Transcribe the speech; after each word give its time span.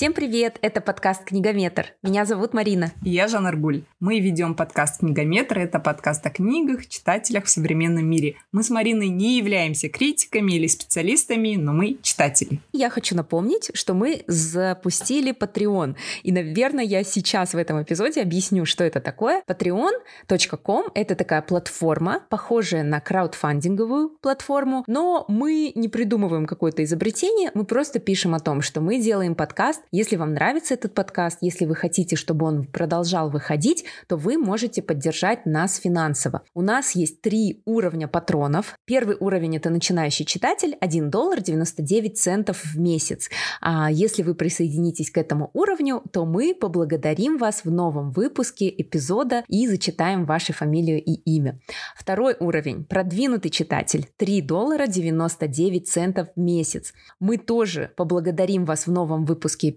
Всем 0.00 0.14
привет! 0.14 0.56
Это 0.62 0.80
подкаст 0.80 1.24
«Книгометр». 1.24 1.92
Меня 2.02 2.24
зовут 2.24 2.54
Марина. 2.54 2.90
И 3.04 3.10
я 3.10 3.28
Жанна 3.28 3.50
Аргуль. 3.50 3.82
Мы 4.00 4.18
ведем 4.18 4.54
подкаст 4.54 5.00
«Книгометр». 5.00 5.58
Это 5.58 5.78
подкаст 5.78 6.24
о 6.24 6.30
книгах, 6.30 6.86
читателях 6.86 7.44
в 7.44 7.50
современном 7.50 8.06
мире. 8.06 8.36
Мы 8.50 8.62
с 8.62 8.70
Мариной 8.70 9.10
не 9.10 9.36
являемся 9.36 9.90
критиками 9.90 10.52
или 10.52 10.68
специалистами, 10.68 11.56
но 11.56 11.74
мы 11.74 11.98
читатели. 12.00 12.60
Я 12.72 12.88
хочу 12.88 13.14
напомнить, 13.14 13.72
что 13.74 13.92
мы 13.92 14.24
запустили 14.26 15.34
Patreon. 15.38 15.96
И, 16.22 16.32
наверное, 16.32 16.84
я 16.84 17.04
сейчас 17.04 17.52
в 17.52 17.58
этом 17.58 17.82
эпизоде 17.82 18.22
объясню, 18.22 18.64
что 18.64 18.84
это 18.84 19.00
такое. 19.00 19.42
Patreon.com— 19.46 20.84
это 20.94 21.14
такая 21.14 21.42
платформа, 21.42 22.22
похожая 22.30 22.84
на 22.84 23.00
краудфандинговую 23.00 24.16
платформу, 24.22 24.82
но 24.86 25.26
мы 25.28 25.72
не 25.74 25.88
придумываем 25.88 26.46
какое-то 26.46 26.82
изобретение, 26.84 27.50
мы 27.52 27.66
просто 27.66 27.98
пишем 27.98 28.34
о 28.34 28.40
том, 28.40 28.62
что 28.62 28.80
мы 28.80 28.98
делаем 28.98 29.34
подкаст 29.34 29.50
подкаст. 29.50 29.82
Если 29.92 30.14
вам 30.14 30.34
нравится 30.34 30.74
этот 30.74 30.94
подкаст, 30.94 31.38
если 31.40 31.64
вы 31.64 31.74
хотите, 31.74 32.14
чтобы 32.14 32.46
он 32.46 32.64
продолжал 32.64 33.28
выходить, 33.28 33.84
то 34.06 34.16
вы 34.16 34.38
можете 34.38 34.82
поддержать 34.82 35.46
нас 35.46 35.78
финансово. 35.78 36.42
У 36.54 36.62
нас 36.62 36.94
есть 36.94 37.22
три 37.22 37.60
уровня 37.64 38.06
патронов. 38.06 38.76
Первый 38.84 39.16
уровень 39.18 39.56
это 39.56 39.68
начинающий 39.68 40.24
читатель, 40.24 40.76
1 40.80 41.10
доллар 41.10 41.40
99 41.40 42.16
центов 42.16 42.64
в 42.64 42.78
месяц. 42.78 43.30
А 43.60 43.90
если 43.90 44.22
вы 44.22 44.36
присоединитесь 44.36 45.10
к 45.10 45.18
этому 45.18 45.50
уровню, 45.54 46.04
то 46.12 46.24
мы 46.24 46.54
поблагодарим 46.54 47.36
вас 47.36 47.64
в 47.64 47.70
новом 47.72 48.12
выпуске 48.12 48.68
эпизода 48.68 49.42
и 49.48 49.66
зачитаем 49.66 50.24
вашу 50.24 50.52
фамилию 50.52 51.02
и 51.02 51.14
имя. 51.14 51.58
Второй 51.96 52.36
уровень, 52.38 52.84
продвинутый 52.84 53.50
читатель, 53.50 54.06
3 54.18 54.42
доллара 54.42 54.86
99 54.86 55.88
центов 55.88 56.28
в 56.36 56.40
месяц. 56.40 56.92
Мы 57.18 57.38
тоже 57.38 57.90
поблагодарим 57.96 58.64
вас 58.64 58.86
в 58.86 58.92
новом 58.92 59.24
выпуске. 59.24 59.74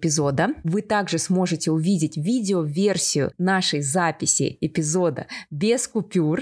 Вы 0.63 0.81
также 0.81 1.17
сможете 1.17 1.71
увидеть 1.71 2.17
видео-версию 2.17 3.31
нашей 3.37 3.81
записи 3.81 4.57
эпизода 4.61 5.27
без 5.49 5.87
купюр. 5.87 6.41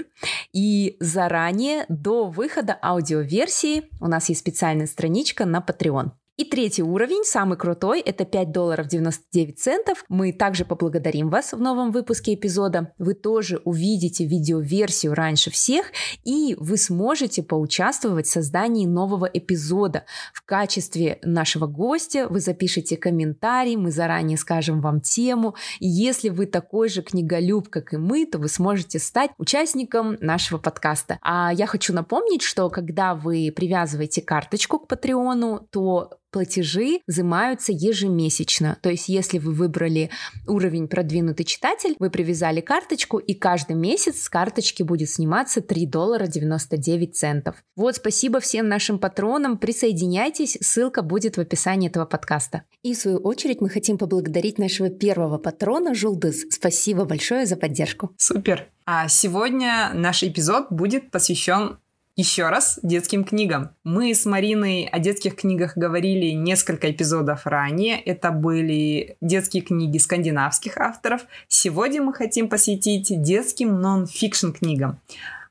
И 0.52 0.96
заранее, 1.00 1.84
до 1.88 2.26
выхода 2.28 2.78
аудиоверсии, 2.82 3.84
у 4.00 4.06
нас 4.06 4.28
есть 4.28 4.40
специальная 4.40 4.86
страничка 4.86 5.44
на 5.44 5.58
Patreon. 5.58 6.12
И 6.42 6.44
третий 6.44 6.82
уровень, 6.82 7.22
самый 7.22 7.56
крутой, 7.56 8.00
это 8.00 8.24
5 8.24 8.50
долларов 8.50 8.88
99 8.88 9.60
центов. 9.60 10.04
Мы 10.08 10.32
также 10.32 10.64
поблагодарим 10.64 11.30
вас 11.30 11.52
в 11.52 11.60
новом 11.60 11.92
выпуске 11.92 12.34
эпизода. 12.34 12.92
Вы 12.98 13.14
тоже 13.14 13.60
увидите 13.64 14.26
видеоверсию 14.26 15.14
раньше 15.14 15.52
всех, 15.52 15.92
и 16.24 16.56
вы 16.58 16.78
сможете 16.78 17.44
поучаствовать 17.44 18.26
в 18.26 18.30
создании 18.32 18.86
нового 18.86 19.26
эпизода. 19.26 20.04
В 20.34 20.44
качестве 20.44 21.20
нашего 21.22 21.68
гостя 21.68 22.26
вы 22.28 22.40
запишите 22.40 22.96
комментарий, 22.96 23.76
мы 23.76 23.92
заранее 23.92 24.36
скажем 24.36 24.80
вам 24.80 25.00
тему. 25.00 25.54
И 25.78 25.86
если 25.86 26.28
вы 26.28 26.46
такой 26.46 26.88
же 26.88 27.02
книголюб, 27.02 27.68
как 27.68 27.94
и 27.94 27.98
мы, 27.98 28.26
то 28.26 28.38
вы 28.38 28.48
сможете 28.48 28.98
стать 28.98 29.30
участником 29.38 30.16
нашего 30.20 30.58
подкаста. 30.58 31.20
А 31.22 31.52
я 31.54 31.68
хочу 31.68 31.94
напомнить, 31.94 32.42
что 32.42 32.68
когда 32.68 33.14
вы 33.14 33.52
привязываете 33.54 34.22
карточку 34.22 34.80
к 34.80 34.88
Патреону, 34.88 35.68
то 35.70 36.18
платежи 36.32 37.00
взимаются 37.06 37.72
ежемесячно. 37.72 38.78
То 38.82 38.90
есть, 38.90 39.08
если 39.08 39.38
вы 39.38 39.52
выбрали 39.52 40.10
уровень 40.48 40.88
продвинутый 40.88 41.44
читатель, 41.44 41.94
вы 41.98 42.10
привязали 42.10 42.60
карточку, 42.60 43.18
и 43.18 43.34
каждый 43.34 43.76
месяц 43.76 44.22
с 44.22 44.28
карточки 44.28 44.82
будет 44.82 45.10
сниматься 45.10 45.60
3 45.60 45.86
доллара 45.86 46.26
99 46.26 47.14
центов. 47.14 47.56
Вот, 47.76 47.96
спасибо 47.96 48.40
всем 48.40 48.68
нашим 48.68 48.98
патронам. 48.98 49.58
Присоединяйтесь, 49.58 50.58
ссылка 50.60 51.02
будет 51.02 51.36
в 51.36 51.40
описании 51.40 51.88
этого 51.88 52.06
подкаста. 52.06 52.62
И 52.82 52.94
в 52.94 52.96
свою 52.96 53.18
очередь 53.18 53.60
мы 53.60 53.68
хотим 53.68 53.98
поблагодарить 53.98 54.58
нашего 54.58 54.88
первого 54.88 55.38
патрона 55.38 55.94
Жулдыз. 55.94 56.46
Спасибо 56.50 57.04
большое 57.04 57.46
за 57.46 57.56
поддержку. 57.56 58.10
Супер. 58.16 58.68
А 58.84 59.06
сегодня 59.08 59.92
наш 59.94 60.24
эпизод 60.24 60.66
будет 60.70 61.10
посвящен 61.10 61.78
еще 62.16 62.50
раз 62.50 62.78
детским 62.82 63.24
книгам. 63.24 63.70
Мы 63.84 64.14
с 64.14 64.26
Мариной 64.26 64.84
о 64.84 64.98
детских 64.98 65.36
книгах 65.36 65.76
говорили 65.76 66.32
несколько 66.32 66.90
эпизодов 66.90 67.46
ранее. 67.46 67.98
Это 67.98 68.30
были 68.30 69.16
детские 69.20 69.62
книги 69.62 69.98
скандинавских 69.98 70.76
авторов. 70.76 71.22
Сегодня 71.48 72.02
мы 72.02 72.12
хотим 72.12 72.48
посвятить 72.48 73.22
детским 73.22 73.80
нон-фикшн 73.80 74.50
книгам. 74.50 75.00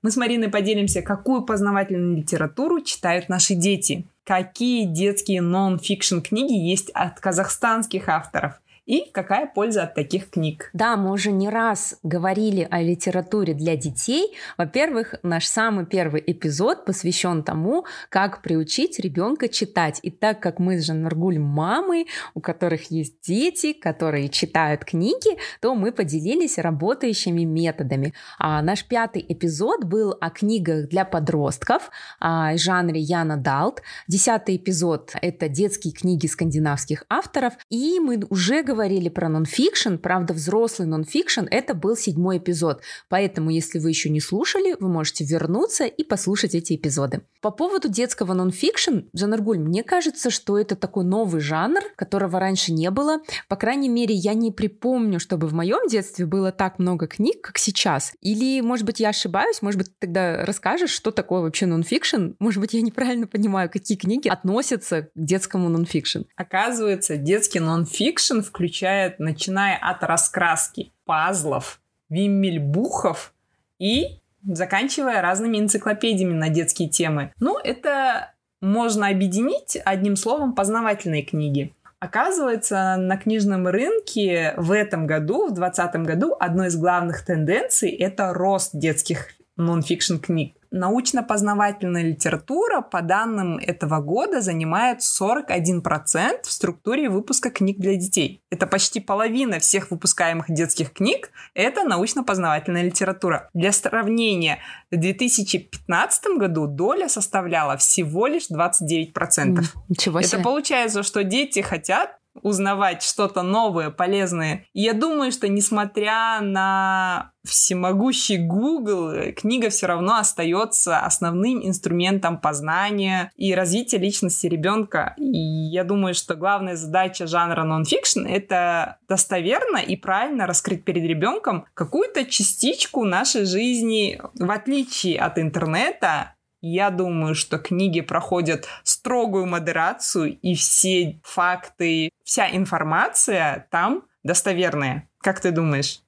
Мы 0.04 0.12
с 0.12 0.18
Мариной 0.18 0.50
поделимся, 0.50 1.02
какую 1.02 1.44
познавательную 1.44 2.18
литературу 2.18 2.82
читают 2.82 3.30
наши 3.30 3.56
дети, 3.56 4.06
какие 4.24 4.86
детские 4.86 5.42
нон-фикшн 5.42 6.20
книги 6.20 6.54
есть 6.54 6.90
от 6.94 7.20
казахстанских 7.20 8.08
авторов– 8.08 8.61
и 8.86 9.10
какая 9.12 9.46
польза 9.46 9.84
от 9.84 9.94
таких 9.94 10.30
книг? 10.30 10.70
Да, 10.74 10.98
мы 10.98 11.12
уже 11.12 11.32
не 11.32 11.50
раз 11.50 12.00
говорили 12.02 12.68
о 12.70 12.82
литературе 12.82 13.54
для 13.54 13.76
детей. 13.76 14.36
Во-первых, 14.58 15.16
наш 15.22 15.46
самый 15.46 15.86
первый 15.86 16.24
эпизод 16.26 16.86
посвящен 16.86 17.44
тому, 17.44 17.86
как 18.10 18.42
приучить 18.42 19.00
ребенка 19.00 19.50
читать. 19.50 20.00
И 20.02 20.10
так 20.10 20.40
как 20.40 20.58
мы 20.58 20.80
с 20.80 20.86
Жаннаргуль 20.86 21.38
мамы, 21.38 22.08
у 22.34 22.42
которых 22.42 22.90
есть 22.90 23.22
дети, 23.22 23.74
которые 23.74 24.30
читают 24.30 24.84
книги, 24.84 25.38
то 25.62 25.76
мы 25.76 25.92
поделились 25.92 26.58
работающими 26.58 27.44
методами. 27.44 28.14
А 28.40 28.62
наш 28.64 28.84
пятый 28.86 29.24
эпизод 29.28 29.84
был 29.84 30.18
о 30.20 30.32
книгах 30.32 30.90
для 30.90 31.06
подростков 31.06 31.92
в 32.20 32.58
жанре 32.58 33.00
young 33.00 33.38
adult. 33.38 33.84
Десятый 34.08 34.56
эпизод— 34.56 35.14
это 35.22 35.48
детские 35.50 35.94
книги 35.94 36.26
скандинавских 36.26 37.06
авторов. 37.10 37.54
И 37.70 38.00
мы 38.00 38.24
уже 38.30 38.64
говорили 38.72 39.10
про 39.10 39.28
нонфикшн, 39.28 39.96
правда, 39.98 40.34
взрослый 40.34 40.88
нонфикшн, 40.88 41.42
это 41.52 41.74
был 41.74 41.98
седьмой 41.98 42.38
эпизод. 42.38 42.82
Поэтому, 43.10 43.50
если 43.50 43.80
вы 43.80 43.90
еще 43.90 44.10
не 44.10 44.22
слушали, 44.22 44.78
вы 44.80 44.88
можете 44.88 45.26
вернуться 45.26 45.84
и 45.84 46.06
послушать 46.06 46.56
эти 46.56 46.78
эпизоды. 46.78 47.24
По 47.42 47.52
поводу 47.52 47.90
детского 47.90 48.34
нонфикшн, 48.34 49.00
Жанаргуль, 49.14 49.60
мне 49.60 49.84
кажется, 49.84 50.30
что 50.30 50.58
это 50.58 50.78
такой 50.78 51.04
новый 51.04 51.42
жанр, 51.42 51.82
которого 51.98 52.40
раньше 52.40 52.72
не 52.72 52.90
было. 52.92 53.20
По 53.50 53.58
крайней 53.58 53.90
мере, 53.90 54.16
я 54.16 54.34
не 54.36 54.52
припомню, 54.52 55.20
чтобы 55.20 55.48
в 55.48 55.54
моем 55.54 55.90
детстве 55.90 56.26
было 56.26 56.54
так 56.54 56.80
много 56.80 57.08
книг, 57.08 57.42
как 57.42 57.58
сейчас. 57.58 58.14
Или, 58.22 58.62
может 58.62 58.86
быть, 58.86 59.02
я 59.02 59.10
ошибаюсь, 59.10 59.62
может 59.62 59.80
быть, 59.80 60.00
тогда 60.00 60.46
расскажешь, 60.46 60.92
что 60.92 61.12
такое 61.12 61.42
вообще 61.42 61.66
нонфикшн? 61.66 62.36
Может 62.40 62.62
быть, 62.62 62.74
я 62.74 62.82
неправильно 62.82 63.28
понимаю, 63.28 63.70
какие 63.70 63.98
книги 63.98 64.30
относятся 64.30 65.02
к 65.02 65.10
детскому 65.16 65.68
нонфикшн. 65.68 66.22
Оказывается, 66.38 67.18
детский 67.18 67.60
нонфикшн 67.60 68.40
включает 68.40 68.61
включает, 68.62 69.18
начиная 69.18 69.76
от 69.76 70.04
раскраски 70.04 70.92
пазлов, 71.06 71.82
виммельбухов 72.10 73.34
и 73.80 74.20
заканчивая 74.44 75.22
разными 75.22 75.58
энциклопедиями 75.58 76.34
на 76.34 76.50
детские 76.50 76.88
темы. 76.88 77.34
Ну, 77.40 77.58
это 77.58 78.34
можно 78.62 79.08
объединить 79.08 79.80
одним 79.84 80.16
словом 80.16 80.54
познавательные 80.54 81.24
книги. 81.24 81.74
Оказывается, 82.00 82.98
на 82.98 83.18
книжном 83.18 83.68
рынке 83.68 84.54
в 84.58 84.72
этом 84.72 85.08
году, 85.08 85.48
в 85.48 85.56
2020 85.56 85.96
году, 86.06 86.36
одной 86.40 86.68
из 86.68 86.76
главных 86.78 87.26
тенденций– 87.26 87.90
это 88.00 88.32
рост 88.32 88.72
детских 88.74 89.30
нон-фикшн 89.58 90.18
книг 90.18 90.54
научно-познавательная 90.72 92.04
литература, 92.04 92.82
по 92.82 93.02
данным 93.02 93.58
этого 93.58 94.00
года, 94.00 94.42
занимает 94.42 95.00
41% 95.00 96.44
в 96.44 96.52
структуре 96.52 97.10
выпуска 97.10 97.50
книг 97.50 97.78
для 97.78 97.96
детей. 97.96 98.42
Это 98.50 98.68
почти 98.68 99.00
половина 99.00 99.60
всех 99.60 99.92
выпускаемых 99.92 100.46
детских 100.50 100.94
книг– 100.94 101.32
это 101.54 101.84
научно-познавательная 101.84 102.84
литература. 102.84 103.50
Для 103.54 103.72
сравнения, 103.72 104.60
в 104.90 104.98
2015 104.98 106.38
году 106.38 106.68
доля 106.68 107.10
составляла 107.10 107.78
всего 107.78 108.28
лишь 108.28 108.50
29%. 108.50 109.64
Ничего 109.90 110.22
себе. 110.22 110.38
Это 110.38 110.44
получается, 110.44 111.04
что 111.04 111.24
дети 111.24 111.60
хотят 111.60 112.21
узнавать 112.42 113.04
что-то 113.04 113.42
новое, 113.42 113.90
полезное. 113.90 114.66
Я 114.74 114.94
думаю, 114.94 115.32
что 115.32 115.48
несмотря 115.48 116.40
на 116.42 117.32
всемогущий 117.44 118.38
Google, 118.38 119.34
книга 119.36 119.70
все 119.70 119.88
равно 119.88 120.18
остается 120.18 121.00
основным 121.00 121.66
инструментом 121.66 122.40
познания 122.40 123.32
и 123.36 123.54
развития 123.56 123.98
личности 123.98 124.48
ребенка. 124.48 125.16
И 125.18 125.40
я 125.40 125.84
думаю, 125.84 126.14
что 126.14 126.36
главная 126.36 126.76
задача 126.76 127.28
жанра 127.28 127.64
нон-фикшн— 127.64 128.26
это 128.28 128.98
достоверно 129.10 129.78
и 129.78 129.96
правильно 129.96 130.46
раскрыть 130.46 130.86
перед 130.86 131.04
ребенком 131.04 131.66
какую-то 131.74 132.26
частичку 132.26 133.04
нашей 133.04 133.46
жизни, 133.46 134.22
в 134.36 134.52
отличие 134.52 135.20
от 135.20 135.40
интернета, 135.40 136.36
я 136.62 136.90
думаю, 136.90 137.36
что 137.36 137.58
книги 137.58 138.02
проходят 138.02 138.68
строгую 138.84 139.46
модерацию, 139.48 140.38
и 140.38 140.56
все 140.56 141.20
факты, 141.24 142.12
вся 142.24 142.50
информация 142.56 143.68
там 143.72 144.04
достоверная. 144.24 145.10
Как 145.20 145.40
ты 145.40 145.52
думаешь? 145.52 146.02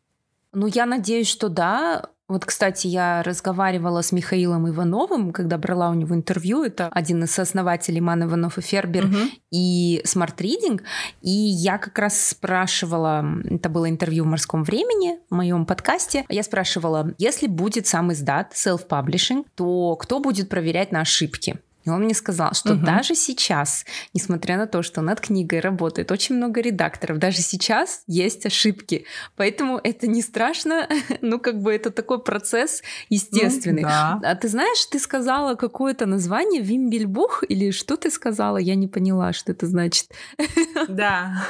Ну, 0.52 0.68
я 0.68 0.86
надеюсь, 0.86 1.30
что 1.30 1.50
да. 1.50 2.10
Вот, 2.34 2.46
кстати, 2.46 2.88
я 2.88 3.22
разговаривала 3.22 4.02
с 4.02 4.12
Михаилом 4.12 4.68
Ивановым, 4.68 5.32
когда 5.32 5.60
брала 5.60 5.92
у 5.92 5.94
него 5.94 6.16
интервью. 6.16 6.64
Это 6.64 6.88
один 6.88 7.24
из 7.24 7.30
сооснователей 7.30 8.00
Ман 8.00 8.24
Иванов 8.24 8.58
и 8.58 8.62
Фербер 8.62 9.06
угу. 9.06 9.18
и 9.52 10.02
Smart 10.04 10.36
Reading. 10.38 10.82
И 11.22 11.30
я 11.30 11.78
как 11.78 12.00
раз 12.00 12.20
спрашивала, 12.20 13.24
это 13.46 13.70
было 13.70 13.88
интервью 13.88 14.24
в 14.24 14.28
«Морском 14.28 14.64
времени», 14.64 15.20
в 15.30 15.36
моем 15.36 15.68
подкасте, 15.68 16.26
я 16.28 16.42
спрашивала, 16.42 17.14
если 17.20 17.46
будет 17.46 17.86
сам 17.86 18.12
издат, 18.12 18.54
self-publishing, 18.54 19.46
то 19.54 19.96
кто 19.98 20.20
будет 20.20 20.50
проверять 20.50 20.92
на 20.92 21.02
ошибки? 21.02 21.60
И 21.86 21.90
он 21.90 22.04
мне 22.04 22.14
сказал, 22.14 22.54
что 22.54 22.74
угу. 22.74 22.86
даже 22.86 23.16
сейчас, 23.16 23.86
несмотря 24.14 24.58
на 24.58 24.68
то, 24.68 24.82
что 24.82 25.02
над 25.02 25.22
книгой 25.22 25.60
работает 25.60 26.12
очень 26.12 26.36
много 26.36 26.62
редакторов, 26.62 27.18
даже 27.18 27.42
сейчас 27.42 28.04
есть 28.08 28.46
ошибки. 28.46 29.06
Поэтому 29.36 29.80
это 29.84 30.08
не 30.08 30.22
страшно, 30.22 30.88
ну 31.22 31.40
как 31.40 31.62
бы 31.62 31.74
это 31.74 31.92
такой 31.92 32.24
процесс 32.24 32.82
естественный. 33.10 33.84
Ну, 33.84 33.88
да. 33.88 34.20
А 34.24 34.36
ты 34.36 34.48
знаешь, 34.48 34.86
ты 34.86 35.00
сказала 35.00 35.56
какое-то 35.56 36.06
название 36.06 36.62
Вимбельбух 36.62 37.44
или 37.48 37.72
что 37.72 37.98
ты 37.98 38.10
сказала? 38.10 38.58
Я 38.58 38.76
не 38.76 38.88
поняла, 38.88 39.34
что 39.34 39.52
это 39.52 39.68
значит. 39.68 40.10
Да. 40.88 41.48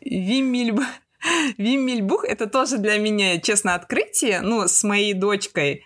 Вимбельбух. 0.00 0.84
Виммельбух— 1.56 2.24
это 2.28 2.46
тоже 2.46 2.78
для 2.78 2.98
меня, 2.98 3.40
честно, 3.40 3.74
открытие. 3.74 4.40
Ну, 4.40 4.68
с 4.68 4.82
моей 4.84 5.14
дочкой 5.14 5.84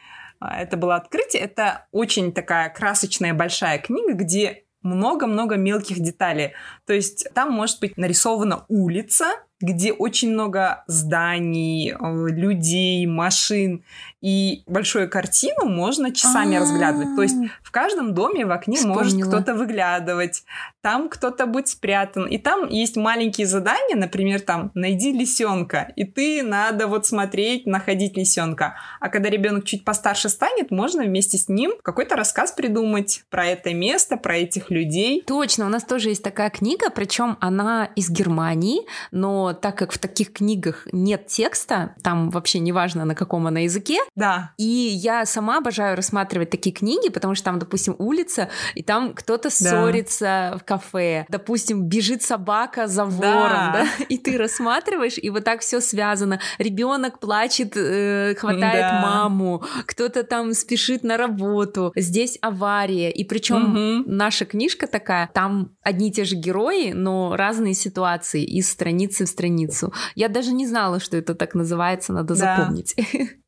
это 0.50 0.76
было 0.76 0.96
открытие. 0.96 1.42
Это 1.42 1.86
очень 1.92 2.32
такая 2.32 2.70
красочная 2.70 3.34
большая 3.34 3.78
книга, 3.78 4.14
где 4.14 4.64
много-много 4.82 5.56
мелких 5.56 6.00
деталей. 6.00 6.52
То 6.86 6.92
есть 6.92 7.28
там 7.34 7.52
может 7.52 7.80
быть 7.80 7.96
нарисована 7.96 8.64
улица, 8.68 9.26
где 9.62 9.92
очень 9.92 10.32
много 10.32 10.84
зданий, 10.86 11.92
э, 11.92 12.26
людей, 12.28 13.06
машин. 13.06 13.84
И 14.20 14.62
большую 14.66 15.10
картину 15.10 15.64
можно 15.64 16.14
часами 16.14 16.56
А-а-а. 16.56 16.60
разглядывать. 16.60 17.16
То 17.16 17.22
есть 17.22 17.36
в 17.62 17.70
каждом 17.70 18.14
доме 18.14 18.46
в 18.46 18.52
окне 18.52 18.76
Вспомнила. 18.76 19.02
может 19.02 19.22
кто-то 19.26 19.54
выглядывать, 19.54 20.44
там 20.80 21.08
кто-то 21.08 21.46
будет 21.46 21.68
спрятан. 21.68 22.26
И 22.26 22.38
там 22.38 22.68
есть 22.68 22.96
маленькие 22.96 23.46
задания, 23.46 23.96
например, 23.96 24.40
там 24.40 24.70
найди 24.74 25.12
лисенка, 25.12 25.92
и 25.96 26.04
ты 26.04 26.42
надо 26.42 26.86
вот 26.86 27.06
смотреть, 27.06 27.66
находить 27.66 28.16
лисенка. 28.16 28.76
А 29.00 29.08
когда 29.08 29.28
ребенок 29.28 29.64
чуть 29.64 29.84
постарше 29.84 30.28
станет, 30.28 30.70
можно 30.70 31.02
вместе 31.02 31.38
с 31.38 31.48
ним 31.48 31.72
какой-то 31.82 32.16
рассказ 32.16 32.52
придумать 32.52 33.24
про 33.30 33.46
это 33.46 33.74
место, 33.74 34.16
про 34.16 34.36
этих 34.36 34.70
людей. 34.70 35.22
Точно, 35.26 35.66
у 35.66 35.68
нас 35.68 35.84
тоже 35.84 36.10
есть 36.10 36.22
такая 36.22 36.50
книга, 36.50 36.90
причем 36.90 37.36
она 37.40 37.88
из 37.96 38.10
Германии, 38.10 38.82
но 39.10 39.51
так 39.60 39.76
как 39.76 39.92
в 39.92 39.98
таких 39.98 40.32
книгах 40.32 40.86
нет 40.92 41.26
текста, 41.26 41.94
там 42.02 42.30
вообще 42.30 42.58
неважно, 42.58 43.04
на 43.04 43.14
каком 43.14 43.46
она 43.46 43.60
языке. 43.60 43.98
Да. 44.14 44.52
И 44.58 44.64
я 44.64 45.26
сама 45.26 45.58
обожаю 45.58 45.96
рассматривать 45.96 46.50
такие 46.50 46.74
книги, 46.74 47.08
потому 47.08 47.34
что 47.34 47.44
там, 47.46 47.58
допустим, 47.58 47.94
улица, 47.98 48.48
и 48.74 48.82
там 48.82 49.14
кто-то 49.14 49.50
ссорится 49.50 50.50
да. 50.52 50.58
в 50.58 50.64
кафе, 50.64 51.26
допустим, 51.28 51.84
бежит 51.84 52.22
собака 52.22 52.86
за 52.86 53.04
вором, 53.04 53.72
да, 53.72 53.72
да? 53.72 54.04
и 54.08 54.18
ты 54.18 54.38
рассматриваешь, 54.38 55.18
и 55.18 55.30
вот 55.30 55.44
так 55.44 55.60
все 55.60 55.80
связано. 55.80 56.40
Ребенок 56.58 57.18
плачет, 57.18 57.76
э, 57.76 58.34
хватает 58.36 58.80
да. 58.80 59.00
маму, 59.02 59.62
кто-то 59.86 60.22
там 60.22 60.52
спешит 60.54 61.04
на 61.04 61.16
работу, 61.16 61.92
здесь 61.96 62.38
авария, 62.40 63.10
и 63.10 63.24
причем 63.24 64.00
угу. 64.00 64.10
наша 64.10 64.44
книжка 64.44 64.86
такая, 64.86 65.30
там 65.32 65.72
одни 65.82 66.08
и 66.08 66.12
те 66.12 66.24
же 66.24 66.36
герои, 66.36 66.92
но 66.92 67.36
разные 67.36 67.74
ситуации 67.74 68.42
из 68.44 68.70
страницы 68.70 69.24
в 69.24 69.28
страницу 69.28 69.41
страницу. 69.42 69.92
Я 70.14 70.28
даже 70.28 70.52
не 70.52 70.66
знала, 70.66 71.00
что 71.00 71.16
это 71.16 71.34
так 71.34 71.54
называется, 71.54 72.12
надо 72.12 72.34
да. 72.34 72.56
запомнить. 72.56 72.94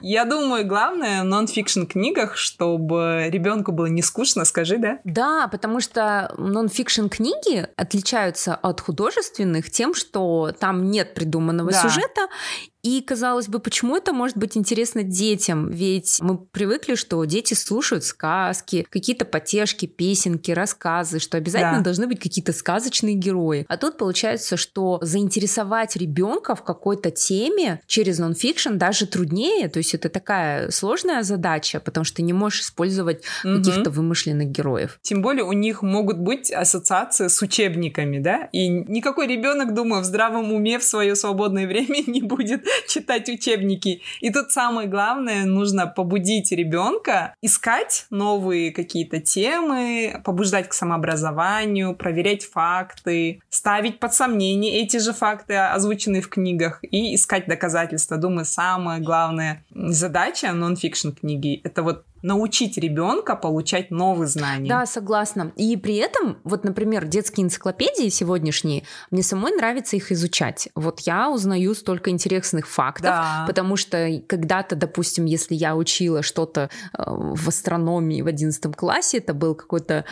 Я 0.00 0.24
думаю, 0.24 0.66
главное 0.66 1.22
в 1.22 1.24
нон-фикшн 1.24 1.84
книгах, 1.84 2.36
чтобы 2.36 3.28
ребенку 3.28 3.72
было 3.72 3.86
не 3.86 4.02
скучно, 4.02 4.44
скажи, 4.44 4.78
да? 4.78 5.00
Да, 5.04 5.48
потому 5.48 5.80
что 5.80 6.32
нон-фикшн 6.38 7.08
книги 7.08 7.66
отличаются 7.76 8.54
от 8.54 8.80
художественных 8.80 9.70
тем, 9.70 9.94
что 9.94 10.52
там 10.58 10.90
нет 10.90 11.14
придуманного 11.14 11.72
да. 11.72 11.82
сюжета, 11.82 12.28
и, 12.88 13.02
казалось 13.02 13.48
бы, 13.48 13.58
почему 13.58 13.96
это 13.96 14.14
может 14.14 14.38
быть 14.38 14.56
интересно 14.56 15.02
детям? 15.02 15.68
Ведь 15.68 16.18
мы 16.20 16.38
привыкли, 16.38 16.94
что 16.94 17.22
дети 17.24 17.52
слушают 17.52 18.04
сказки, 18.04 18.86
какие-то 18.88 19.26
потешки, 19.26 19.84
песенки, 19.86 20.52
рассказы, 20.52 21.18
что 21.18 21.36
обязательно 21.36 21.78
да. 21.78 21.84
должны 21.84 22.06
быть 22.06 22.18
какие-то 22.18 22.54
сказочные 22.54 23.14
герои. 23.14 23.66
А 23.68 23.76
тут 23.76 23.98
получается, 23.98 24.56
что 24.56 24.98
заинтересовать 25.02 25.96
ребенка 25.96 26.54
в 26.54 26.64
какой-то 26.64 27.10
теме 27.10 27.82
через 27.86 28.18
нонфикшн 28.18 28.76
даже 28.76 29.06
труднее. 29.06 29.68
То 29.68 29.78
есть 29.78 29.94
это 29.94 30.08
такая 30.08 30.70
сложная 30.70 31.22
задача, 31.22 31.80
потому 31.80 32.04
что 32.04 32.16
ты 32.16 32.22
не 32.22 32.32
можешь 32.32 32.62
использовать 32.62 33.22
угу. 33.44 33.58
каких-то 33.58 33.90
вымышленных 33.90 34.48
героев. 34.48 34.98
Тем 35.02 35.20
более 35.20 35.44
у 35.44 35.52
них 35.52 35.82
могут 35.82 36.18
быть 36.18 36.50
ассоциации 36.50 37.28
с 37.28 37.42
учебниками, 37.42 38.18
да? 38.18 38.48
И 38.52 38.68
никакой 38.68 39.26
ребенок, 39.26 39.74
думаю, 39.74 40.00
в 40.00 40.06
здравом 40.06 40.52
уме 40.52 40.78
в 40.78 40.84
свое 40.84 41.14
свободное 41.14 41.66
время 41.68 42.02
не 42.06 42.22
будет 42.22 42.64
читать 42.88 43.28
учебники. 43.28 44.02
И 44.20 44.30
тут 44.30 44.50
самое 44.50 44.88
главное, 44.88 45.44
нужно 45.44 45.86
побудить 45.86 46.52
ребенка 46.52 47.34
искать 47.42 48.06
новые 48.10 48.72
какие-то 48.72 49.20
темы, 49.20 50.20
побуждать 50.24 50.68
к 50.68 50.72
самообразованию, 50.72 51.94
проверять 51.94 52.44
факты, 52.44 53.40
ставить 53.48 53.98
под 53.98 54.14
сомнение 54.14 54.80
эти 54.82 54.98
же 54.98 55.12
факты, 55.12 55.54
озвученные 55.54 56.22
в 56.22 56.28
книгах, 56.28 56.80
и 56.82 57.14
искать 57.14 57.46
доказательства. 57.46 58.16
Думаю, 58.16 58.44
самая 58.44 59.00
главная 59.00 59.64
задача 59.70 60.52
нон-фикшн 60.52 61.10
книги— 61.10 61.60
это 61.64 61.82
вот 61.82 62.04
научить 62.22 62.78
ребенка 62.78 63.36
получать 63.36 63.90
новые 63.90 64.26
знания. 64.26 64.68
Да, 64.68 64.86
согласна. 64.86 65.52
И 65.56 65.76
при 65.76 65.96
этом, 65.96 66.38
вот, 66.44 66.64
например, 66.64 67.06
детские 67.06 67.46
энциклопедии 67.46 68.08
сегодняшние, 68.08 68.84
мне 69.10 69.22
самой 69.22 69.52
нравится 69.52 69.96
их 69.96 70.10
изучать. 70.12 70.68
Вот 70.74 71.00
я 71.00 71.30
узнаю 71.30 71.74
столько 71.74 72.10
интересных 72.10 72.66
фактов, 72.66 73.10
да. 73.10 73.44
потому 73.46 73.76
что 73.76 74.20
когда-то, 74.26 74.74
допустим, 74.74 75.24
если 75.26 75.54
я 75.54 75.76
учила 75.76 76.22
что-то 76.22 76.70
э, 76.96 77.02
в 77.06 77.48
астрономии 77.48 78.22
в 78.22 78.26
11 78.26 78.74
классе, 78.74 79.18
это 79.18 79.34
был 79.34 79.54
какой-то 79.54 80.04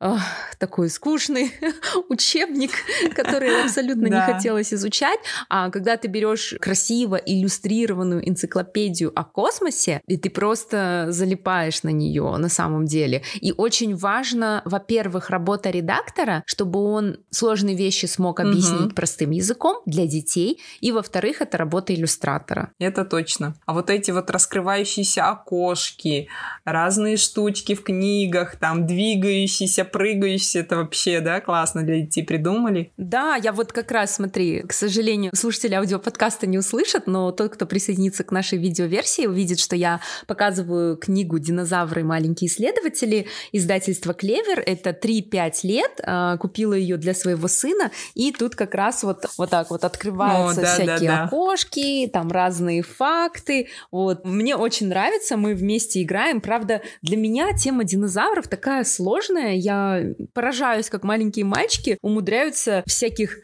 э, 0.00 0.16
такой 0.58 0.88
скучный 0.90 1.52
учебник, 2.08 2.70
который 3.14 3.64
абсолютно 3.64 4.06
не 4.06 4.20
хотелось 4.20 4.72
изучать. 4.72 5.18
А 5.48 5.70
когда 5.70 5.96
ты 5.96 6.08
берешь 6.08 6.54
красиво 6.60 7.16
иллюстрированную 7.16 8.28
энциклопедию 8.28 9.12
о 9.14 9.24
космосе, 9.24 10.00
и 10.06 10.16
ты 10.16 10.30
просто 10.30 11.06
залипаешь 11.08 11.47
залипаешь 11.48 11.82
на 11.82 11.90
нее 11.90 12.36
на 12.36 12.48
самом 12.48 12.86
деле. 12.86 13.22
И 13.40 13.52
очень 13.52 13.96
важно, 13.96 14.62
во-первых, 14.64 15.30
работа 15.30 15.70
редактора, 15.70 16.42
чтобы 16.46 16.80
он 16.80 17.18
сложные 17.30 17.76
вещи 17.76 18.06
смог 18.06 18.40
объяснить 18.40 18.86
угу. 18.86 18.94
простым 18.94 19.30
языком 19.30 19.82
для 19.86 20.06
детей, 20.06 20.60
и 20.80 20.92
во-вторых, 20.92 21.40
это 21.40 21.58
работа 21.58 21.94
иллюстратора. 21.94 22.72
Это 22.78 23.04
точно. 23.04 23.54
А 23.66 23.72
вот 23.72 23.90
эти 23.90 24.10
вот 24.10 24.30
раскрывающиеся 24.30 25.28
окошки, 25.28 26.28
разные 26.64 27.16
штучки 27.16 27.74
в 27.74 27.82
книгах, 27.82 28.56
там 28.56 28.86
двигающиеся, 28.86 29.84
прыгающиеся, 29.84 30.60
это 30.60 30.76
вообще, 30.76 31.20
да, 31.20 31.40
классно 31.40 31.82
для 31.82 32.00
детей 32.00 32.22
придумали. 32.22 32.92
Да, 32.96 33.36
я 33.36 33.52
вот 33.52 33.72
как 33.72 33.90
раз, 33.90 34.16
смотри, 34.16 34.62
к 34.62 34.72
сожалению, 34.72 35.32
слушатели 35.34 35.74
аудиоподкаста 35.74 36.46
не 36.46 36.58
услышат, 36.58 37.06
но 37.06 37.32
тот, 37.32 37.54
кто 37.54 37.66
присоединится 37.66 38.24
к 38.24 38.32
нашей 38.32 38.58
видеоверсии, 38.58 39.26
увидит, 39.26 39.60
что 39.60 39.76
я 39.76 40.00
показываю 40.26 40.96
книгу 40.96 41.37
«Динозавры. 41.38 42.04
Маленькие 42.04 42.48
исследователи» 42.48 43.26
издательства 43.52 44.14
«Клевер». 44.14 44.62
Это 44.64 44.90
3-5 44.90 45.52
лет. 45.64 46.00
А, 46.02 46.36
купила 46.36 46.74
ее 46.74 46.96
для 46.96 47.14
своего 47.14 47.48
сына. 47.48 47.90
И 48.14 48.32
тут 48.32 48.54
как 48.54 48.74
раз 48.74 49.02
вот, 49.02 49.26
вот 49.36 49.50
так 49.50 49.70
вот 49.70 49.84
открываются 49.84 50.60
О, 50.60 50.64
да, 50.64 50.74
всякие 50.74 51.10
да, 51.10 51.16
да. 51.16 51.24
окошки, 51.24 52.08
там 52.12 52.30
разные 52.30 52.82
факты. 52.82 53.68
Вот. 53.90 54.24
Мне 54.24 54.56
очень 54.56 54.88
нравится, 54.88 55.36
мы 55.36 55.54
вместе 55.54 56.02
играем. 56.02 56.40
Правда, 56.40 56.82
для 57.02 57.16
меня 57.16 57.52
тема 57.56 57.84
динозавров 57.84 58.48
такая 58.48 58.84
сложная. 58.84 59.54
Я 59.54 60.04
поражаюсь, 60.32 60.88
как 60.90 61.04
маленькие 61.04 61.44
мальчики 61.44 61.98
умудряются 62.02 62.82
всяких 62.86 63.38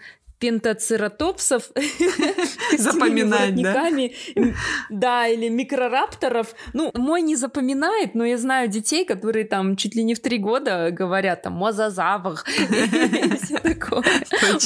пентацератопсов 0.45 1.71
запоминать, 2.79 3.55
да? 3.63 3.89
Да, 4.91 5.27
или 5.27 5.49
микрорапторов. 5.49 6.49
Ну, 6.75 6.91
мой 6.95 7.23
не 7.23 7.35
запоминает, 7.35 8.15
но 8.15 8.25
я 8.25 8.37
знаю 8.37 8.69
детей, 8.69 9.07
которые 9.07 9.47
там 9.47 9.77
чуть 9.77 9.95
ли 9.95 10.05
не 10.05 10.15
в 10.15 10.21
три 10.21 10.37
года 10.37 10.91
говорят 10.91 11.43
там 11.43 11.55
мозазавр 11.55 12.35
и 12.59 13.37
все 13.43 13.59
такое. 13.59 14.03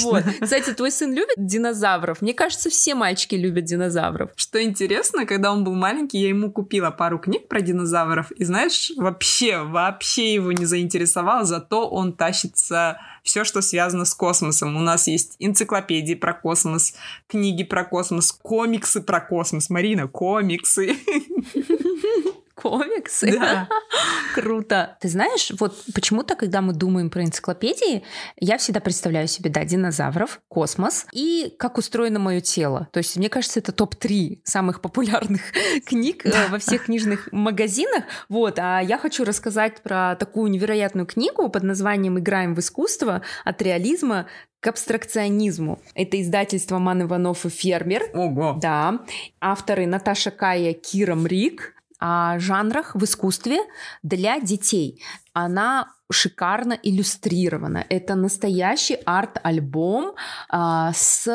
Вот. 0.02 0.24
Кстати, 0.40 0.72
твой 0.72 0.90
сын 0.90 1.12
любит 1.12 1.34
динозавров? 1.36 2.22
Мне 2.22 2.34
кажется, 2.34 2.70
все 2.70 2.96
мальчики 2.96 3.36
любят 3.36 3.64
динозавров. 3.64 4.30
Что 4.34 4.60
интересно, 4.60 5.26
когда 5.26 5.52
он 5.52 5.62
был 5.62 5.76
маленький, 5.76 6.18
я 6.18 6.28
ему 6.28 6.50
купила 6.50 6.90
пару 6.90 7.20
книг 7.20 7.46
про 7.46 7.60
динозавров, 7.60 8.32
и 8.32 8.44
знаешь, 8.44 8.90
вообще, 8.96 9.58
вообще 9.62 10.34
его 10.34 10.50
не 10.50 10.64
заинтересовало, 10.64 11.44
зато 11.44 11.88
он 11.88 12.14
тащится 12.14 12.98
все, 13.28 13.44
что 13.44 13.60
связано 13.60 14.06
с 14.06 14.14
космосом. 14.14 14.74
У 14.74 14.80
нас 14.80 15.06
есть 15.06 15.36
энциклопедии 15.38 16.14
про 16.14 16.32
космос, 16.32 16.94
книги 17.26 17.62
про 17.62 17.84
космос, 17.84 18.32
комиксы 18.32 19.02
про 19.02 19.20
космос. 19.20 19.68
Марина, 19.68 20.08
комиксы. 20.08 20.96
комиксы. 22.60 23.38
Да. 23.38 23.68
Круто. 24.34 24.96
Ты 25.00 25.08
знаешь, 25.08 25.52
вот 25.58 25.74
почему-то, 25.94 26.34
когда 26.34 26.60
мы 26.60 26.72
думаем 26.72 27.10
про 27.10 27.22
энциклопедии, 27.22 28.02
я 28.36 28.58
всегда 28.58 28.80
представляю 28.80 29.28
себе, 29.28 29.50
да, 29.50 29.64
динозавров, 29.64 30.40
космос 30.48 31.06
и 31.12 31.54
как 31.58 31.78
устроено 31.78 32.18
мое 32.18 32.40
тело. 32.40 32.88
То 32.92 32.98
есть, 32.98 33.16
мне 33.16 33.28
кажется, 33.28 33.60
это 33.60 33.72
топ-3 33.72 34.40
самых 34.44 34.80
популярных 34.80 35.40
книг 35.86 36.26
э, 36.26 36.48
во 36.48 36.58
всех 36.58 36.84
книжных 36.86 37.28
магазинах. 37.32 38.04
Вот, 38.28 38.58
а 38.58 38.80
я 38.80 38.98
хочу 38.98 39.24
рассказать 39.24 39.82
про 39.82 40.16
такую 40.16 40.50
невероятную 40.50 41.06
книгу 41.06 41.48
под 41.48 41.62
названием 41.62 42.18
«Играем 42.18 42.54
в 42.54 42.60
искусство. 42.60 43.22
От 43.44 43.62
реализма 43.62 44.26
к 44.60 44.66
абстракционизму. 44.66 45.78
Это 45.94 46.20
издательство 46.20 46.78
Ман 46.78 47.02
Иванов 47.02 47.46
и 47.46 47.48
Фермер. 47.48 48.10
Ого. 48.12 48.58
Да. 48.60 49.00
Авторы 49.40 49.86
Наташа 49.86 50.30
Кая, 50.30 50.72
Кира 50.72 51.14
Мрик 51.14 51.74
о 51.98 52.38
жанрах 52.38 52.94
в 52.94 53.04
искусстве 53.04 53.58
для 54.02 54.40
детей. 54.40 55.02
Она 55.32 55.88
шикарно 56.10 56.78
иллюстрирована. 56.82 57.84
Это 57.88 58.14
настоящий 58.14 58.98
арт-альбом 59.04 60.14
а, 60.48 60.92
с 60.94 61.28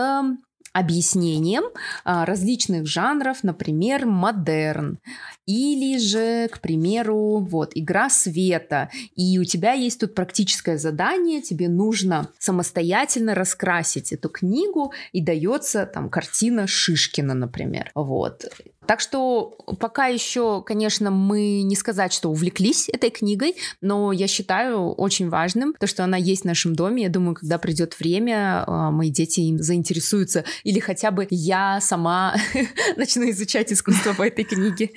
объяснением 0.74 1.64
а, 2.04 2.26
различных 2.26 2.88
жанров, 2.88 3.44
например, 3.44 4.06
модерн, 4.08 5.00
или 5.46 5.98
же, 5.98 6.48
к 6.50 6.60
примеру, 6.60 7.40
вот 7.40 7.72
игра 7.76 8.10
света, 8.10 8.90
и 9.16 9.38
у 9.40 9.44
тебя 9.44 9.74
есть 9.74 10.00
тут 10.00 10.16
практическое 10.16 10.78
задание, 10.78 11.42
тебе 11.42 11.70
нужно 11.70 12.30
самостоятельно 12.40 13.36
раскрасить 13.36 14.14
эту 14.14 14.30
книгу, 14.30 14.94
и 15.12 15.22
дается 15.22 15.86
там 15.86 16.10
картина 16.10 16.68
Шишкина, 16.68 17.34
например, 17.34 17.92
вот. 17.96 18.46
Так 18.86 19.00
что 19.00 19.58
пока 19.80 20.08
еще, 20.08 20.62
конечно, 20.62 21.10
мы 21.10 21.62
не 21.62 21.76
сказать, 21.76 22.12
что 22.12 22.30
увлеклись 22.30 22.90
этой 22.90 23.10
книгой, 23.10 23.56
но 23.82 24.12
я 24.12 24.28
считаю 24.28 24.92
очень 24.92 25.30
важным 25.30 25.74
то, 25.80 25.88
что 25.88 26.04
она 26.04 26.18
есть 26.18 26.42
в 26.42 26.46
нашем 26.46 26.76
доме. 26.76 27.04
Я 27.04 27.10
думаю, 27.10 27.36
когда 27.36 27.58
придет 27.58 27.98
время, 28.00 28.64
а, 28.68 28.92
мои 28.92 29.10
дети 29.10 29.42
им 29.42 29.60
заинтересуются, 29.60 30.44
или 30.64 30.80
хотя 30.80 31.12
бы 31.12 31.28
я 31.30 31.80
сама 31.82 32.36
начну 32.98 33.30
изучать 33.30 33.72
искусство 33.72 34.14
по 34.14 34.28
этой 34.28 34.44
книге. 34.44 34.92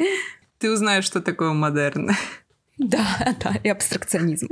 Ты 0.58 0.70
узнаешь, 0.70 1.04
что 1.04 1.20
такое 1.20 1.52
модерн. 1.52 2.10
Да, 2.78 3.34
да, 3.42 3.54
и 3.62 3.68
абстракционизм. 3.68 4.48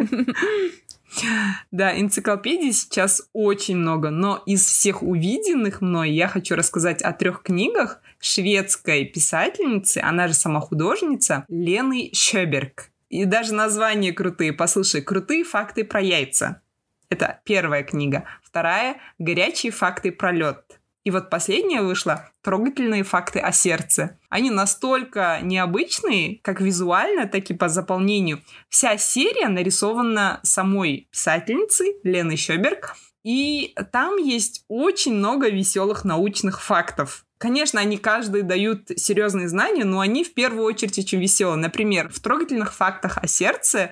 Да, 1.70 1.98
энциклопедий 1.98 2.72
сейчас 2.72 3.28
очень 3.32 3.76
много, 3.76 4.10
но 4.10 4.42
из 4.46 4.64
всех 4.64 5.02
увиденных 5.02 5.80
мной 5.80 6.10
я 6.10 6.26
хочу 6.26 6.56
рассказать 6.56 7.02
о 7.02 7.12
трех 7.12 7.42
книгах 7.42 8.00
шведской 8.18 9.04
писательницы, 9.04 9.98
она 9.98 10.28
же 10.28 10.34
сама 10.34 10.60
художница, 10.60 11.44
Лены 11.48 12.10
Щеберг. 12.12 12.90
И 13.10 13.26
даже 13.26 13.54
названия 13.54 14.12
крутые. 14.12 14.52
Послушай, 14.52 15.02
крутые 15.02 15.44
факты 15.44 15.84
про 15.84 16.00
яйца. 16.00 16.62
Это 17.10 17.40
первая 17.44 17.84
книга. 17.84 18.24
Вторая— 18.42 18.96
горячие 19.18 19.70
факты 19.70 20.10
про 20.10 20.32
лед. 20.32 20.80
И 21.04 21.10
вот 21.10 21.28
последняя 21.28 21.82
вышла 21.82 22.30
«Трогательные 22.42 23.02
факты 23.02 23.38
о 23.38 23.52
сердце». 23.52 24.18
Они 24.30 24.50
настолько 24.50 25.38
необычные, 25.42 26.40
как 26.42 26.62
визуально, 26.62 27.28
так 27.28 27.50
и 27.50 27.54
по 27.54 27.68
заполнению. 27.68 28.40
Вся 28.70 28.96
серия 28.96 29.48
нарисована 29.48 30.40
самой 30.42 31.08
писательницей 31.10 31.96
Леной 32.04 32.36
Щеберг, 32.36 32.96
и 33.22 33.74
там 33.92 34.16
есть 34.16 34.64
очень 34.68 35.14
много 35.14 35.48
веселых 35.48 36.04
научных 36.04 36.62
фактов. 36.62 37.24
Конечно, 37.38 37.80
они 37.80 37.98
каждый 37.98 38.42
дают 38.42 38.88
серьезные 38.96 39.48
знания, 39.48 39.84
но 39.84 40.00
они 40.00 40.24
в 40.24 40.32
первую 40.32 40.64
очередь 40.64 40.98
очень 40.98 41.20
веселые. 41.20 41.56
Например, 41.56 42.08
в 42.08 42.20
трогательных 42.20 42.74
фактах 42.74 43.18
о 43.18 43.26
сердце 43.26 43.90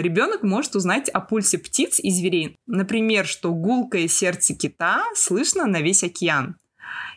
ребенок 0.00 0.42
может 0.42 0.76
узнать 0.76 1.08
о 1.08 1.20
пульсе 1.20 1.58
птиц 1.58 1.98
и 1.98 2.10
зверей. 2.10 2.58
Например, 2.66 3.26
что 3.26 3.52
гулкое 3.52 4.08
сердце 4.08 4.54
кита 4.54 5.04
слышно 5.14 5.66
на 5.66 5.80
весь 5.80 6.04
океан. 6.04 6.56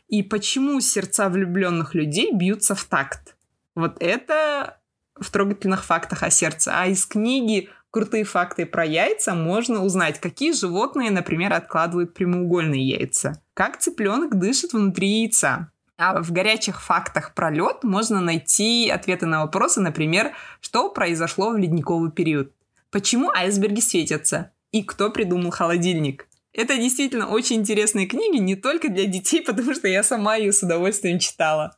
И 0.07 0.23
почему 0.23 0.79
сердца 0.81 1.29
влюбленных 1.29 1.95
людей 1.95 2.31
бьются 2.33 2.75
в 2.75 2.83
такт. 2.85 3.35
Вот 3.73 3.97
это 3.99 4.79
в 5.15 5.31
трогательных 5.31 5.83
фактах 5.83 6.23
о 6.23 6.29
сердце. 6.29 6.71
А 6.75 6.87
из 6.87 7.05
книги 7.05 7.69
«Крутые 7.91 8.25
факты 8.25 8.65
про 8.65 8.85
яйца» 8.85 9.33
можно 9.33 9.83
узнать, 9.83 10.19
какие 10.19 10.51
животные, 10.51 11.11
например, 11.11 11.53
откладывают 11.53 12.13
прямоугольные 12.13 12.85
яйца, 12.85 13.41
как 13.53 13.77
цыпленок 13.79 14.37
дышит 14.37 14.73
внутри 14.73 15.21
яйца, 15.21 15.71
а 15.97 16.21
в 16.21 16.31
горячих 16.31 16.81
фактах 16.81 17.33
про 17.33 17.49
лед 17.49 17.83
можно 17.83 18.19
найти 18.19 18.89
ответы 18.89 19.25
на 19.25 19.41
вопросы, 19.41 19.81
например, 19.81 20.33
что 20.59 20.89
произошло 20.89 21.51
в 21.51 21.57
ледниковый 21.57 22.11
период, 22.11 22.51
почему 22.91 23.29
айсберги 23.31 23.79
светятся 23.79 24.51
и 24.71 24.83
кто 24.83 25.09
придумал 25.09 25.51
холодильник. 25.51 26.27
Это 26.51 26.77
действительно 26.77 27.27
очень 27.27 27.57
интересные 27.57 28.07
книги, 28.07 28.37
не 28.37 28.55
только 28.55 28.89
для 28.89 29.05
детей, 29.05 29.41
потому 29.45 29.73
что 29.73 29.87
я 29.87 30.03
сама 30.03 30.35
ее 30.35 30.51
с 30.51 30.63
удовольствием 30.63 31.19
читала. 31.19 31.77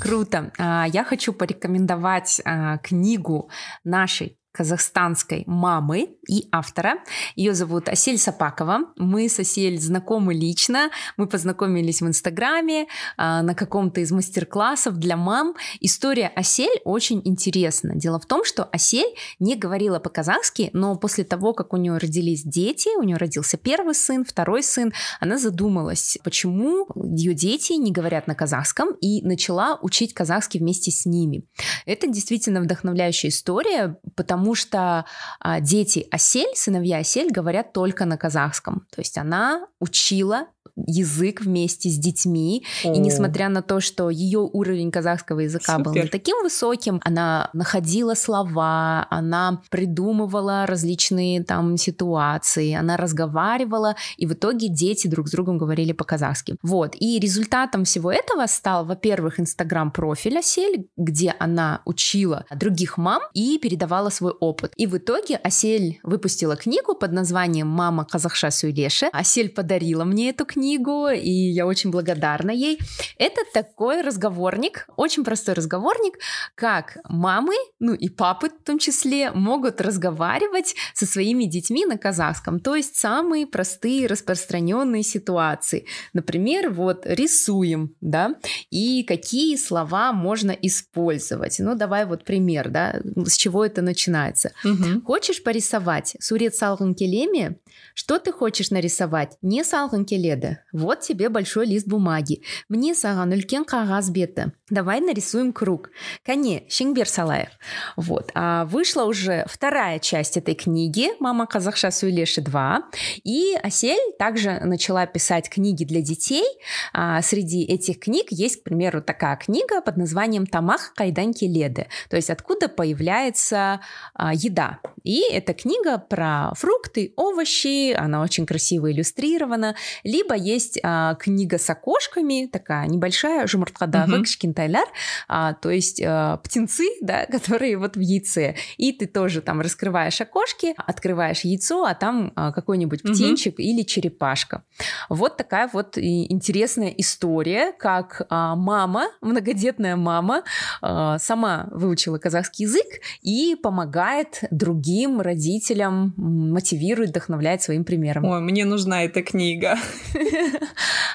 Круто. 0.00 0.50
А, 0.58 0.86
я 0.88 1.04
хочу 1.04 1.34
порекомендовать 1.34 2.40
а, 2.44 2.78
книгу 2.78 3.50
нашей 3.84 4.39
казахстанской 4.52 5.44
мамы 5.46 6.16
и 6.28 6.48
автора. 6.50 6.98
Ее 7.36 7.54
зовут 7.54 7.88
Асель 7.88 8.18
Сапакова. 8.18 8.80
Мы 8.96 9.28
с 9.28 9.38
Асель 9.38 9.78
знакомы 9.80 10.34
лично. 10.34 10.90
Мы 11.16 11.26
познакомились 11.26 12.02
в 12.02 12.06
Инстаграме 12.06 12.86
а, 13.16 13.42
на 13.42 13.54
каком-то 13.54 14.00
из 14.00 14.10
мастер-классов 14.10 14.96
для 14.96 15.16
мам. 15.16 15.54
История 15.80 16.32
Асель 16.34 16.80
очень 16.84 17.22
интересна. 17.24 17.94
Дело 17.94 18.18
в 18.18 18.26
том, 18.26 18.44
что 18.44 18.64
Асель 18.64 19.14
не 19.38 19.56
говорила 19.56 19.98
по-казахски, 19.98 20.70
но 20.72 20.96
после 20.96 21.24
того, 21.24 21.52
как 21.52 21.72
у 21.72 21.76
нее 21.76 21.96
родились 21.96 22.42
дети, 22.42 22.88
у 22.98 23.02
нее 23.02 23.16
родился 23.16 23.56
первый 23.56 23.94
сын, 23.94 24.24
второй 24.24 24.62
сын, 24.62 24.92
она 25.20 25.38
задумалась, 25.38 26.18
почему 26.24 26.88
ее 26.96 27.34
дети 27.34 27.74
не 27.74 27.92
говорят 27.92 28.26
на 28.26 28.34
казахском, 28.34 28.94
и 29.00 29.22
начала 29.22 29.78
учить 29.80 30.14
казахский 30.14 30.60
вместе 30.60 30.90
с 30.90 31.06
ними. 31.06 31.44
Это 31.86 32.08
действительно 32.08 32.60
вдохновляющая 32.60 33.30
история, 33.30 33.96
потому 34.16 34.39
потому 34.40 34.54
что 34.54 35.04
а, 35.40 35.60
дети 35.60 36.08
Осель, 36.10 36.54
сыновья 36.54 36.98
Осель 36.98 37.30
говорят 37.30 37.74
только 37.74 38.06
на 38.06 38.16
казахском. 38.16 38.86
То 38.90 39.02
есть 39.02 39.18
она 39.18 39.66
учила 39.80 40.46
язык 40.86 41.42
вместе 41.42 41.88
с 41.88 41.98
детьми. 41.98 42.64
О. 42.84 42.94
И 42.94 42.98
несмотря 42.98 43.48
на 43.48 43.62
то, 43.62 43.80
что 43.80 44.10
ее 44.10 44.40
уровень 44.40 44.90
казахского 44.90 45.40
языка 45.40 45.76
Супер. 45.76 45.84
был 45.84 45.94
не 45.94 46.08
таким 46.08 46.42
высоким, 46.42 47.00
она 47.04 47.50
находила 47.52 48.14
слова, 48.14 49.06
она 49.10 49.62
придумывала 49.70 50.66
различные 50.66 51.42
там 51.42 51.76
ситуации, 51.76 52.74
она 52.74 52.96
разговаривала, 52.96 53.96
и 54.16 54.26
в 54.26 54.32
итоге 54.32 54.68
дети 54.68 55.06
друг 55.06 55.28
с 55.28 55.32
другом 55.32 55.58
говорили 55.58 55.92
по-казахски. 55.92 56.56
Вот. 56.62 56.96
И 56.98 57.18
результатом 57.18 57.84
всего 57.84 58.12
этого 58.12 58.46
стал, 58.46 58.84
во-первых, 58.84 59.40
инстаграм-профиль 59.40 60.38
Осель, 60.38 60.88
где 60.96 61.34
она 61.38 61.82
учила 61.84 62.44
других 62.54 62.98
мам 62.98 63.22
и 63.34 63.58
передавала 63.58 64.10
свой 64.10 64.32
опыт. 64.32 64.72
И 64.76 64.86
в 64.86 64.96
итоге 64.96 65.36
Осель 65.36 66.00
выпустила 66.02 66.56
книгу 66.56 66.94
под 66.94 67.12
названием 67.12 67.68
«Мама 67.68 68.04
Казахша 68.04 68.50
Суйлеши». 68.50 69.08
Осель 69.12 69.48
подарила 69.48 70.04
мне 70.04 70.30
эту 70.30 70.44
книгу, 70.44 70.69
и 70.78 71.30
я 71.30 71.66
очень 71.66 71.90
благодарна 71.90 72.50
ей. 72.50 72.78
Это 73.18 73.40
такой 73.52 74.02
разговорник, 74.02 74.86
очень 74.96 75.24
простой 75.24 75.54
разговорник, 75.54 76.18
как 76.54 76.98
мамы, 77.08 77.54
ну 77.78 77.94
и 77.94 78.08
папы 78.08 78.48
в 78.48 78.64
том 78.64 78.78
числе, 78.78 79.30
могут 79.30 79.80
разговаривать 79.80 80.74
со 80.94 81.06
своими 81.06 81.44
детьми 81.44 81.84
на 81.84 81.98
казахском. 81.98 82.60
То 82.60 82.76
есть 82.76 82.96
самые 82.96 83.46
простые 83.46 84.06
распространенные 84.06 85.02
ситуации. 85.02 85.86
Например, 86.12 86.70
вот 86.70 87.02
рисуем, 87.04 87.94
да, 88.00 88.36
и 88.70 89.02
какие 89.04 89.56
слова 89.56 90.12
можно 90.12 90.50
использовать. 90.50 91.56
Ну, 91.58 91.74
давай 91.74 92.04
вот 92.06 92.24
пример, 92.24 92.68
да, 92.68 93.00
с 93.26 93.36
чего 93.36 93.64
это 93.64 93.82
начинается. 93.82 94.52
Угу. 94.64 95.02
Хочешь 95.04 95.42
порисовать 95.42 96.16
сурет 96.20 96.54
салгын 96.54 96.94
келеме? 96.94 97.56
Что 97.94 98.18
ты 98.18 98.32
хочешь 98.32 98.70
нарисовать? 98.70 99.36
Не 99.42 99.64
салгын 99.64 100.04
келеді 100.04 100.49
Аселя, 100.50 100.64
вот 100.72 101.00
тебе 101.00 101.28
большой 101.28 101.66
лист 101.66 101.86
бумаги. 101.86 102.42
Мне 102.68 102.94
саған 102.94 103.34
үлкен 103.34 103.64
қағаз 103.64 104.10
беті. 104.10 104.52
Давай 104.70 105.00
нарисуем 105.00 105.52
круг. 105.52 105.90
Кане, 106.24 106.62
Шеңбер 106.68 107.06
Салаев. 107.06 107.48
Вот. 107.96 108.30
А 108.34 108.64
вышла 108.66 109.02
уже 109.04 109.44
вторая 109.48 109.98
часть 109.98 110.36
этой 110.36 110.54
книги 110.54 111.10
«Мама 111.18 111.46
казахша 111.46 111.90
сөйлеші 111.90 112.42
2». 112.42 112.78
И 113.24 113.56
Асель 113.62 114.14
также 114.18 114.60
начала 114.60 115.06
писать 115.06 115.50
книги 115.50 115.84
для 115.84 116.00
детей. 116.02 116.44
А 116.92 117.20
среди 117.22 117.64
этих 117.64 117.98
книг 117.98 118.26
есть, 118.30 118.60
к 118.60 118.62
примеру, 118.62 119.02
такая 119.02 119.36
книга 119.36 119.80
под 119.80 119.96
названием 119.96 120.46
«Тамах 120.46 120.94
кайданки 120.94 121.44
леды». 121.44 121.88
То 122.08 122.16
есть 122.16 122.30
откуда 122.30 122.68
появляется 122.68 123.80
а, 124.14 124.32
еда. 124.32 124.78
И 125.02 125.22
эта 125.32 125.52
книга 125.52 125.98
про 125.98 126.52
фрукты, 126.54 127.12
овощи, 127.16 127.92
она 127.92 128.22
очень 128.22 128.46
красиво 128.46 128.92
иллюстрирована. 128.92 129.74
Либо 130.04 130.36
есть 130.40 130.78
а, 130.82 131.14
книга 131.14 131.58
с 131.58 131.68
окошками, 131.70 132.48
такая 132.50 132.86
небольшая, 132.86 133.46
mm-hmm 133.46 134.54
тайлар, 134.54 134.86
а, 135.28 135.54
то 135.54 135.70
есть 135.70 136.02
а, 136.04 136.38
птенцы, 136.38 136.84
да, 137.00 137.26
которые 137.26 137.76
вот 137.76 137.96
в 137.96 138.00
яйце. 138.00 138.54
И 138.76 138.92
ты 138.92 139.06
тоже 139.06 139.40
там 139.42 139.60
раскрываешь 139.60 140.20
окошки, 140.20 140.74
открываешь 140.76 141.40
яйцо, 141.40 141.84
а 141.84 141.94
там 141.94 142.32
а, 142.36 142.52
какой-нибудь 142.52 143.02
птенчик 143.02 143.54
угу. 143.54 143.62
или 143.62 143.82
черепашка. 143.82 144.64
Вот 145.08 145.36
такая 145.36 145.68
вот 145.72 145.98
интересная 145.98 146.90
история, 146.90 147.72
как 147.78 148.26
а, 148.28 148.56
мама, 148.56 149.08
многодетная 149.20 149.96
мама, 149.96 150.42
а, 150.82 151.18
сама 151.18 151.68
выучила 151.70 152.18
казахский 152.18 152.64
язык 152.64 152.86
и 153.22 153.56
помогает 153.60 154.44
другим 154.50 155.20
родителям, 155.20 156.14
мотивирует, 156.16 157.10
вдохновляет 157.10 157.62
своим 157.62 157.84
примером. 157.84 158.24
Ой, 158.24 158.40
мне 158.40 158.64
нужна 158.64 159.04
эта 159.04 159.22
книга. 159.22 159.76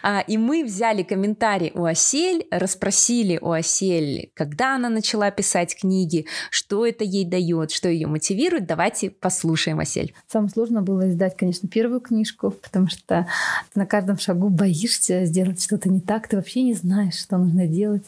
А, 0.08 0.20
и 0.20 0.38
мы 0.38 0.64
взяли 0.64 1.02
комментарий 1.02 1.72
у 1.74 1.84
Осель, 1.84 2.46
расспросили 2.52 3.16
спросили 3.16 3.40
у 3.42 3.52
Осель, 3.52 4.32
когда 4.34 4.76
она 4.76 4.90
начала 4.90 5.32
писать 5.32 5.76
книги, 5.76 6.26
что 6.50 6.86
это 6.86 7.04
ей 7.04 7.26
дает, 7.26 7.72
что 7.72 7.90
ее 7.90 8.08
мотивирует. 8.08 8.68
Давайте 8.68 9.10
послушаем 9.10 9.80
Осель. 9.80 10.14
Самое 10.28 10.50
сложное 10.50 10.82
было 10.82 11.10
издать, 11.10 11.36
конечно, 11.36 11.68
первую 11.68 12.02
книжку, 12.02 12.52
потому 12.52 12.88
что 12.88 13.28
ты 13.74 13.80
на 13.80 13.86
каждом 13.86 14.18
шагу 14.18 14.50
боишься 14.50 15.26
сделать 15.26 15.64
что-то 15.64 15.90
не 15.90 16.00
так, 16.00 16.28
ты 16.28 16.36
вообще 16.36 16.64
не 16.64 16.74
знаешь, 16.74 17.20
что 17.20 17.38
нужно 17.38 17.68
делать. 17.68 18.06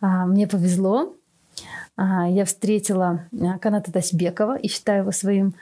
А, 0.00 0.26
мне 0.26 0.46
повезло, 0.46 1.14
я 1.98 2.44
встретила 2.44 3.24
а, 3.32 3.58
Каната 3.58 3.90
Тасбекова 3.90 4.56
и 4.56 4.68
считаю 4.68 5.00
его 5.02 5.12
своим 5.12 5.54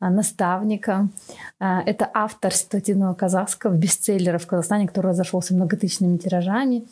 наставником. 0.00 1.12
Это 1.60 2.10
автор 2.12 2.52
ситуативного 2.52 3.14
казахского, 3.14 3.74
бестселлера 3.74 4.38
в 4.38 4.46
Казахстане, 4.46 4.88
который 4.88 5.08
разошелся 5.08 5.54
многотысячными 5.54 6.16
тиражами 6.16 6.84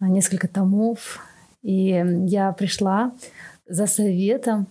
несколько 0.00 0.48
томов. 0.48 1.20
И 1.62 2.04
я 2.26 2.52
пришла 2.52 3.12
за 3.66 3.86
советом, 3.86 4.66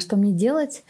что 0.00 0.16
мне 0.16 0.32
делать. 0.32 0.84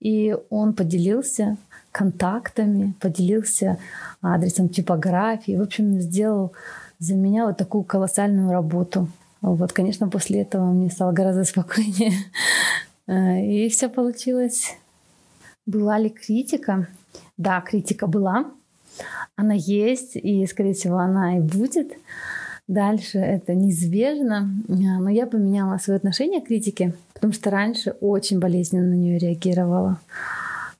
И 0.00 0.36
он 0.50 0.74
поделился 0.74 1.56
контактами, 1.92 2.94
поделился 3.00 3.78
адресом 4.20 4.68
типографии. 4.68 5.56
В 5.56 5.62
общем, 5.62 6.00
сделал 6.00 6.52
за 6.98 7.14
меня 7.14 7.46
вот 7.46 7.56
такую 7.56 7.84
колоссальную 7.84 8.50
работу. 8.50 9.08
Вот, 9.44 9.74
конечно, 9.74 10.08
после 10.08 10.40
этого 10.40 10.72
мне 10.72 10.90
стало 10.90 11.12
гораздо 11.12 11.44
спокойнее. 11.44 12.12
И 13.06 13.68
все 13.68 13.90
получилось. 13.90 14.74
Была 15.66 15.98
ли 15.98 16.08
критика? 16.08 16.88
Да, 17.36 17.60
критика 17.60 18.06
была. 18.06 18.46
Она 19.36 19.52
есть, 19.54 20.16
и, 20.16 20.46
скорее 20.46 20.72
всего, 20.72 20.98
она 20.98 21.36
и 21.36 21.40
будет 21.40 21.92
дальше 22.68 23.18
это 23.18 23.54
неизбежно. 23.54 24.48
А, 24.68 24.72
но 24.72 25.10
я 25.10 25.26
поменяла 25.26 25.78
свое 25.78 25.98
отношение 25.98 26.40
к 26.40 26.46
критике, 26.46 26.94
потому 27.12 27.32
что 27.32 27.50
раньше 27.50 27.90
очень 28.00 28.38
болезненно 28.38 28.86
на 28.86 28.94
нее 28.94 29.18
реагировала. 29.18 30.00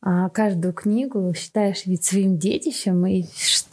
А 0.00 0.28
каждую 0.28 0.72
книгу 0.72 1.34
считаешь 1.34 1.86
ведь 1.86 2.04
своим 2.04 2.38
детищем, 2.38 3.04
и 3.06 3.24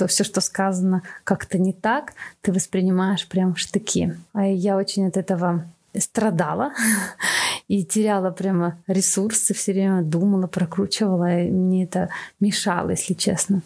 что 0.01 0.07
все, 0.07 0.23
что 0.23 0.41
сказано 0.41 1.03
как-то 1.23 1.59
не 1.59 1.73
так, 1.73 2.13
ты 2.41 2.51
воспринимаешь 2.51 3.27
прям 3.27 3.55
штыки. 3.55 4.17
А 4.33 4.47
я 4.47 4.75
очень 4.75 5.07
от 5.07 5.15
этого 5.15 5.65
страдала 5.95 6.71
и 7.67 7.85
теряла 7.85 8.31
прямо 8.31 8.79
ресурсы, 8.87 9.53
все 9.53 9.73
время 9.73 10.01
думала, 10.01 10.47
прокручивала, 10.47 11.41
и 11.41 11.51
мне 11.51 11.83
это 11.83 12.09
мешало, 12.39 12.89
если 12.91 13.13
честно. 13.13 13.61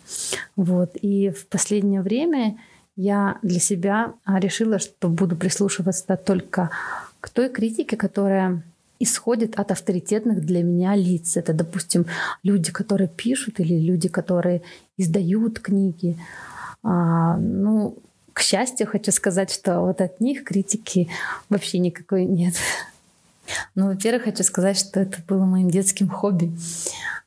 Вот. 0.57 0.97
И 1.01 1.29
в 1.29 1.47
последнее 1.47 2.01
время 2.01 2.57
я 2.97 3.37
для 3.41 3.61
себя 3.61 4.11
а, 4.25 4.41
решила, 4.41 4.79
что 4.79 5.07
буду 5.07 5.37
прислушиваться 5.37 6.17
только 6.17 6.69
к 7.21 7.29
той 7.29 7.47
критике, 7.47 7.95
которая 7.95 8.61
исходит 8.99 9.59
от 9.59 9.71
авторитетных 9.71 10.45
для 10.45 10.63
меня 10.63 10.95
лиц. 10.95 11.37
Это, 11.37 11.53
допустим, 11.53 12.05
люди, 12.43 12.71
которые 12.71 13.07
пишут 13.07 13.59
или 13.59 13.75
люди, 13.79 14.09
которые 14.09 14.61
издают 14.97 15.59
книги. 15.59 16.17
А, 16.83 17.37
ну, 17.37 17.97
к 18.33 18.41
счастью, 18.41 18.87
хочу 18.87 19.11
сказать, 19.11 19.51
что 19.51 19.81
вот 19.81 20.01
от 20.01 20.19
них 20.19 20.43
критики 20.43 21.09
вообще 21.49 21.79
никакой 21.79 22.25
нет. 22.25 22.55
Ну, 23.75 23.87
во-первых, 23.87 24.23
хочу 24.23 24.43
сказать, 24.43 24.77
что 24.77 24.99
это 24.99 25.19
было 25.27 25.45
моим 25.45 25.69
детским 25.69 26.09
хобби. 26.09 26.51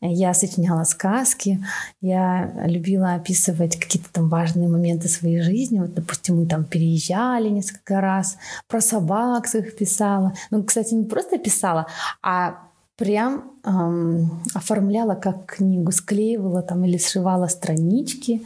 Я 0.01 0.35
сочиняла 0.35 0.85
сказки, 0.85 1.65
я 2.01 2.53
любила 2.67 3.15
описывать 3.15 3.79
какие-то 3.79 4.09
там 4.13 4.29
важные 4.29 4.69
моменты 4.69 5.09
своей 5.09 5.41
жизни. 5.41 5.81
Вот, 5.81 5.95
допустим, 5.95 6.39
мы 6.39 6.47
там 6.47 6.65
переезжали 6.65 7.49
несколько 7.49 8.01
раз, 8.01 8.37
про 8.69 8.81
собак 8.81 9.47
своих 9.49 9.77
писала. 9.77 10.35
Ну, 10.51 10.63
кстати, 10.63 10.95
не 10.95 11.05
просто 11.05 11.39
писала, 11.39 11.87
а 12.23 12.68
прям 12.99 13.53
эм, 13.65 14.43
оформляла 14.55 15.15
как 15.15 15.47
книгу, 15.47 15.93
склеивала 15.93 16.63
там 16.63 16.85
или 16.85 16.99
сшивала 16.99 17.47
странички 17.47 18.43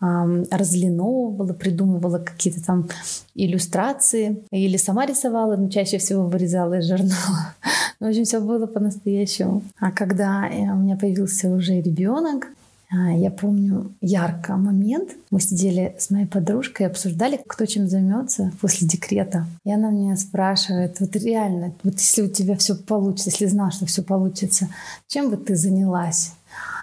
разлиновывала, 0.00 1.52
придумывала 1.52 2.18
какие-то 2.18 2.64
там 2.64 2.88
иллюстрации 3.34 4.42
или 4.50 4.78
сама 4.78 5.04
рисовала, 5.04 5.56
но 5.56 5.68
чаще 5.68 5.98
всего 5.98 6.24
вырезала 6.24 6.78
из 6.78 6.88
журнала. 6.88 7.54
Ну, 8.00 8.06
в 8.06 8.10
общем, 8.10 8.24
все 8.24 8.40
было 8.40 8.64
по-настоящему. 8.64 9.62
А 9.78 9.90
когда 9.90 10.48
э, 10.48 10.72
у 10.72 10.76
меня 10.76 10.96
появился 10.96 11.50
уже 11.50 11.82
ребенок, 11.82 12.46
я 12.92 13.30
помню 13.30 13.92
ярко 14.00 14.56
момент. 14.56 15.10
Мы 15.30 15.40
сидели 15.40 15.94
с 15.98 16.10
моей 16.10 16.26
подружкой 16.26 16.86
и 16.86 16.88
обсуждали, 16.88 17.40
кто 17.46 17.64
чем 17.66 17.88
займется 17.88 18.52
после 18.60 18.88
декрета. 18.88 19.46
И 19.64 19.72
она 19.72 19.90
меня 19.90 20.16
спрашивает, 20.16 20.98
вот 20.98 21.14
реально, 21.14 21.72
вот 21.84 21.94
если 21.94 22.22
у 22.22 22.28
тебя 22.28 22.56
все 22.56 22.74
получится, 22.74 23.30
если 23.30 23.46
знала, 23.46 23.70
что 23.70 23.86
все 23.86 24.02
получится, 24.02 24.68
чем 25.06 25.30
бы 25.30 25.36
ты 25.36 25.54
занялась? 25.54 26.32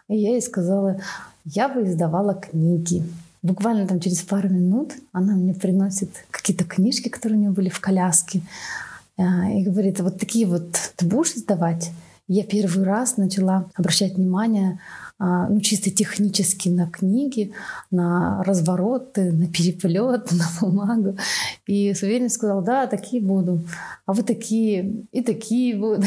И 0.08 0.16
я 0.18 0.32
ей 0.32 0.42
сказала, 0.42 1.02
я 1.44 1.68
бы 1.68 1.84
издавала 1.84 2.36
книги. 2.36 3.04
Буквально 3.44 3.86
там 3.86 4.00
через 4.00 4.22
пару 4.22 4.50
минут 4.50 4.94
она 5.12 5.36
мне 5.36 5.54
приносит 5.54 6.10
какие-то 6.32 6.64
книжки, 6.64 7.10
которые 7.10 7.38
у 7.38 7.42
нее 7.42 7.52
были 7.52 7.70
в 7.70 7.82
коляске. 7.82 8.42
А, 9.18 9.50
и 9.50 9.64
говорит, 9.64 10.00
вот 10.00 10.20
такие 10.20 10.48
вот 10.48 10.72
ты 10.96 11.06
будешь 11.06 11.34
издавать? 11.34 11.92
Я 12.28 12.44
первый 12.44 12.84
раз 12.84 13.18
начала 13.18 13.70
обращать 13.76 14.16
внимание 14.16 14.80
а, 15.20 15.48
ну, 15.50 15.62
чисто 15.62 15.90
технически 15.90 16.70
на 16.70 16.86
книги, 16.86 17.52
на 17.90 18.44
развороты, 18.44 19.32
на 19.32 19.48
переплет, 19.48 20.32
на 20.32 20.48
бумагу. 20.62 21.18
И 21.66 21.94
с 21.94 22.04
уверенностью 22.04 22.38
сказала, 22.38 22.62
да, 22.62 22.88
такие 22.88 23.22
буду. 23.22 23.64
А 24.06 24.14
вы 24.14 24.22
такие, 24.22 25.06
и 25.12 25.24
такие 25.24 25.76
будут. 25.76 26.06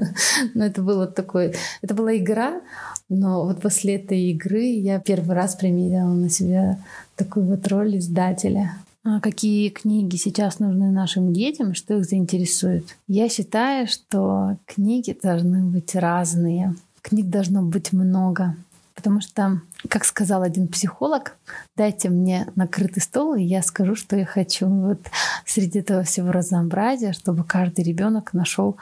Но 0.54 0.64
это 0.64 0.82
было 0.82 1.06
такое, 1.06 1.54
это 1.82 1.94
была 1.94 2.16
игра, 2.16 2.60
но 3.08 3.44
вот 3.44 3.62
после 3.62 3.96
этой 3.96 4.20
игры 4.32 4.64
я 4.64 5.00
первый 5.00 5.34
раз 5.34 5.54
примерила 5.54 6.12
на 6.12 6.28
себя 6.28 6.78
такую 7.16 7.46
вот 7.46 7.66
роль 7.68 7.96
издателя. 7.96 8.72
А 9.04 9.20
какие 9.20 9.70
книги 9.70 10.16
сейчас 10.16 10.58
нужны 10.58 10.90
нашим 10.90 11.32
детям, 11.32 11.74
что 11.74 11.98
их 11.98 12.04
заинтересует? 12.04 12.96
Я 13.06 13.28
считаю, 13.28 13.86
что 13.86 14.58
книги 14.66 15.16
должны 15.20 15.62
быть 15.64 15.94
разные. 15.94 16.74
Книг 17.02 17.28
должно 17.28 17.62
быть 17.62 17.92
много. 17.92 18.56
Потому 18.98 19.20
что, 19.20 19.60
как 19.88 20.04
сказал 20.04 20.42
один 20.42 20.66
психолог, 20.66 21.36
дайте 21.76 22.08
мне 22.08 22.48
накрытый 22.56 23.00
стол, 23.00 23.36
и 23.36 23.44
я 23.44 23.62
скажу, 23.62 23.94
что 23.94 24.16
я 24.16 24.26
хочу. 24.26 24.66
Вот 24.66 24.98
среди 25.46 25.78
этого 25.78 26.02
всего 26.02 26.32
разнообразия, 26.32 27.12
чтобы 27.12 27.44
каждый 27.44 27.84
ребенок 27.84 28.32
нашел 28.32 28.76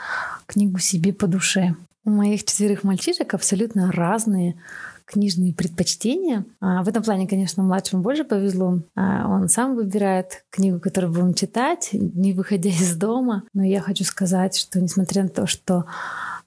книгу 0.47 0.79
себе 0.79 1.13
по 1.13 1.27
душе. 1.27 1.75
У 2.07 2.11
моих 2.11 2.45
четверых 2.45 2.83
мальчишек 2.83 3.35
абсолютно 3.35 3.93
разные 3.93 4.57
книжные 5.07 5.55
предпочтения. 5.55 6.45
А 6.61 6.83
в 6.83 6.89
этом 6.89 7.03
плане, 7.03 7.27
конечно, 7.27 7.63
младшему 7.63 8.03
больше 8.03 8.25
повезло. 8.25 8.81
А 8.95 9.29
он 9.29 9.49
сам 9.49 9.77
выбирает 9.77 10.45
книгу, 10.51 10.81
которую 10.81 11.13
будем 11.13 11.33
читать, 11.35 11.91
не 11.93 12.33
выходя 12.33 12.69
из 12.69 12.97
дома. 12.97 13.45
Но 13.55 13.63
я 13.63 13.81
хочу 13.81 14.05
сказать, 14.05 14.57
что 14.57 14.81
несмотря 14.81 15.23
на 15.23 15.29
то, 15.29 15.47
что 15.47 15.87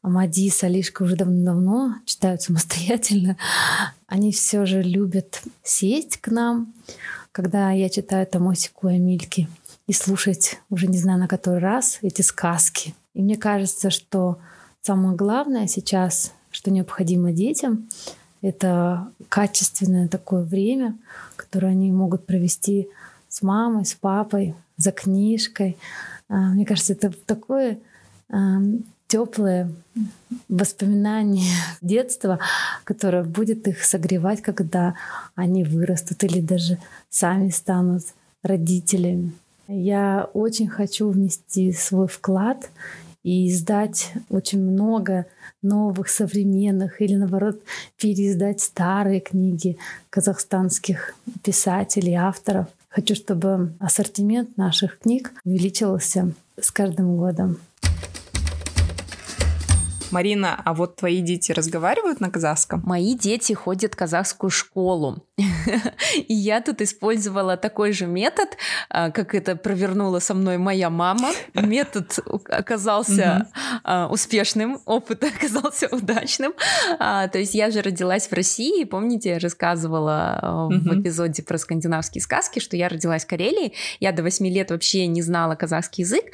Амади 0.01 0.45
и 0.45 0.49
Салишка 0.49 1.03
уже 1.03 1.15
давно-давно 1.15 1.95
читают 2.05 2.41
самостоятельно, 2.41 3.37
они 4.07 4.31
все 4.31 4.65
же 4.65 4.81
любят 4.81 5.41
сесть 5.63 6.17
к 6.17 6.27
нам, 6.27 6.73
когда 7.31 7.71
я 7.71 7.89
читаю 7.89 8.27
Томосику 8.27 8.89
и 8.89 8.95
Амильки, 8.95 9.47
и 9.87 9.93
слушать 9.93 10.59
уже 10.69 10.87
не 10.87 10.97
знаю 10.97 11.19
на 11.19 11.27
который 11.27 11.59
раз 11.59 11.99
эти 12.01 12.21
сказки. 12.21 12.93
И 13.13 13.21
мне 13.21 13.37
кажется, 13.37 13.89
что 13.89 14.37
самое 14.81 15.15
главное 15.15 15.67
сейчас, 15.67 16.33
что 16.51 16.71
необходимо 16.71 17.31
детям, 17.31 17.87
это 18.41 19.11
качественное 19.27 20.07
такое 20.07 20.43
время, 20.43 20.95
которое 21.35 21.67
они 21.67 21.91
могут 21.91 22.25
провести 22.25 22.89
с 23.27 23.41
мамой, 23.41 23.85
с 23.85 23.93
папой, 23.93 24.55
за 24.77 24.91
книжкой. 24.91 25.77
А, 26.29 26.49
мне 26.51 26.65
кажется, 26.65 26.93
это 26.93 27.11
такое 27.25 27.79
теплое 29.07 29.71
воспоминание 30.47 31.51
детства, 31.81 32.39
которое 32.85 33.23
будет 33.23 33.67
их 33.67 33.83
согревать, 33.83 34.41
когда 34.41 34.95
они 35.35 35.63
вырастут 35.63 36.23
или 36.23 36.39
даже 36.39 36.77
сами 37.09 37.49
станут 37.49 38.03
родителями. 38.43 39.33
Я 39.67 40.29
очень 40.33 40.67
хочу 40.67 41.09
внести 41.09 41.73
свой 41.73 42.07
вклад 42.07 42.69
и 43.23 43.49
издать 43.49 44.13
очень 44.29 44.59
много 44.59 45.25
новых, 45.61 46.09
современных, 46.09 47.01
или 47.01 47.15
наоборот, 47.15 47.61
переиздать 47.97 48.61
старые 48.61 49.19
книги 49.19 49.77
казахстанских 50.09 51.15
писателей, 51.43 52.15
авторов. 52.15 52.67
Хочу, 52.87 53.15
чтобы 53.15 53.73
ассортимент 53.79 54.57
наших 54.57 54.99
книг 54.99 55.31
увеличивался 55.45 56.33
с 56.59 56.71
каждым 56.71 57.17
годом. 57.17 57.59
Марина, 60.11 60.61
а 60.65 60.73
вот 60.73 60.95
твои 60.95 61.21
дети 61.21 61.51
разговаривают 61.51 62.19
на 62.19 62.29
казахском? 62.29 62.81
Мои 62.85 63.15
дети 63.15 63.53
ходят 63.53 63.93
в 63.93 63.97
казахскую 63.97 64.49
школу. 64.49 65.25
И 66.27 66.33
я 66.33 66.61
тут 66.61 66.81
использовала 66.81 67.57
такой 67.57 67.93
же 67.93 68.05
метод, 68.05 68.49
а, 68.89 69.11
как 69.11 69.35
это 69.35 69.55
провернула 69.55 70.19
со 70.19 70.33
мной 70.33 70.57
моя 70.57 70.89
мама. 70.89 71.31
Метод 71.53 72.19
оказался 72.49 73.47
а, 73.83 74.07
успешным, 74.07 74.81
опыт 74.85 75.23
оказался 75.35 75.87
удачным. 75.91 76.53
А, 76.99 77.27
то 77.27 77.39
есть 77.39 77.55
я 77.55 77.71
же 77.71 77.81
родилась 77.81 78.27
в 78.27 78.33
России, 78.33 78.83
помните, 78.83 79.29
я 79.29 79.39
рассказывала 79.39 80.67
в 80.71 80.99
эпизоде 80.99 81.43
про 81.43 81.57
скандинавские 81.57 82.21
сказки, 82.21 82.59
что 82.59 82.75
я 82.75 82.89
родилась 82.89 83.25
в 83.25 83.27
Карелии, 83.27 83.73
я 83.99 84.11
до 84.11 84.23
8 84.23 84.47
лет 84.47 84.71
вообще 84.71 85.07
не 85.07 85.21
знала 85.21 85.55
казахский 85.55 86.03
язык, 86.03 86.25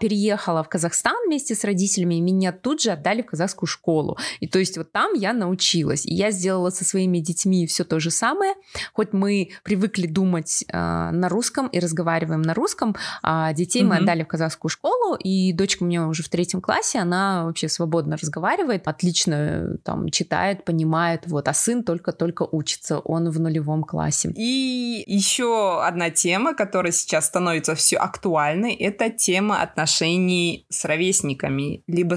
переехала 0.00 0.62
в 0.62 0.68
Казахстан 0.68 1.16
вместе 1.26 1.54
с 1.54 1.64
родителями, 1.64 2.16
меня 2.16 2.52
тут 2.52 2.82
же 2.82 2.90
отдали 2.90 3.13
в 3.22 3.26
казахскую 3.26 3.66
школу. 3.66 4.18
И 4.40 4.46
то 4.46 4.58
есть 4.58 4.76
вот 4.76 4.92
там 4.92 5.14
я 5.14 5.32
научилась, 5.32 6.06
и 6.06 6.14
я 6.14 6.30
сделала 6.30 6.70
со 6.70 6.84
своими 6.84 7.18
детьми 7.18 7.66
все 7.66 7.84
то 7.84 8.00
же 8.00 8.10
самое, 8.10 8.54
хоть 8.92 9.12
мы 9.12 9.50
привыкли 9.62 10.06
думать 10.06 10.64
э, 10.68 10.76
на 10.76 11.28
русском 11.28 11.66
и 11.68 11.78
разговариваем 11.78 12.42
на 12.42 12.54
русском, 12.54 12.96
а 13.22 13.52
детей 13.52 13.82
mm-hmm. 13.82 13.86
мы 13.86 13.96
отдали 13.96 14.22
в 14.22 14.28
казахскую 14.28 14.70
школу, 14.70 15.16
и 15.16 15.52
дочка 15.52 15.82
у 15.82 15.86
меня 15.86 16.06
уже 16.08 16.22
в 16.22 16.28
третьем 16.28 16.60
классе, 16.60 16.98
она 16.98 17.44
вообще 17.44 17.68
свободно 17.68 18.16
разговаривает, 18.16 18.88
отлично 18.88 19.76
там 19.84 20.08
читает, 20.10 20.64
понимает, 20.64 21.22
вот, 21.26 21.48
а 21.48 21.54
сын 21.54 21.82
только-только 21.82 22.46
учится, 22.50 22.98
он 22.98 23.30
в 23.30 23.40
нулевом 23.40 23.84
классе. 23.84 24.32
И 24.36 25.04
еще 25.06 25.82
одна 25.82 26.10
тема, 26.10 26.54
которая 26.54 26.92
сейчас 26.92 27.26
становится 27.26 27.74
все 27.74 27.96
актуальной, 27.96 28.74
это 28.74 29.10
тема 29.10 29.62
отношений 29.62 30.66
с 30.68 30.84
ровесниками, 30.84 31.82
либо 31.86 32.16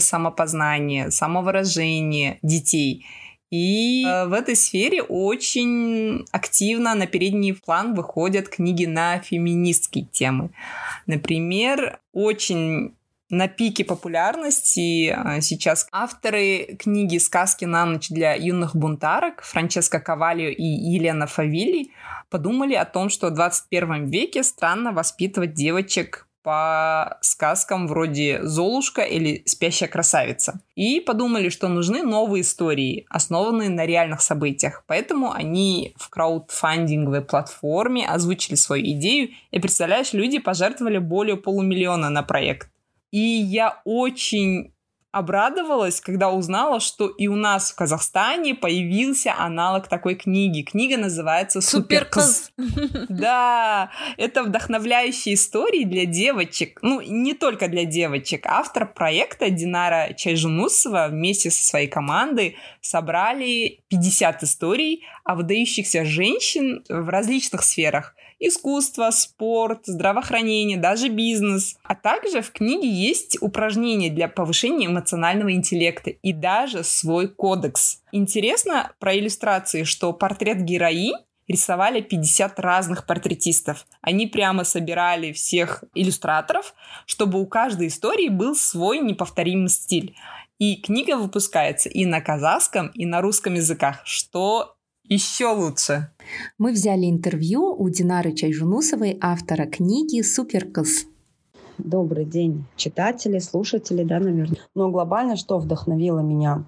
самопознание, 0.87 1.11
самовыражение 1.11 2.39
детей. 2.41 3.05
И 3.49 4.05
э, 4.05 4.25
в 4.25 4.33
этой 4.33 4.55
сфере 4.55 5.01
очень 5.01 6.25
активно 6.31 6.95
на 6.95 7.07
передний 7.07 7.53
план 7.53 7.93
выходят 7.93 8.49
книги 8.49 8.85
на 8.85 9.19
феминистские 9.19 10.05
темы. 10.05 10.49
Например, 11.05 11.99
очень 12.11 12.93
на 13.29 13.47
пике 13.47 13.85
популярности 13.85 15.15
э, 15.15 15.41
сейчас 15.41 15.87
авторы 15.91 16.77
книги 16.77 17.17
«Сказки 17.19 17.65
на 17.65 17.85
ночь 17.85 18.09
для 18.09 18.33
юных 18.33 18.75
бунтарок» 18.75 19.43
Франческа 19.43 19.99
Кавалио 20.01 20.49
и 20.49 20.63
Елена 20.63 21.25
Фавили 21.27 21.91
подумали 22.29 22.73
о 22.73 22.85
том, 22.85 23.09
что 23.09 23.27
в 23.27 23.33
21 23.33 24.07
веке 24.07 24.43
странно 24.43 24.91
воспитывать 24.91 25.53
девочек 25.53 26.26
по 26.47 27.17
сказкам 27.19 27.89
вроде 27.89 28.39
«Золушка» 28.41 29.01
или 29.01 29.43
«Спящая 29.45 29.89
красавица». 29.89 30.61
И 30.75 31.01
подумали, 31.01 31.49
что 31.49 31.67
нужны 31.67 32.03
новые 32.03 32.43
истории, 32.43 33.05
основанные 33.09 33.67
на 33.67 33.85
реальных 33.85 34.21
событиях. 34.21 34.85
Поэтому 34.87 35.33
они 35.33 35.93
в 35.97 36.09
краудфандинговой 36.09 37.19
платформе 37.19 38.07
озвучили 38.07 38.55
свою 38.55 38.85
идею, 38.93 39.31
и, 39.51 39.59
представляешь, 39.59 40.13
люди 40.13 40.39
пожертвовали 40.39 40.99
более 40.99 41.35
полумиллиона 41.35 42.09
на 42.09 42.23
проект. 42.23 42.69
И 43.11 43.19
я 43.19 43.81
очень 43.83 44.71
обрадовалась, 45.17 45.99
когда 45.99 46.29
узнала, 46.29 46.79
что 46.79 47.07
и 47.07 47.27
у 47.27 47.35
нас 47.35 47.71
в 47.71 47.75
Казахстане 47.75 48.53
появился 48.55 49.33
аналог 49.37 49.87
такой 49.87 50.15
книги. 50.15 50.61
Книга 50.61 50.97
называется 50.97 51.61
«Суперкоз». 51.61 52.51
Да, 53.09 53.91
это 54.17 54.43
вдохновляющие 54.43 55.35
истории 55.35 55.83
для 55.83 56.05
девочек. 56.05 56.79
Ну, 56.81 57.01
не 57.01 57.33
только 57.33 57.67
для 57.67 57.85
девочек. 57.85 58.45
Автор 58.45 58.91
проекта 58.91 59.49
Динара 59.49 60.13
Чайжунусова 60.13 61.07
вместе 61.09 61.49
со 61.49 61.65
своей 61.65 61.87
командой 61.87 62.57
собрали 62.81 63.79
50 63.89 64.43
историй 64.43 65.03
о 65.23 65.35
выдающихся 65.35 66.05
женщин 66.05 66.83
в 66.89 67.09
различных 67.09 67.63
сферах 67.63 68.13
искусство, 68.39 69.11
спорт, 69.11 69.81
здравоохранение, 69.85 70.77
даже 70.77 71.09
бизнес. 71.09 71.77
А 71.83 71.95
также 71.95 72.41
в 72.41 72.51
книге 72.51 72.89
есть 72.89 73.37
упражнения 73.41 74.09
для 74.09 74.27
повышения 74.27 74.87
эмоционального 74.87 75.51
интеллекта 75.51 76.09
и 76.09 76.33
даже 76.33 76.83
свой 76.83 77.27
кодекс. 77.27 78.01
Интересно 78.11 78.91
про 78.99 79.17
иллюстрации, 79.17 79.83
что 79.83 80.13
портрет 80.13 80.61
героинь 80.61 81.15
рисовали 81.47 82.01
50 82.01 82.59
разных 82.59 83.05
портретистов. 83.05 83.85
Они 84.01 84.27
прямо 84.27 84.63
собирали 84.63 85.31
всех 85.31 85.83
иллюстраторов, 85.95 86.73
чтобы 87.05 87.41
у 87.41 87.47
каждой 87.47 87.87
истории 87.87 88.27
был 88.29 88.55
свой 88.55 88.99
неповторимый 88.99 89.69
стиль. 89.69 90.15
И 90.59 90.81
книга 90.81 91.17
выпускается 91.17 91.87
и 91.87 92.05
на 92.05 92.19
казахском, 92.19 92.87
и 92.87 93.05
на 93.05 93.21
русском 93.21 93.53
языках, 93.53 94.01
что 94.05 94.76
еще 95.09 95.53
лучше. 95.53 96.09
Мы 96.57 96.71
взяли 96.71 97.09
интервью 97.09 97.73
у 97.73 97.89
Динары 97.89 98.33
Чайжунусовой, 98.33 99.17
автора 99.21 99.65
книги 99.65 100.21
«Суперкос». 100.21 101.05
Добрый 101.77 102.25
день, 102.25 102.65
читатели, 102.75 103.39
слушатели, 103.39 104.03
да, 104.03 104.19
наверное. 104.19 104.57
Но 104.75 104.89
глобально 104.89 105.37
что 105.37 105.59
вдохновило 105.59 106.19
меня 106.19 106.65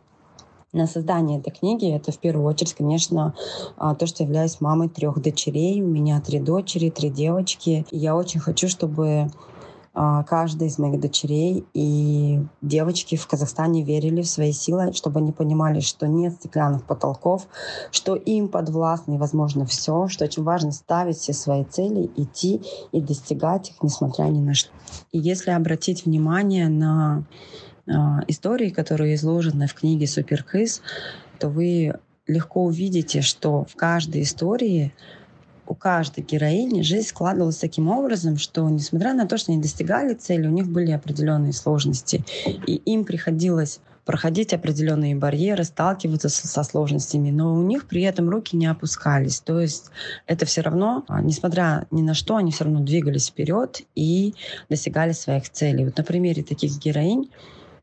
на 0.72 0.86
создание 0.86 1.40
этой 1.40 1.52
книги, 1.52 1.92
это 1.92 2.12
в 2.12 2.20
первую 2.20 2.46
очередь, 2.46 2.76
конечно, 2.76 3.36
а, 3.76 3.96
то, 3.96 4.06
что 4.06 4.24
являюсь 4.24 4.62
мамой 4.62 4.88
трех 4.88 5.20
дочерей. 5.20 5.82
У 5.82 5.88
меня 5.88 6.22
три 6.22 6.40
дочери, 6.40 6.92
три 6.92 7.10
девочки. 7.10 7.86
И 7.90 7.98
я 7.98 8.16
очень 8.16 8.40
хочу, 8.40 8.68
чтобы 8.68 9.32
а, 9.94 10.24
каждая 10.24 10.70
из 10.70 10.78
моих 10.78 11.00
дочерей 11.00 11.66
и 11.74 12.40
девочки 12.62 13.16
в 13.16 13.26
Казахстане 13.28 13.84
верили 13.84 14.22
в 14.22 14.28
свои 14.28 14.52
силы, 14.52 14.94
чтобы 14.94 15.20
они 15.20 15.32
понимали, 15.32 15.80
что 15.80 16.08
нет 16.08 16.34
стеклянных 16.34 16.84
потолков, 16.86 17.48
что 17.92 18.16
им 18.16 18.50
подвластно 18.50 19.16
и 19.16 19.18
возможно 19.18 19.66
все, 19.66 20.08
что 20.08 20.26
очень 20.26 20.44
важно 20.44 20.72
ставить 20.72 21.18
все 21.18 21.34
свои 21.34 21.64
цели, 21.64 22.10
идти 22.16 22.62
и 22.92 23.02
достигать 23.02 23.72
их, 23.72 23.82
несмотря 23.82 24.26
ни 24.26 24.40
на 24.40 24.54
что. 24.54 24.72
И 25.12 25.20
если 25.20 25.52
обратить 25.52 26.06
внимание 26.06 26.70
на 26.70 27.24
э, 27.88 27.92
истории, 28.28 28.70
которые 28.70 29.16
изложены 29.16 29.68
в 29.68 29.74
книге 29.74 30.06
«Суперквиз», 30.06 30.82
то 31.40 31.50
вы 31.50 31.96
легко 32.28 32.64
увидите, 32.64 33.22
что 33.22 33.66
в 33.66 33.76
каждой 33.76 34.22
истории 34.22 34.94
у 35.70 35.76
каждой 35.76 36.24
героини 36.24 36.82
жизнь 36.82 37.08
складывалась 37.08 37.58
таким 37.58 37.88
образом, 37.90 38.38
что 38.38 38.68
несмотря 38.68 39.14
на 39.14 39.28
то, 39.28 39.38
что 39.38 39.52
они 39.52 39.62
достигали 39.62 40.16
цели, 40.16 40.48
у 40.48 40.52
них 40.52 40.68
были 40.68 40.92
определенные 40.92 41.54
сложности, 41.54 42.26
и 42.46 42.76
им 42.76 43.06
приходилось 43.06 43.80
проходить 44.04 44.54
определенные 44.54 45.16
барьеры, 45.16 45.64
сталкиваться 45.64 46.30
со 46.30 46.64
сложностями, 46.64 47.30
но 47.30 47.54
у 47.54 47.62
них 47.62 47.86
при 47.88 48.02
этом 48.02 48.28
руки 48.28 48.58
не 48.58 48.66
опускались. 48.66 49.40
То 49.40 49.60
есть 49.60 49.92
это 50.26 50.48
все 50.48 50.62
равно, 50.62 51.06
а, 51.08 51.22
несмотря 51.22 51.86
ни 51.92 52.02
на 52.02 52.16
что, 52.16 52.36
они 52.38 52.52
все 52.52 52.64
равно 52.64 52.80
двигались 52.80 53.28
вперед 53.28 53.84
и 53.94 54.34
достигали 54.68 55.12
своих 55.12 55.52
целей. 55.52 55.86
Вот 55.86 55.98
на 55.98 56.04
примере 56.04 56.42
таких 56.42 56.80
героинь 56.80 57.30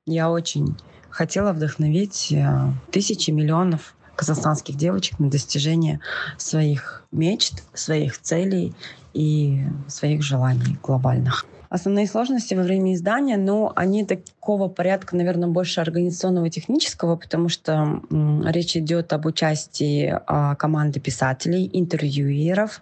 я 0.05 0.29
очень 0.29 0.77
хотела 1.11 1.53
вдохновить 1.53 2.35
а, 2.37 2.73
тысячи 2.91 3.31
миллионов 3.31 3.95
казахстанских 4.17 4.77
девочек 4.77 5.19
на 5.19 5.31
достижение 5.31 6.01
своих 6.39 7.05
мечт, 7.13 7.63
своих 7.75 8.21
целей 8.21 8.75
и 9.15 9.65
своих 9.89 10.23
желаний 10.23 10.79
глобальных. 10.83 11.47
Основные 11.69 12.07
сложности 12.07 12.55
во 12.55 12.63
время 12.63 12.95
издания, 12.95 13.37
но 13.37 13.73
они 13.75 14.05
такого 14.05 14.69
порядка, 14.69 15.17
наверное, 15.17 15.49
больше 15.49 15.81
организационного 15.81 16.47
и 16.47 16.51
технического, 16.51 17.17
потому 17.17 17.49
что 17.49 18.01
речь 18.45 18.77
идет 18.77 19.13
об 19.13 19.27
участии 19.27 20.17
а, 20.27 20.55
команды 20.55 21.01
писателей, 21.01 21.69
интервьюеров, 21.73 22.81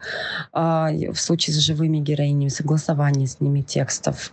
а, 0.52 0.90
в 0.90 1.16
случае 1.16 1.54
с 1.54 1.58
живыми 1.58 1.98
героинями, 1.98 2.48
согласование 2.48 3.26
с 3.26 3.40
ними 3.40 3.62
текстов, 3.62 4.30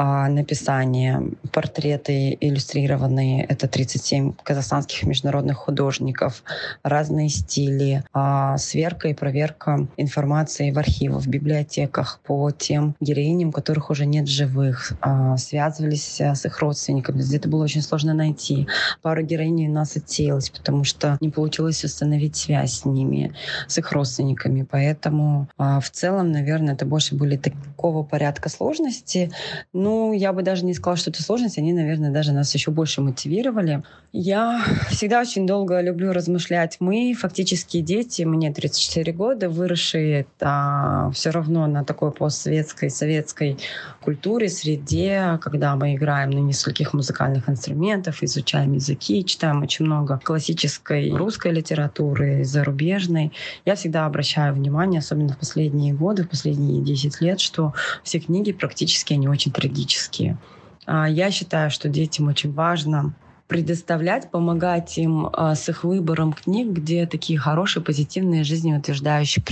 а, 0.00 0.28
написание, 0.28 1.32
портреты 1.52 2.38
иллюстрированные, 2.40 3.44
это 3.44 3.66
37 3.66 4.32
казахстанских 4.44 5.02
международных 5.02 5.56
художников, 5.56 6.44
разные 6.84 7.28
стили, 7.28 8.04
а, 8.12 8.56
сверка 8.58 9.08
и 9.08 9.14
проверка 9.14 9.88
информации 9.96 10.70
в 10.70 10.78
архивах, 10.78 11.22
в 11.22 11.28
библиотеках 11.28 12.20
по 12.24 12.52
тем 12.52 12.94
героиням, 13.00 13.50
которых 13.50 13.90
уже 13.90 14.06
нет 14.06 14.28
живых, 14.28 14.92
а, 15.00 15.36
связывались 15.36 16.20
с 16.20 16.46
их 16.46 16.60
родственниками. 16.60 17.18
Где-то 17.20 17.48
было 17.48 17.64
очень 17.64 17.82
сложно 17.82 18.14
найти. 18.14 18.68
Пару 19.02 19.22
героинь 19.22 19.66
у 19.66 19.72
нас 19.72 19.96
отсеялась, 19.96 20.48
потому 20.50 20.84
что 20.84 21.18
не 21.20 21.30
получилось 21.30 21.82
установить 21.82 22.36
связь 22.36 22.82
с 22.82 22.84
ними, 22.84 23.34
с 23.66 23.78
их 23.78 23.90
родственниками. 23.90 24.62
Поэтому 24.62 25.48
в 25.56 25.90
целом, 25.90 26.30
наверное, 26.30 26.74
это 26.74 26.86
больше 26.86 27.16
были 27.16 27.36
такого 27.78 28.02
порядка 28.02 28.48
сложности. 28.48 29.30
Ну, 29.72 30.12
я 30.12 30.32
бы 30.32 30.42
даже 30.42 30.64
не 30.64 30.74
сказала, 30.74 30.96
что 30.96 31.10
это 31.10 31.22
сложность. 31.22 31.58
Они, 31.58 31.72
наверное, 31.72 32.10
даже 32.10 32.32
нас 32.32 32.52
еще 32.52 32.72
больше 32.72 33.00
мотивировали. 33.00 33.84
Я 34.12 34.60
всегда 34.90 35.20
очень 35.20 35.46
долго 35.46 35.80
люблю 35.80 36.12
размышлять. 36.12 36.78
Мы 36.80 37.14
фактически 37.16 37.80
дети, 37.80 38.22
мне 38.22 38.52
34 38.52 39.12
года, 39.12 39.48
выросшие 39.48 40.26
а, 40.40 41.10
все 41.12 41.30
равно 41.30 41.68
на 41.68 41.84
такой 41.84 42.10
постсоветской, 42.10 42.90
советской 42.90 43.58
культуре, 44.00 44.48
среде, 44.48 45.38
когда 45.40 45.76
мы 45.76 45.94
играем 45.94 46.30
на 46.30 46.38
нескольких 46.38 46.94
музыкальных 46.94 47.48
инструментах, 47.48 48.24
изучаем 48.24 48.72
языки, 48.72 49.24
читаем 49.24 49.62
очень 49.62 49.84
много 49.84 50.18
классической 50.24 51.12
русской 51.14 51.52
литературы, 51.52 52.42
зарубежной. 52.42 53.32
Я 53.64 53.76
всегда 53.76 54.06
обращаю 54.06 54.54
внимание, 54.54 54.98
особенно 54.98 55.34
в 55.34 55.38
последние 55.38 55.94
годы, 55.94 56.24
в 56.24 56.30
последние 56.30 56.82
10 56.82 57.20
лет, 57.20 57.38
что 57.38 57.67
все 58.02 58.18
книги 58.18 58.52
практически 58.52 59.12
они 59.12 59.28
очень 59.28 59.52
трагические. 59.52 60.38
А, 60.86 61.08
я 61.08 61.30
считаю, 61.30 61.70
что 61.70 61.88
детям 61.88 62.28
очень 62.28 62.52
важно 62.52 63.14
предоставлять, 63.46 64.30
помогать 64.30 64.98
им 64.98 65.28
а, 65.32 65.54
с 65.54 65.68
их 65.68 65.84
выбором 65.84 66.32
книг, 66.32 66.68
где 66.68 67.06
такие 67.06 67.38
хорошие, 67.38 67.82
позитивные, 67.82 68.44
жизнеутверждающие, 68.44 69.44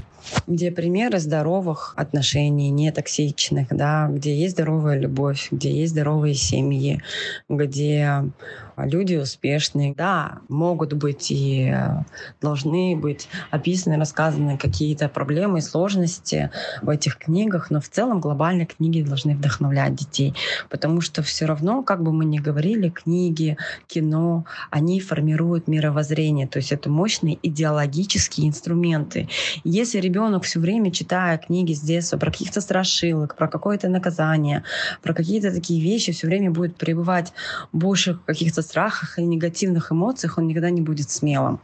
где 0.47 0.71
примеры 0.71 1.19
здоровых 1.19 1.95
отношений, 1.97 2.71
не 2.71 2.91
токсичных, 2.93 3.69
да, 3.71 4.09
где 4.09 4.37
есть 4.37 4.55
здоровая 4.55 4.99
любовь, 4.99 5.49
где 5.51 5.71
есть 5.71 5.93
здоровые 5.93 6.35
семьи, 6.35 7.03
где 7.49 8.23
люди 8.77 9.17
успешные. 9.17 9.95
Да, 9.95 10.39
могут 10.49 10.93
быть 10.93 11.31
и 11.31 11.73
э, 11.73 12.03
должны 12.41 12.97
быть 12.97 13.29
описаны, 13.51 13.97
рассказаны 13.97 14.59
какие-то 14.59 15.09
проблемы 15.09 15.61
сложности 15.61 16.51
в 16.83 16.91
этих 16.91 17.19
книгах, 17.19 17.71
но 17.71 17.81
в 17.81 17.89
целом 17.89 18.21
глобально 18.21 18.67
книги 18.67 19.03
должны 19.03 19.35
вдохновлять 19.35 19.95
детей, 19.95 20.35
потому 20.69 21.01
что 21.01 21.23
все 21.23 21.47
равно, 21.47 21.83
как 21.83 22.03
бы 22.03 22.13
мы 22.13 22.25
ни 22.25 22.39
говорили, 22.39 22.91
книги, 22.91 23.57
кино, 23.87 24.45
они 24.71 25.01
формируют 25.01 25.69
мировоззрение, 25.69 26.47
то 26.47 26.59
есть 26.59 26.73
это 26.73 26.91
мощные 26.91 27.39
идеологические 27.43 28.49
инструменты. 28.49 29.29
Если 29.65 29.99
ребенок 29.99 30.16
все 30.41 30.61
время 30.61 30.91
читая 30.91 31.39
книги 31.39 31.73
с 31.73 31.81
детства 31.81 32.17
про 32.17 32.31
каких-то 32.31 32.61
страшилок, 32.61 33.37
про 33.37 33.49
какое-то 33.49 33.89
наказание, 33.89 34.63
про 35.03 35.15
какие-то 35.15 35.51
такие 35.53 35.81
вещи, 35.83 36.13
все 36.13 36.27
время 36.27 36.51
будет 36.51 36.77
пребывать 36.77 37.33
больше 37.73 38.15
в 38.15 38.25
каких-то 38.25 38.63
страхах 38.63 39.19
и 39.19 39.23
негативных 39.23 39.93
эмоциях, 39.93 40.39
он 40.39 40.47
никогда 40.47 40.71
не 40.71 40.81
будет 40.81 41.11
смелым. 41.11 41.61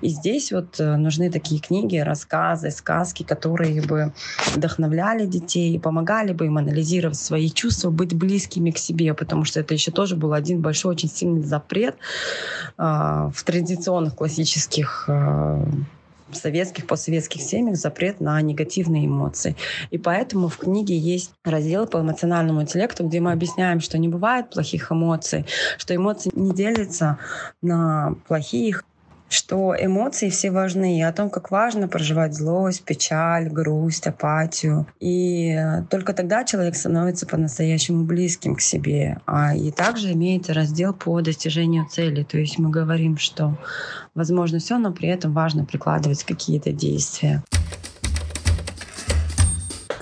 И 0.00 0.08
здесь 0.08 0.52
вот 0.52 0.80
э, 0.80 0.96
нужны 0.96 1.30
такие 1.30 1.60
книги, 1.60 1.96
рассказы, 1.98 2.70
сказки, 2.70 3.22
которые 3.22 3.82
бы 3.82 4.12
вдохновляли 4.54 5.26
детей, 5.26 5.78
помогали 5.78 6.32
бы 6.32 6.46
им 6.46 6.58
анализировать 6.58 7.18
свои 7.18 7.50
чувства, 7.50 7.90
быть 7.90 8.14
близкими 8.14 8.70
к 8.70 8.78
себе, 8.78 9.14
потому 9.14 9.44
что 9.44 9.60
это 9.60 9.74
еще 9.74 9.90
тоже 9.90 10.16
был 10.16 10.32
один 10.32 10.60
большой, 10.60 10.92
очень 10.92 11.10
сильный 11.10 11.42
запрет 11.42 11.96
э, 12.78 12.82
в 13.34 13.42
традиционных 13.44 14.14
классических 14.14 15.04
э, 15.08 15.64
советских, 16.36 16.86
постсоветских 16.86 17.42
семьях 17.42 17.76
запрет 17.76 18.20
на 18.20 18.40
негативные 18.40 19.06
эмоции. 19.06 19.56
И 19.90 19.98
поэтому 19.98 20.48
в 20.48 20.56
книге 20.56 20.96
есть 20.96 21.32
раздел 21.44 21.86
по 21.86 22.00
эмоциональному 22.00 22.62
интеллекту, 22.62 23.06
где 23.06 23.20
мы 23.20 23.32
объясняем, 23.32 23.80
что 23.80 23.98
не 23.98 24.08
бывает 24.08 24.50
плохих 24.50 24.90
эмоций, 24.92 25.46
что 25.78 25.94
эмоции 25.94 26.30
не 26.34 26.54
делятся 26.54 27.18
на 27.60 28.14
плохих, 28.26 28.84
что 29.32 29.74
эмоции 29.78 30.30
все 30.30 30.50
важны, 30.50 30.98
и 30.98 31.02
о 31.02 31.12
том, 31.12 31.30
как 31.30 31.50
важно 31.50 31.88
проживать 31.88 32.34
злость, 32.34 32.84
печаль, 32.84 33.48
грусть, 33.48 34.06
апатию. 34.06 34.86
И 35.00 35.58
только 35.90 36.12
тогда 36.12 36.44
человек 36.44 36.76
становится 36.76 37.26
по-настоящему 37.26 38.04
близким 38.04 38.54
к 38.56 38.60
себе. 38.60 39.20
А 39.26 39.54
и 39.54 39.70
также 39.70 40.12
имеется 40.12 40.54
раздел 40.54 40.92
по 40.92 41.20
достижению 41.20 41.86
цели. 41.88 42.22
То 42.22 42.38
есть 42.38 42.58
мы 42.58 42.70
говорим, 42.70 43.18
что 43.18 43.58
возможно 44.14 44.58
все, 44.58 44.78
но 44.78 44.92
при 44.92 45.08
этом 45.08 45.32
важно 45.32 45.64
прикладывать 45.64 46.24
какие-то 46.24 46.72
действия. 46.72 47.42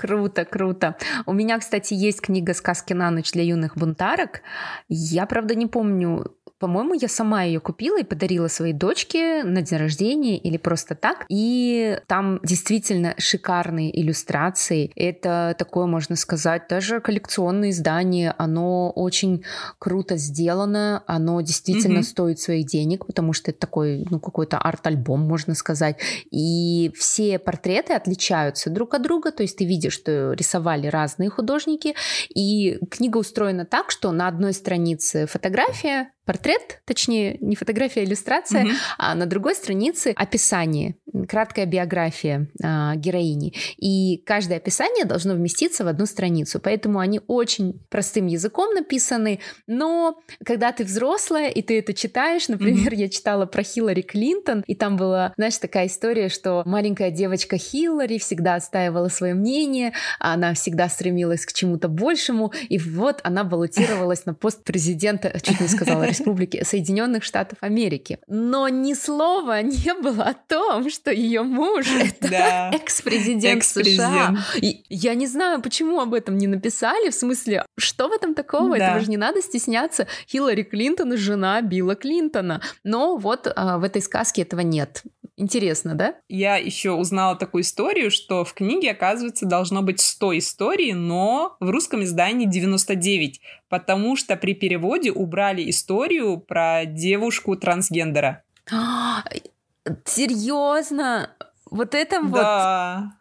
Круто, 0.01 0.47
круто. 0.47 0.97
У 1.27 1.35
меня, 1.35 1.59
кстати, 1.59 1.93
есть 1.93 2.23
книга 2.23 2.55
«Сказки 2.55 2.95
на 2.95 3.11
ночь 3.11 3.33
для 3.33 3.43
юных 3.43 3.77
бунтарок». 3.77 4.41
Я, 4.89 5.27
правда, 5.27 5.55
не 5.55 5.67
помню, 5.67 6.25
по-моему, 6.61 6.93
я 6.93 7.09
сама 7.09 7.43
ее 7.45 7.59
купила 7.59 7.99
и 7.99 8.05
подарила 8.05 8.47
своей 8.49 8.75
дочке 8.75 9.43
на 9.45 9.63
день 9.63 9.79
рождения 9.79 10.39
или 10.39 10.59
просто 10.59 10.95
так. 10.95 11.25
И 11.31 11.99
там 12.07 12.39
действительно 12.43 13.15
шикарные 13.17 13.99
иллюстрации. 13.99 14.93
Это 14.95 15.57
такое, 15.59 15.87
можно 15.87 16.17
сказать, 16.17 16.65
даже 16.69 17.01
коллекционное 17.01 17.71
издание. 17.71 18.35
Оно 18.37 18.91
очень 18.91 19.43
круто 19.79 20.19
сделано. 20.19 21.03
Оно 21.07 21.41
действительно 21.41 22.01
mm-hmm. 22.01 22.03
стоит 22.03 22.41
своих 22.41 22.67
денег, 22.67 23.07
потому 23.07 23.33
что 23.33 23.53
это 23.53 23.61
такой, 23.61 24.07
ну, 24.11 24.21
какой-то 24.21 24.59
арт-альбом, 24.59 25.21
можно 25.21 25.55
сказать. 25.55 25.97
И 26.31 26.93
все 26.95 27.39
портреты 27.39 27.95
отличаются 27.95 28.69
друг 28.69 28.93
от 28.93 29.01
друга. 29.01 29.33
То 29.33 29.43
есть 29.43 29.57
ты 29.57 29.65
видишь, 29.65 29.90
что 29.91 30.33
рисовали 30.33 30.87
разные 30.87 31.31
художники. 31.31 31.95
И 32.35 32.79
книга 32.91 33.19
устроена 33.19 33.65
так, 33.65 33.91
что 33.91 34.13
на 34.13 34.29
одной 34.29 34.53
странице 34.53 35.27
фотография, 35.27 36.13
портрет, 36.25 36.83
точнее, 36.85 37.39
не 37.41 37.57
фотография, 37.57 38.01
а 38.01 38.05
иллюстрация, 38.05 38.65
mm-hmm. 38.65 38.77
а 38.99 39.15
на 39.15 39.27
другой 39.27 39.55
странице 39.55 40.13
описание, 40.15 40.97
краткая 41.29 41.67
биография 41.67 42.49
а, 42.63 42.95
героини. 42.95 43.55
И 43.79 44.23
каждое 44.27 44.59
описание 44.59 45.05
должно 45.05 45.35
вместиться 45.35 45.85
в 45.85 45.89
одну 45.89 46.07
страницу. 46.07 46.61
Поэтому 46.61 46.99
они 46.99 47.21
очень 47.27 47.81
простым 47.89 48.27
языком 48.27 48.75
написаны, 48.75 49.41
но 49.67 50.21
когда 50.45 50.73
ты 50.73 50.85
взрослая 50.85 51.49
и 51.49 51.63
ты 51.63 51.79
это 51.79 51.95
читаешь, 51.95 52.49
например, 52.49 52.93
mm-hmm. 52.93 52.97
я 52.97 53.09
читала 53.09 53.47
про 53.47 53.63
Хиллари 53.63 54.03
Клинтон, 54.03 54.63
и 54.67 54.75
там 54.75 54.97
была, 54.97 55.33
знаешь, 55.37 55.57
такая 55.57 55.87
история, 55.87 56.29
что 56.29 56.63
маленькая 56.65 57.11
девочка 57.11 57.57
Хиллари 57.57 58.19
всегда 58.19 58.55
отстаивала 58.55 59.09
свое 59.09 59.35
мнение, 59.35 59.95
она 60.19 60.55
всегда 60.55 60.89
стремилась 60.89 61.45
к 61.45 61.53
чему-то 61.53 61.89
большему, 61.89 62.53
и 62.69 62.79
вот 62.79 63.21
она 63.25 63.43
баллотировалась 63.45 64.27
на 64.27 64.35
пост 64.35 64.63
президента, 64.63 65.33
чуть 65.41 65.61
не 65.61 65.69
сказала, 65.69 66.10
Республики 66.11 66.63
Соединенных 66.65 67.25
Штатов 67.25 67.59
Америки. 67.61 68.19
Но 68.27 68.69
ни 68.69 68.95
слова 68.95 69.63
не 69.63 69.95
было 69.95 70.25
о 70.25 70.35
том, 70.35 70.91
что 70.91 71.11
ее 71.11 71.43
муж 71.43 71.87
это 71.89 72.29
да. 72.31 72.71
экс-президент 72.73 73.59
экс 73.59 73.73
США. 73.73 74.37
И 74.61 74.85
я 74.89 75.15
не 75.15 75.27
знаю, 75.27 75.63
почему 75.63 76.01
об 76.01 76.15
этом 76.15 76.37
не 76.37 76.47
написали. 76.47 77.11
В 77.11 77.15
смысле, 77.15 77.65
что 77.79 78.09
в 78.09 78.13
этом 78.13 78.35
такого? 78.35 78.79
Да. 78.79 78.89
Этого 78.89 79.01
же 79.05 79.11
не 79.11 79.17
надо 79.17 79.43
стесняться. 79.43 80.07
Хиллари 80.29 80.63
Клинтон 80.63 81.17
жена 81.17 81.61
Билла 81.63 81.95
Клинтона. 81.95 82.61
Но 82.85 83.17
вот 83.17 83.51
а, 83.55 83.79
в 83.79 83.85
этой 83.85 84.03
сказке 84.03 84.43
этого 84.43 84.61
нет. 84.61 85.03
Интересно, 85.41 85.95
да? 85.95 86.17
Я 86.29 86.57
еще 86.57 86.91
узнала 86.91 87.35
такую 87.35 87.63
историю, 87.63 88.11
что 88.11 88.45
в 88.45 88.53
книге, 88.53 88.91
оказывается, 88.91 89.47
должно 89.47 89.81
быть 89.81 89.99
100 89.99 90.37
историй, 90.37 90.93
но 90.93 91.57
в 91.61 91.71
русском 91.71 92.05
издании 92.05 92.45
99, 92.45 93.41
потому 93.71 94.17
что 94.17 94.37
при 94.37 94.53
переводе 94.53 95.11
убрали 95.11 95.71
историю 95.71 96.37
про 96.39 96.85
девушку 96.85 97.57
трансгендера. 97.57 98.43
Серьезно? 100.05 101.31
Вот 101.71 101.95
это 101.95 102.21
да. 102.23 103.15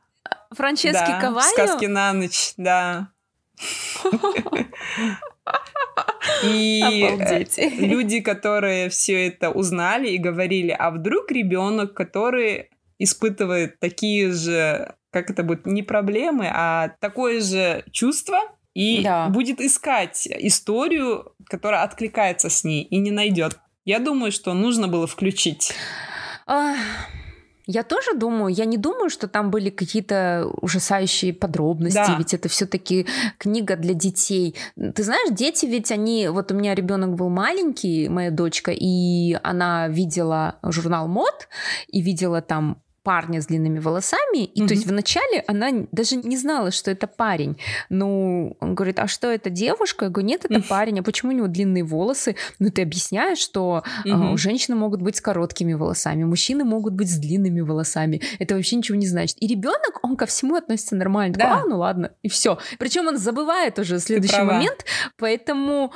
вот 0.49 0.57
Франчески 0.57 0.91
да, 0.91 1.21
Кавальо? 1.21 1.47
сказки 1.53 1.85
на 1.85 2.11
ночь, 2.11 2.51
да. 2.57 3.11
И 6.43 7.03
Обалдеть. 7.05 7.57
люди, 7.79 8.21
которые 8.21 8.89
все 8.89 9.27
это 9.27 9.49
узнали 9.51 10.09
и 10.09 10.17
говорили, 10.17 10.75
а 10.77 10.91
вдруг 10.91 11.31
ребенок, 11.31 11.93
который 11.93 12.69
испытывает 12.97 13.79
такие 13.79 14.31
же, 14.31 14.93
как 15.11 15.29
это 15.29 15.43
будет, 15.43 15.65
не 15.65 15.83
проблемы, 15.83 16.49
а 16.53 16.89
такое 16.99 17.41
же 17.41 17.83
чувство, 17.91 18.37
и 18.73 19.01
Да. 19.03 19.27
будет 19.29 19.59
искать 19.59 20.27
историю, 20.27 21.33
которая 21.45 21.83
откликается 21.83 22.49
с 22.49 22.63
ней, 22.63 22.83
и 22.83 22.97
не 22.97 23.11
найдет. 23.11 23.59
Я 23.85 23.99
думаю, 23.99 24.31
что 24.31 24.53
нужно 24.53 24.87
было 24.87 25.07
включить. 25.07 25.73
Я 27.71 27.83
тоже 27.83 28.15
думаю, 28.15 28.51
я 28.51 28.65
не 28.65 28.77
думаю, 28.77 29.11
что 29.11 29.27
там 29.27 29.51
были 29.51 29.69
какие-то 29.69 30.49
ужасающие 30.59 31.33
подробности, 31.33 32.03
Да. 32.07 32.15
ведь 32.17 32.33
это 32.33 32.49
все-таки 32.49 33.05
книга 33.37 33.75
для 33.75 33.93
детей. 33.93 34.55
Ты 34.75 35.03
знаешь, 35.03 35.29
дети 35.31 35.67
ведь 35.67 35.91
они, 35.91 36.29
вот 36.29 36.51
у 36.51 36.55
меня 36.55 36.73
ребенок 36.73 37.13
был 37.13 37.29
маленький, 37.29 38.09
моя 38.09 38.31
дочка, 38.31 38.71
и 38.71 39.37
она 39.43 39.87
видела 39.87 40.55
журнал 40.63 41.07
мод 41.07 41.47
и 41.89 42.01
видела 42.01 42.41
там 42.41 42.81
парня 43.09 43.41
с 43.41 43.47
длинными 43.47 43.79
волосами, 43.79 44.43
и 44.45 44.59
то 44.59 44.65
Мгм. 44.65 44.73
есть 44.73 44.85
вначале 44.85 45.43
она 45.47 45.71
даже 45.91 46.15
не 46.15 46.37
знала, 46.37 46.69
что 46.69 46.91
это 46.91 47.07
парень. 47.07 47.57
Ну, 47.89 48.55
он 48.59 48.75
говорит, 48.75 48.99
а 48.99 49.07
что 49.07 49.31
это 49.31 49.49
девушка? 49.49 50.05
Я 50.05 50.11
говорю, 50.11 50.27
нет, 50.27 50.45
это 50.45 50.59
Мгм. 50.59 50.67
парень, 50.69 50.99
а 50.99 51.01
почему 51.03 51.31
у 51.31 51.35
него 51.35 51.47
длинные 51.47 51.83
волосы? 51.83 52.35
Ну, 52.59 52.69
ты 52.69 52.83
объясняешь, 52.83 53.39
что 53.39 53.81
Мгм. 54.05 54.33
у 54.33 54.37
женщины 54.37 54.75
могут 54.77 55.01
быть 55.01 55.15
с 55.15 55.21
короткими 55.21 55.73
волосами, 55.73 56.23
мужчины 56.23 56.63
могут 56.65 56.93
быть 56.93 57.09
с 57.09 57.17
длинными 57.17 57.61
волосами. 57.61 58.21
Это 58.37 58.53
вообще 58.53 58.75
ничего 58.75 58.95
не 58.95 59.07
значит. 59.07 59.37
И 59.41 59.47
ребенок, 59.47 59.99
он 60.03 60.15
ко 60.15 60.27
всему 60.27 60.53
относится 60.55 60.95
нормально. 60.95 61.33
Такой, 61.33 61.49
Да. 61.49 61.61
а, 61.63 61.65
ну 61.67 61.79
ладно, 61.79 62.11
и 62.21 62.29
все. 62.29 62.59
Причем 62.77 63.07
он 63.07 63.17
забывает 63.17 63.79
уже 63.79 63.97
следующий 63.99 64.43
момент, 64.43 64.85
поэтому 65.17 65.91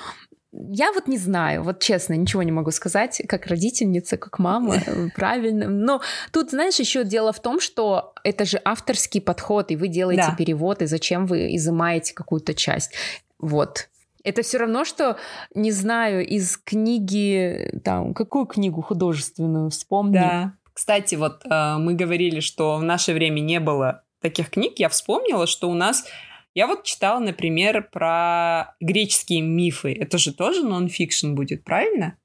я 0.54 0.92
вот 0.92 1.08
не 1.08 1.18
знаю, 1.18 1.64
вот 1.64 1.80
честно, 1.80 2.14
ничего 2.14 2.44
не 2.44 2.52
могу 2.52 2.72
сказать, 2.72 3.22
как 3.28 3.48
родительница, 3.48 4.18
как 4.18 4.40
мама, 4.40 4.78
правильно. 5.16 5.68
Но 5.68 6.02
тут, 6.32 6.52
знаешь, 6.52 6.80
еще 6.80 7.04
дело 7.04 7.34
в 7.34 7.42
том, 7.42 7.60
что 7.60 8.14
это 8.24 8.46
же 8.46 8.62
авторский 8.64 9.22
подход, 9.22 9.72
и 9.72 9.76
вы 9.76 9.88
делаете 9.88 10.28
Да. 10.30 10.36
перевод, 10.36 10.82
и 10.82 10.86
зачем 10.86 11.26
вы 11.26 11.56
изымаете 11.56 12.14
какую-то 12.14 12.54
часть. 12.54 12.94
Вот. 13.40 13.90
Это 14.24 14.42
все 14.42 14.58
равно, 14.60 14.86
что, 14.86 15.18
не 15.54 15.72
знаю, 15.72 16.26
из 16.26 16.58
книги, 16.58 17.80
там, 17.84 18.14
какую 18.14 18.46
книгу 18.46 18.82
художественную, 18.82 19.70
вспомни. 19.70 20.14
Да. 20.14 20.54
Кстати, 20.74 21.16
вот 21.16 21.42
э, 21.46 21.76
мы 21.78 21.94
говорили, 21.94 22.40
что 22.40 22.78
в 22.78 22.84
наше 22.84 23.14
время 23.14 23.42
не 23.42 23.60
было 23.60 24.04
таких 24.22 24.50
книг. 24.50 24.74
Я 24.78 24.90
вспомнила, 24.90 25.48
что 25.48 25.70
у 25.70 25.74
нас... 25.74 26.06
Я 26.54 26.68
вот 26.68 26.84
читала, 26.84 27.20
например, 27.20 27.90
про 27.92 28.76
греческие 28.80 29.42
мифы. 29.42 29.94
Это 29.94 30.18
же 30.18 30.34
тоже 30.34 30.64
нон-фикшн 30.64 31.34
будет, 31.34 31.64
правильно? 31.64 32.18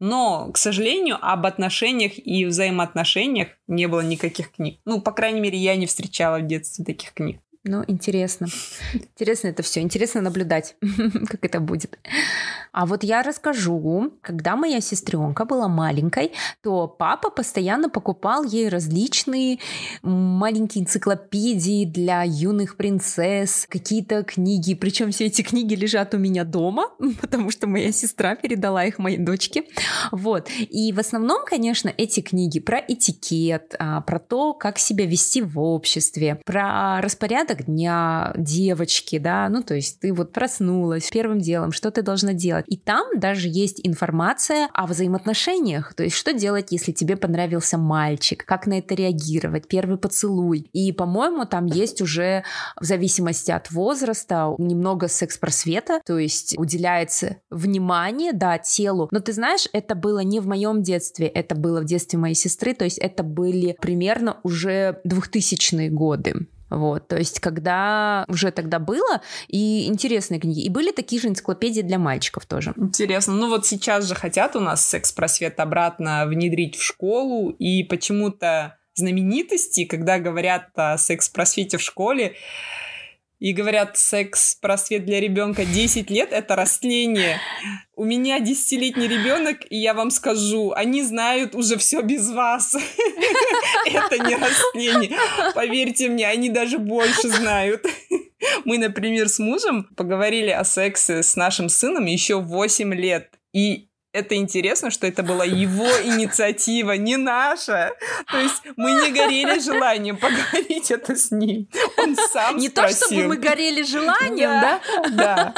Но, 0.00 0.50
к 0.50 0.56
сожалению, 0.56 1.18
об 1.20 1.46
отношениях 1.46 2.12
и 2.16 2.46
взаимоотношениях 2.46 3.48
не 3.68 3.86
было 3.86 4.00
никаких 4.00 4.52
книг. 4.52 4.80
Ну, 4.86 5.00
по 5.00 5.12
крайней 5.12 5.40
мере, 5.40 5.58
я 5.58 5.76
не 5.76 5.86
встречала 5.86 6.38
в 6.38 6.46
детстве 6.46 6.84
таких 6.84 7.12
книг. 7.12 7.40
Ну, 7.64 7.84
интересно. 7.88 8.46
Интересно 8.94 9.48
это 9.48 9.62
все. 9.62 9.80
Интересно 9.82 10.22
наблюдать, 10.22 10.76
как 11.28 11.44
это 11.44 11.60
будет. 11.60 11.98
А 12.72 12.86
вот 12.86 13.02
я 13.04 13.22
расскажу, 13.22 14.14
когда 14.22 14.56
моя 14.56 14.80
сестренка 14.80 15.44
была 15.44 15.68
маленькой, 15.68 16.32
то 16.62 16.88
папа 16.88 17.28
постоянно 17.30 17.90
покупал 17.90 18.44
ей 18.44 18.68
различные 18.68 19.58
маленькие 20.02 20.84
энциклопедии 20.84 21.84
для 21.84 22.22
юных 22.22 22.76
принцесс, 22.76 23.66
какие-то 23.68 24.22
книги. 24.22 24.74
Причем 24.74 25.10
все 25.10 25.26
эти 25.26 25.42
книги 25.42 25.74
лежат 25.74 26.14
у 26.14 26.18
меня 26.18 26.44
дома, 26.44 26.90
потому 27.20 27.50
что 27.50 27.66
моя 27.66 27.92
сестра 27.92 28.36
передала 28.36 28.84
их 28.86 28.98
моей 28.98 29.18
дочке. 29.18 29.64
Вот. 30.12 30.48
И 30.70 30.92
в 30.92 30.98
основном, 30.98 31.44
конечно, 31.44 31.92
эти 31.94 32.20
книги 32.20 32.58
про 32.58 32.78
этикет, 32.78 33.74
а, 33.78 34.00
про 34.00 34.18
то, 34.18 34.54
как 34.54 34.78
себя 34.78 35.04
вести 35.04 35.42
в 35.42 35.60
обществе, 35.60 36.40
про 36.46 37.02
распорядок 37.02 37.49
дня 37.54 38.32
девочки, 38.36 39.18
да, 39.18 39.48
ну 39.48 39.62
то 39.62 39.74
есть 39.74 40.00
ты 40.00 40.12
вот 40.12 40.32
проснулась 40.32 41.10
первым 41.10 41.40
делом, 41.40 41.72
что 41.72 41.90
ты 41.90 42.02
должна 42.02 42.32
делать. 42.32 42.64
И 42.68 42.76
там 42.76 43.06
даже 43.16 43.48
есть 43.48 43.80
информация 43.82 44.68
о 44.72 44.86
взаимоотношениях, 44.86 45.94
то 45.94 46.02
есть 46.02 46.16
что 46.16 46.32
делать, 46.32 46.68
если 46.70 46.92
тебе 46.92 47.16
понравился 47.16 47.78
мальчик, 47.78 48.44
как 48.44 48.66
на 48.66 48.78
это 48.78 48.94
реагировать, 48.94 49.68
первый 49.68 49.98
поцелуй. 49.98 50.68
И, 50.72 50.92
по-моему, 50.92 51.44
там 51.44 51.66
есть 51.66 52.00
уже 52.00 52.44
в 52.80 52.84
зависимости 52.84 53.50
от 53.50 53.70
возраста 53.70 54.54
немного 54.58 55.08
секс-просвета, 55.08 56.00
то 56.04 56.18
есть 56.18 56.58
уделяется 56.58 57.36
внимание, 57.50 58.32
да, 58.32 58.58
телу. 58.58 59.08
Но 59.10 59.20
ты 59.20 59.32
знаешь, 59.32 59.68
это 59.72 59.94
было 59.94 60.20
не 60.20 60.40
в 60.40 60.46
моем 60.46 60.82
детстве, 60.82 61.26
это 61.26 61.54
было 61.54 61.80
в 61.80 61.84
детстве 61.84 62.18
моей 62.18 62.34
сестры, 62.34 62.74
то 62.74 62.84
есть 62.84 62.98
это 62.98 63.22
были 63.22 63.76
примерно 63.80 64.38
уже 64.42 65.00
2000-е 65.06 65.90
годы. 65.90 66.46
Вот, 66.70 67.08
то 67.08 67.16
есть, 67.16 67.40
когда 67.40 68.24
уже 68.28 68.50
тогда 68.52 68.78
было, 68.78 69.20
и 69.48 69.86
интересные 69.86 70.40
книги. 70.40 70.62
И 70.62 70.68
были 70.70 70.92
такие 70.92 71.20
же 71.20 71.28
энциклопедии 71.28 71.82
для 71.82 71.98
мальчиков 71.98 72.46
тоже. 72.46 72.72
Интересно. 72.76 73.34
Ну 73.34 73.48
вот 73.48 73.66
сейчас 73.66 74.06
же 74.06 74.14
хотят 74.14 74.56
у 74.56 74.60
нас 74.60 74.86
секс-просвет 74.86 75.58
обратно 75.60 76.26
внедрить 76.26 76.76
в 76.76 76.82
школу, 76.82 77.50
и 77.50 77.82
почему-то 77.82 78.78
знаменитости, 78.94 79.84
когда 79.84 80.18
говорят 80.18 80.68
о 80.76 80.96
секс-просвете 80.98 81.78
в 81.78 81.82
школе, 81.82 82.34
и 83.40 83.52
говорят, 83.52 83.96
секс-просвет 83.96 85.06
для 85.06 85.18
ребенка 85.18 85.64
10 85.64 86.10
лет 86.10 86.30
это 86.30 86.54
растление. 86.56 87.40
У 87.96 88.04
меня 88.04 88.38
10-летний 88.38 89.08
ребенок, 89.08 89.60
и 89.70 89.78
я 89.78 89.94
вам 89.94 90.10
скажу, 90.10 90.72
они 90.72 91.02
знают 91.02 91.54
уже 91.54 91.78
все 91.78 92.02
без 92.02 92.30
вас. 92.30 92.74
Это 93.86 94.18
не 94.18 94.36
растление. 94.36 95.18
Поверьте 95.54 96.08
мне, 96.08 96.28
они 96.28 96.50
даже 96.50 96.78
больше 96.78 97.28
знают. 97.28 97.84
Мы, 98.64 98.78
например, 98.78 99.28
с 99.28 99.38
мужем 99.38 99.84
поговорили 99.96 100.50
о 100.50 100.64
сексе 100.64 101.22
с 101.22 101.34
нашим 101.36 101.68
сыном 101.68 102.06
еще 102.06 102.40
8 102.40 102.94
лет. 102.94 103.34
И 103.52 103.89
это 104.12 104.34
интересно, 104.34 104.90
что 104.90 105.06
это 105.06 105.22
была 105.22 105.44
его 105.44 105.86
инициатива, 106.04 106.92
не 106.92 107.16
наша. 107.16 107.92
То 108.30 108.38
есть 108.38 108.62
мы 108.76 108.92
не 108.92 109.12
горели 109.12 109.58
желанием 109.60 110.16
поговорить 110.16 110.90
это 110.90 111.14
с 111.14 111.30
ним. 111.30 111.68
Он 111.96 112.16
сам 112.16 112.56
Не 112.56 112.68
то, 112.68 112.82
спросил. 112.82 113.06
чтобы 113.06 113.28
мы 113.28 113.36
горели 113.36 113.82
желанием, 113.82 114.50
да? 114.60 114.80
Да. 115.10 115.54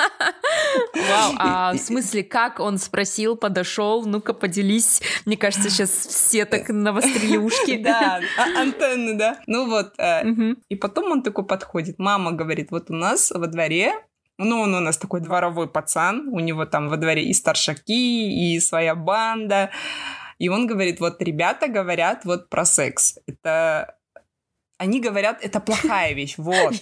Вау, 0.95 1.33
а 1.39 1.73
в 1.73 1.79
смысле, 1.79 2.23
как 2.23 2.61
он 2.61 2.79
спросил, 2.79 3.37
подошел, 3.37 4.05
ну-ка 4.05 4.35
поделись. 4.35 5.01
Мне 5.25 5.37
кажется, 5.37 5.71
сейчас 5.71 5.91
все 5.91 6.45
так 6.45 6.69
навострили 6.69 7.37
ушки. 7.37 7.79
Да, 7.79 8.21
а- 8.37 8.61
антенны, 8.61 9.15
да. 9.15 9.39
Ну 9.47 9.69
вот, 9.69 9.95
э, 9.99 10.23
и 10.69 10.77
потом 10.77 11.11
он 11.13 11.23
такой 11.23 11.47
подходит. 11.47 11.99
Мама 11.99 12.33
говорит, 12.33 12.71
вот 12.71 12.91
у 12.91 12.95
нас 12.95 13.31
во 13.31 13.47
дворе 13.47 13.95
ну, 14.45 14.61
он 14.61 14.75
у 14.75 14.81
нас 14.81 14.99
такой 14.99 15.21
дворовой 15.21 15.69
пацан, 15.69 16.29
у 16.29 16.41
него 16.41 16.65
там 16.65 16.89
во 16.89 16.97
дворе 16.97 17.25
и 17.25 17.33
старшаки, 17.33 18.55
и 18.55 18.61
своя 18.61 18.95
банда. 18.95 19.71
И 20.39 20.49
он 20.49 20.67
говорит, 20.67 21.01
вот 21.01 21.23
ребята 21.23 21.69
говорят 21.69 22.25
вот 22.25 22.49
про 22.49 22.65
секс. 22.65 23.19
Это... 23.27 23.97
Они 24.79 25.01
говорят, 25.01 25.39
это 25.43 25.61
плохая 25.61 26.13
вещь, 26.15 26.35
вот. 26.39 26.75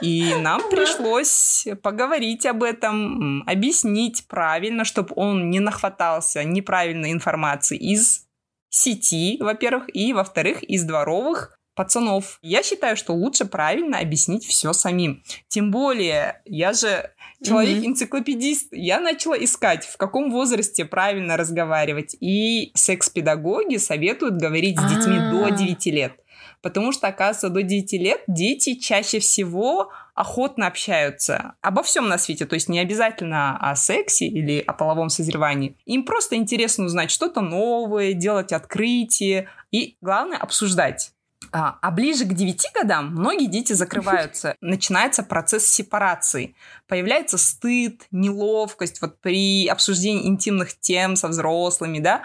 И 0.00 0.34
нам 0.34 0.62
пришлось 0.70 1.66
поговорить 1.82 2.46
об 2.46 2.62
этом, 2.62 3.42
объяснить 3.46 4.26
правильно, 4.28 4.84
чтобы 4.84 5.12
он 5.16 5.50
не 5.50 5.60
нахватался 5.60 6.44
неправильной 6.44 7.12
информации 7.12 7.76
из 7.76 8.26
сети, 8.70 9.36
во-первых, 9.40 9.84
и, 9.92 10.12
во-вторых, 10.12 10.62
из 10.62 10.84
дворовых 10.84 11.59
пацанов. 11.80 12.38
Я 12.42 12.62
считаю, 12.62 12.94
что 12.94 13.14
лучше 13.14 13.46
правильно 13.46 14.00
объяснить 14.00 14.44
все 14.44 14.74
самим. 14.74 15.22
Тем 15.48 15.70
более, 15.70 16.42
я 16.44 16.74
же 16.74 17.10
человек-энциклопедист. 17.42 18.68
Я 18.72 19.00
начала 19.00 19.42
искать, 19.42 19.86
в 19.86 19.96
каком 19.96 20.30
возрасте 20.30 20.84
правильно 20.84 21.38
разговаривать. 21.38 22.14
И 22.20 22.70
секс-педагоги 22.74 23.78
советуют 23.78 24.36
говорить 24.36 24.78
с 24.78 24.82
детьми 24.90 25.18
до 25.30 25.46
А. 25.46 25.50
9 25.52 25.86
лет. 25.86 26.12
Потому 26.60 26.92
что, 26.92 27.08
оказывается, 27.08 27.48
до 27.48 27.62
9 27.62 27.92
лет 27.94 28.24
дети 28.26 28.74
чаще 28.74 29.18
всего 29.18 29.90
охотно 30.14 30.66
общаются 30.66 31.54
обо 31.62 31.82
всем 31.82 32.08
на 32.08 32.18
свете, 32.18 32.44
то 32.44 32.52
есть 32.52 32.68
не 32.68 32.78
обязательно 32.78 33.56
о 33.56 33.74
сексе 33.74 34.26
или 34.26 34.62
о 34.66 34.74
половом 34.74 35.08
созревании. 35.08 35.78
Им 35.86 36.04
просто 36.04 36.36
интересно 36.36 36.84
узнать 36.84 37.10
что-то 37.10 37.40
новое, 37.40 38.12
делать 38.12 38.52
открытие 38.52 39.48
и, 39.70 39.96
главное, 40.02 40.36
обсуждать. 40.36 41.12
А, 41.52 41.78
а 41.80 41.90
ближе 41.90 42.26
к 42.26 42.34
9 42.34 42.66
годам 42.74 43.12
многие 43.12 43.46
дети 43.46 43.72
закрываются. 43.72 44.56
Начинается 44.60 45.22
процесс 45.22 45.66
сепарации. 45.66 46.54
Появляется 46.86 47.38
стыд, 47.38 48.02
неловкость 48.10 49.00
вот 49.00 49.20
при 49.20 49.66
обсуждении 49.66 50.28
интимных 50.28 50.78
тем 50.78 51.16
со 51.16 51.28
взрослыми, 51.28 51.98
да. 51.98 52.22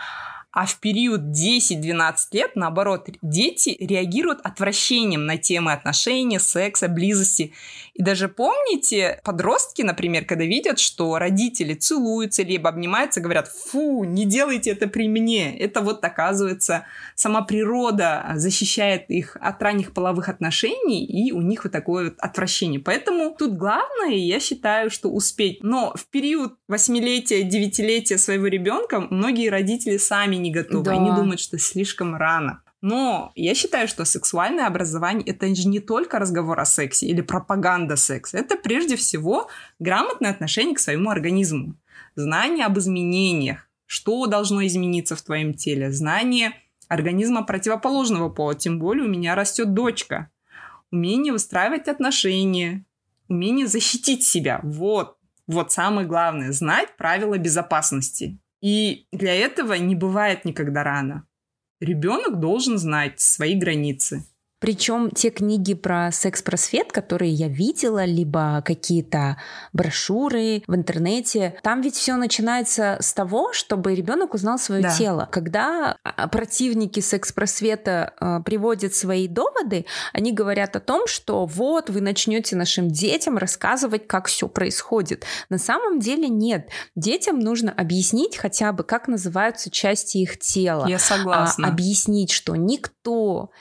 А 0.52 0.66
в 0.66 0.78
период 0.78 1.22
10-12 1.22 2.16
лет, 2.32 2.56
наоборот, 2.56 3.10
дети 3.22 3.76
реагируют 3.78 4.40
отвращением 4.42 5.26
на 5.26 5.38
темы 5.38 5.74
отношений, 5.74 6.40
секса, 6.40 6.88
близости. 6.88 7.52
И 7.96 8.04
даже 8.04 8.28
помните, 8.28 9.22
подростки, 9.24 9.82
например, 9.82 10.26
когда 10.26 10.44
видят, 10.44 10.80
что 10.80 11.18
родители 11.18 11.74
целуются 11.76 12.44
либо 12.44 12.68
обнимаются, 12.70 13.22
говорят, 13.22 13.48
фу, 13.48 14.04
не 14.04 14.26
делайте 14.26 14.72
это 14.72 14.88
при 14.88 15.08
мне. 15.08 15.58
Это 15.58 15.80
вот, 15.80 16.04
оказывается, 16.04 16.86
сама 17.16 17.42
природа 17.42 18.34
защищает 18.36 19.10
их 19.10 19.38
от 19.40 19.64
ранних 19.64 19.94
половых 19.94 20.28
отношений, 20.28 21.06
и 21.06 21.32
у 21.32 21.40
них 21.40 21.64
вот 21.64 21.72
такое 21.72 22.06
вот 22.06 22.16
отвращение. 22.20 22.82
Поэтому 22.82 23.34
тут 23.34 23.54
главное, 23.56 24.16
я 24.16 24.42
считаю, 24.42 24.90
что 24.90 25.10
успеть. 25.10 25.64
Но 25.64 25.94
в 25.96 26.06
период 26.08 26.56
восьмилетия, 26.68 27.44
девятилетия 27.44 28.18
своего 28.18 28.48
ребенка 28.48 29.00
многие 29.00 29.48
родители 29.50 29.96
сами 29.96 30.36
не 30.36 30.52
готовы. 30.52 30.84
Да. 30.84 30.92
Они 30.92 31.12
думают, 31.12 31.40
что 31.40 31.58
слишком 31.58 32.14
рано. 32.18 32.62
Но 32.88 33.32
я 33.34 33.56
считаю, 33.56 33.88
что 33.88 34.06
сексуальное 34.06 34.68
образование 34.68 35.26
это 35.26 35.48
же 35.56 35.68
не 35.68 35.80
только 35.80 36.20
разговор 36.20 36.60
о 36.60 36.66
сексе 36.66 37.08
или 37.08 37.22
пропаганда 37.22 37.96
секса. 37.96 38.38
Это 38.38 38.58
прежде 38.58 38.96
всего 38.96 39.50
грамотное 39.80 40.30
отношение 40.30 40.76
к 40.76 40.80
своему 40.80 41.10
организму. 41.10 41.74
Знание 42.14 42.68
об 42.68 42.78
изменениях, 42.78 43.68
что 43.88 44.28
должно 44.28 44.64
измениться 44.68 45.16
в 45.16 45.24
твоем 45.24 45.56
теле, 45.56 45.92
знание 45.92 46.52
организма 46.88 47.42
противоположного 47.42 48.30
пола. 48.30 48.54
Тем 48.54 48.78
более 48.78 49.06
у 49.06 49.10
меня 49.10 49.34
растет 49.34 49.74
дочка. 49.74 50.30
Умение 50.92 51.34
выстраивать 51.34 51.88
отношения, 51.88 52.86
умение 53.28 53.66
защитить 53.66 54.24
себя. 54.24 54.60
Вот, 54.62 55.18
вот 55.48 55.72
самое 55.72 56.06
главное. 56.06 56.52
Знать 56.52 56.96
правила 56.98 57.40
безопасности. 57.40 58.38
И 58.62 59.08
для 59.12 59.34
этого 59.34 59.74
не 59.74 59.96
бывает 59.96 60.46
никогда 60.46 60.84
рано. 60.84 61.26
Ребенок 61.80 62.40
должен 62.40 62.78
знать 62.78 63.20
свои 63.20 63.56
границы. 63.56 64.26
Причем 64.66 65.12
те 65.12 65.30
книги 65.30 65.76
про 65.76 66.12
секс-просвет, 66.12 66.92
которые 66.92 67.32
я 67.32 67.48
видела, 67.48 68.04
либо 68.04 68.64
какие-то 68.66 69.38
брошюры 69.74 70.64
в 70.66 70.74
интернете, 70.74 71.54
там 71.62 71.82
ведь 71.82 71.94
все 71.94 72.16
начинается 72.16 72.98
с 73.00 73.14
того, 73.14 73.54
чтобы 73.54 73.94
ребенок 73.94 74.34
узнал 74.34 74.58
свое 74.58 74.82
да. 74.82 74.90
тело. 74.90 75.30
Когда 75.32 75.98
а, 76.04 76.28
противники 76.28 77.00
секс-просвета 77.00 78.14
э, 78.20 78.40
приводят 78.44 78.96
свои 78.96 79.28
доводы, 79.28 79.86
они 80.14 80.32
говорят 80.32 80.76
о 80.76 80.80
том, 80.80 81.06
что 81.06 81.46
вот 81.46 81.92
вы 81.92 82.02
начнете 82.02 82.56
нашим 82.56 82.90
детям 82.90 83.38
рассказывать, 83.38 84.08
как 84.08 84.26
все 84.26 84.48
происходит. 84.48 85.26
На 85.50 85.60
самом 85.60 86.00
деле 86.00 86.28
нет. 86.28 86.70
Детям 86.96 87.38
нужно 87.38 87.72
объяснить 87.72 88.36
хотя 88.36 88.72
бы, 88.72 88.84
как 88.84 89.08
называются 89.08 89.70
части 89.70 90.18
их 90.18 90.40
тела. 90.40 90.88
Я 90.88 90.98
согласна. 90.98 91.68
А, 91.68 91.70
объяснить, 91.70 92.32
что 92.32 92.56
никто 92.56 92.95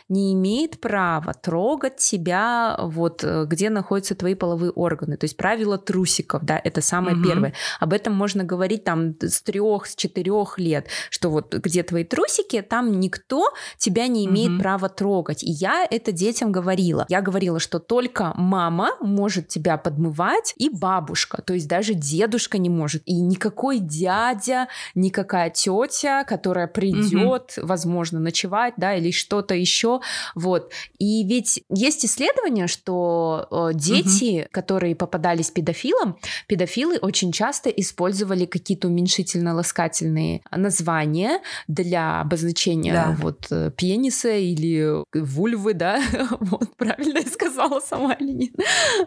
не 0.09 0.33
имеет 0.35 0.81
права 0.81 1.35
трогать 1.35 1.97
тебя, 1.97 2.77
вот 2.81 3.23
э, 3.25 3.45
где 3.47 3.71
находятся 3.71 4.15
твои 4.15 4.35
половые 4.35 4.71
органы. 4.71 5.17
То 5.17 5.25
есть 5.25 5.37
правило 5.37 5.79
трусиков, 5.79 6.45
да, 6.45 6.61
это 6.63 6.81
самое 6.81 7.17
угу. 7.17 7.25
первое. 7.25 7.55
Об 7.81 7.93
этом 7.93 8.15
можно 8.15 8.45
говорить 8.45 8.85
там 8.85 9.15
с 9.21 9.43
трех, 9.43 9.87
с 9.87 9.95
четырех 9.95 10.59
лет, 10.59 10.89
что 11.11 11.31
вот 11.31 11.55
где 11.55 11.83
твои 11.83 12.05
трусики, 12.05 12.63
там 12.63 13.01
никто 13.01 13.53
тебя 13.79 14.07
не 14.07 14.27
имеет 14.27 14.53
угу. 14.53 14.61
права 14.61 14.89
трогать. 14.89 15.43
И 15.43 15.51
я 15.51 15.87
это 15.91 16.13
детям 16.13 16.53
говорила. 16.53 17.07
Я 17.09 17.21
говорила, 17.21 17.59
что 17.59 17.79
только 17.79 18.33
мама 18.37 18.91
может 19.01 19.49
тебя 19.49 19.77
подмывать 19.77 20.55
и 20.57 20.69
бабушка, 20.69 21.43
то 21.43 21.55
есть 21.55 21.69
даже 21.69 21.95
дедушка 21.95 22.59
не 22.59 22.71
может. 22.71 23.03
И 23.07 23.21
никакой 23.21 23.79
дядя, 23.79 24.69
никакая 24.95 25.51
тетя, 25.51 26.25
которая 26.25 26.67
придет, 26.67 27.55
угу. 27.57 27.67
возможно, 27.67 28.21
ночевать, 28.21 28.75
да, 28.77 28.95
или 28.95 29.11
что-то 29.35 29.55
еще, 29.57 30.01
вот, 30.37 30.71
и 30.99 31.25
ведь 31.25 31.65
есть 31.69 32.05
исследования, 32.05 32.69
что 32.69 33.49
э, 33.51 33.75
дети, 33.75 34.43
угу. 34.43 34.49
которые 34.53 34.95
попадались 34.95 35.51
педофилам, 35.51 36.17
педофилы 36.47 36.99
очень 36.99 37.33
часто 37.33 37.69
использовали 37.69 38.47
какие-то 38.47 38.87
уменьшительно-ласкательные 38.87 40.43
названия 40.53 41.41
для 41.67 42.21
обозначения 42.21 42.93
да. 42.93 43.17
вот 43.21 43.49
э, 43.51 43.73
пениса 43.77 44.31
или 44.31 45.03
вульвы, 45.13 45.75
да, 45.75 46.01
вот 46.41 46.77
правильно 46.77 47.19
я 47.19 47.27
сказала 47.27 47.81
сама 47.81 48.13
или 48.13 48.31
нет, 48.31 48.53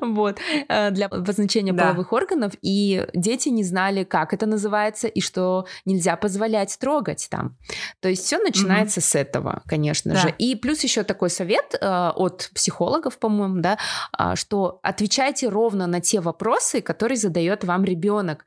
вот 0.01 0.39
э, 0.67 0.91
для 0.91 1.05
обозначения 1.05 1.71
да. 1.71 1.84
половых 1.86 2.11
органов, 2.11 2.51
и 2.61 3.07
дети 3.13 3.47
не 3.47 3.63
знали, 3.63 4.03
как 4.03 4.34
это 4.34 4.45
называется 4.45 5.07
и 5.07 5.21
что 5.21 5.67
нельзя 5.86 6.17
позволять 6.17 6.78
трогать 6.78 7.28
там. 7.32 7.55
То 8.01 8.09
есть 8.09 8.25
все 8.25 8.39
начинается 8.39 8.99
угу. 8.99 9.05
с 9.05 9.15
этого, 9.15 9.61
конечно 9.67 10.16
да. 10.18 10.22
же. 10.24 10.36
И 10.38 10.55
плюс 10.55 10.84
еще 10.84 11.03
такой 11.03 11.30
совет 11.30 11.47
совет 11.47 11.76
э, 11.82 12.11
от 12.15 12.49
психологов, 12.53 13.18
по-моему, 13.18 13.61
да, 13.61 13.78
э, 14.18 14.36
что 14.36 14.80
отвечайте 14.84 15.49
ровно 15.49 15.88
на 15.88 15.99
те 16.01 16.20
вопросы, 16.20 16.82
которые 16.82 17.18
задает 17.18 17.63
вам 17.63 17.86
ребенок. 17.86 18.45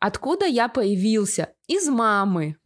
Откуда 0.00 0.46
я 0.46 0.68
появился? 0.68 1.48
Из 1.68 1.88
мамы. 1.88 2.56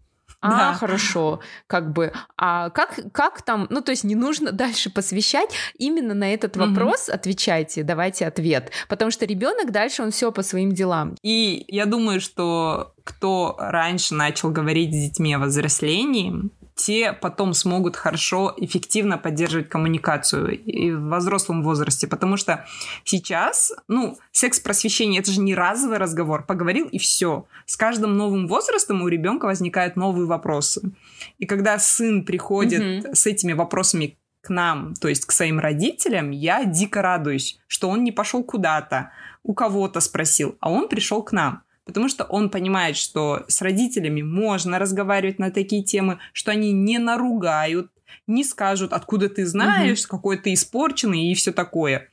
А, 0.41 0.51
да. 0.51 0.75
хорошо, 0.75 1.41
как 1.67 1.93
бы, 1.95 2.13
а 2.37 2.69
как, 2.69 3.01
как 3.13 3.41
там, 3.41 3.67
ну, 3.71 3.81
то 3.81 3.93
есть 3.93 4.05
не 4.05 4.15
нужно 4.15 4.53
дальше 4.65 4.91
посвящать, 4.91 5.49
именно 5.79 6.13
на 6.13 6.35
этот 6.35 6.59
вопрос 6.59 7.09
угу. 7.09 7.15
отвечайте, 7.15 7.83
давайте 7.83 8.27
ответ, 8.27 8.71
потому 8.89 9.11
что 9.11 9.25
ребенок 9.25 9.73
дальше, 9.73 10.03
он 10.03 10.11
все 10.11 10.31
по 10.33 10.43
своим 10.43 10.73
делам. 10.73 11.15
И 11.23 11.65
я 11.69 11.87
думаю, 11.87 12.21
что 12.21 12.93
кто 13.05 13.57
раньше 13.59 14.15
начал 14.15 14.51
говорить 14.51 14.93
с 14.93 15.09
детьми 15.09 15.33
о 15.35 15.39
взрослении, 15.39 16.51
те 16.75 17.13
потом 17.13 17.55
смогут 17.55 17.97
хорошо, 17.97 18.53
эффективно 18.57 19.17
поддерживать 19.17 19.69
коммуникацию 19.69 20.59
и 20.59 20.91
в 20.91 21.17
взрослом 21.17 21.63
возрасте, 21.63 22.07
потому 22.07 22.37
что 22.37 22.67
сейчас, 23.05 23.73
ну, 23.89 24.19
секс-просвещение 24.33 25.21
это 25.21 25.31
же 25.31 25.41
не 25.41 25.55
разовый 25.55 25.99
разговор, 25.99 26.45
поговорил 26.45 26.89
и 26.89 26.99
все. 26.99 27.47
С 27.67 27.77
каждым 27.77 28.17
новым 28.17 28.49
возрастом 28.49 29.03
у 29.03 29.09
ребенка 29.09 29.47
возникают 29.47 29.97
новые 29.97 30.27
вопросы. 30.27 30.93
И 31.39 31.47
когда 31.47 31.79
сын 31.79 32.25
приходит 32.25 32.83
mm-hmm. 32.83 33.15
с 33.15 33.27
этими 33.27 33.53
вопросами 33.53 34.19
к 34.41 34.51
нам, 34.51 34.95
то 34.95 35.09
есть 35.09 35.25
к 35.25 35.33
своим 35.33 35.61
родителям, 35.61 36.31
я 36.31 36.65
дико 36.65 37.03
радуюсь, 37.03 37.59
что 37.67 37.89
он 37.89 38.05
не 38.05 38.13
пошел 38.13 38.43
куда-то, 38.43 39.11
у 39.43 39.55
кого-то 39.55 40.01
спросил, 40.01 40.57
а 40.61 40.71
он 40.71 40.89
пришел 40.89 41.23
к 41.23 41.33
нам 41.33 41.63
потому 41.85 42.09
что 42.09 42.25
он 42.25 42.51
понимает, 42.51 42.97
что 42.97 43.45
с 43.49 43.61
родителями 43.63 44.23
можно 44.23 44.79
разговаривать 44.79 45.39
на 45.39 45.51
такие 45.51 45.83
темы, 45.83 46.19
что 46.33 46.51
они 46.51 46.73
не 46.73 46.99
наругают, 46.99 47.91
не 48.27 48.45
скажут, 48.45 48.93
откуда 48.93 49.29
ты 49.29 49.47
знаешь, 49.47 50.05
угу. 50.05 50.09
какой 50.09 50.39
ты 50.39 50.55
испорченный 50.55 51.27
и 51.31 51.35
все 51.35 51.53
такое. 51.53 52.09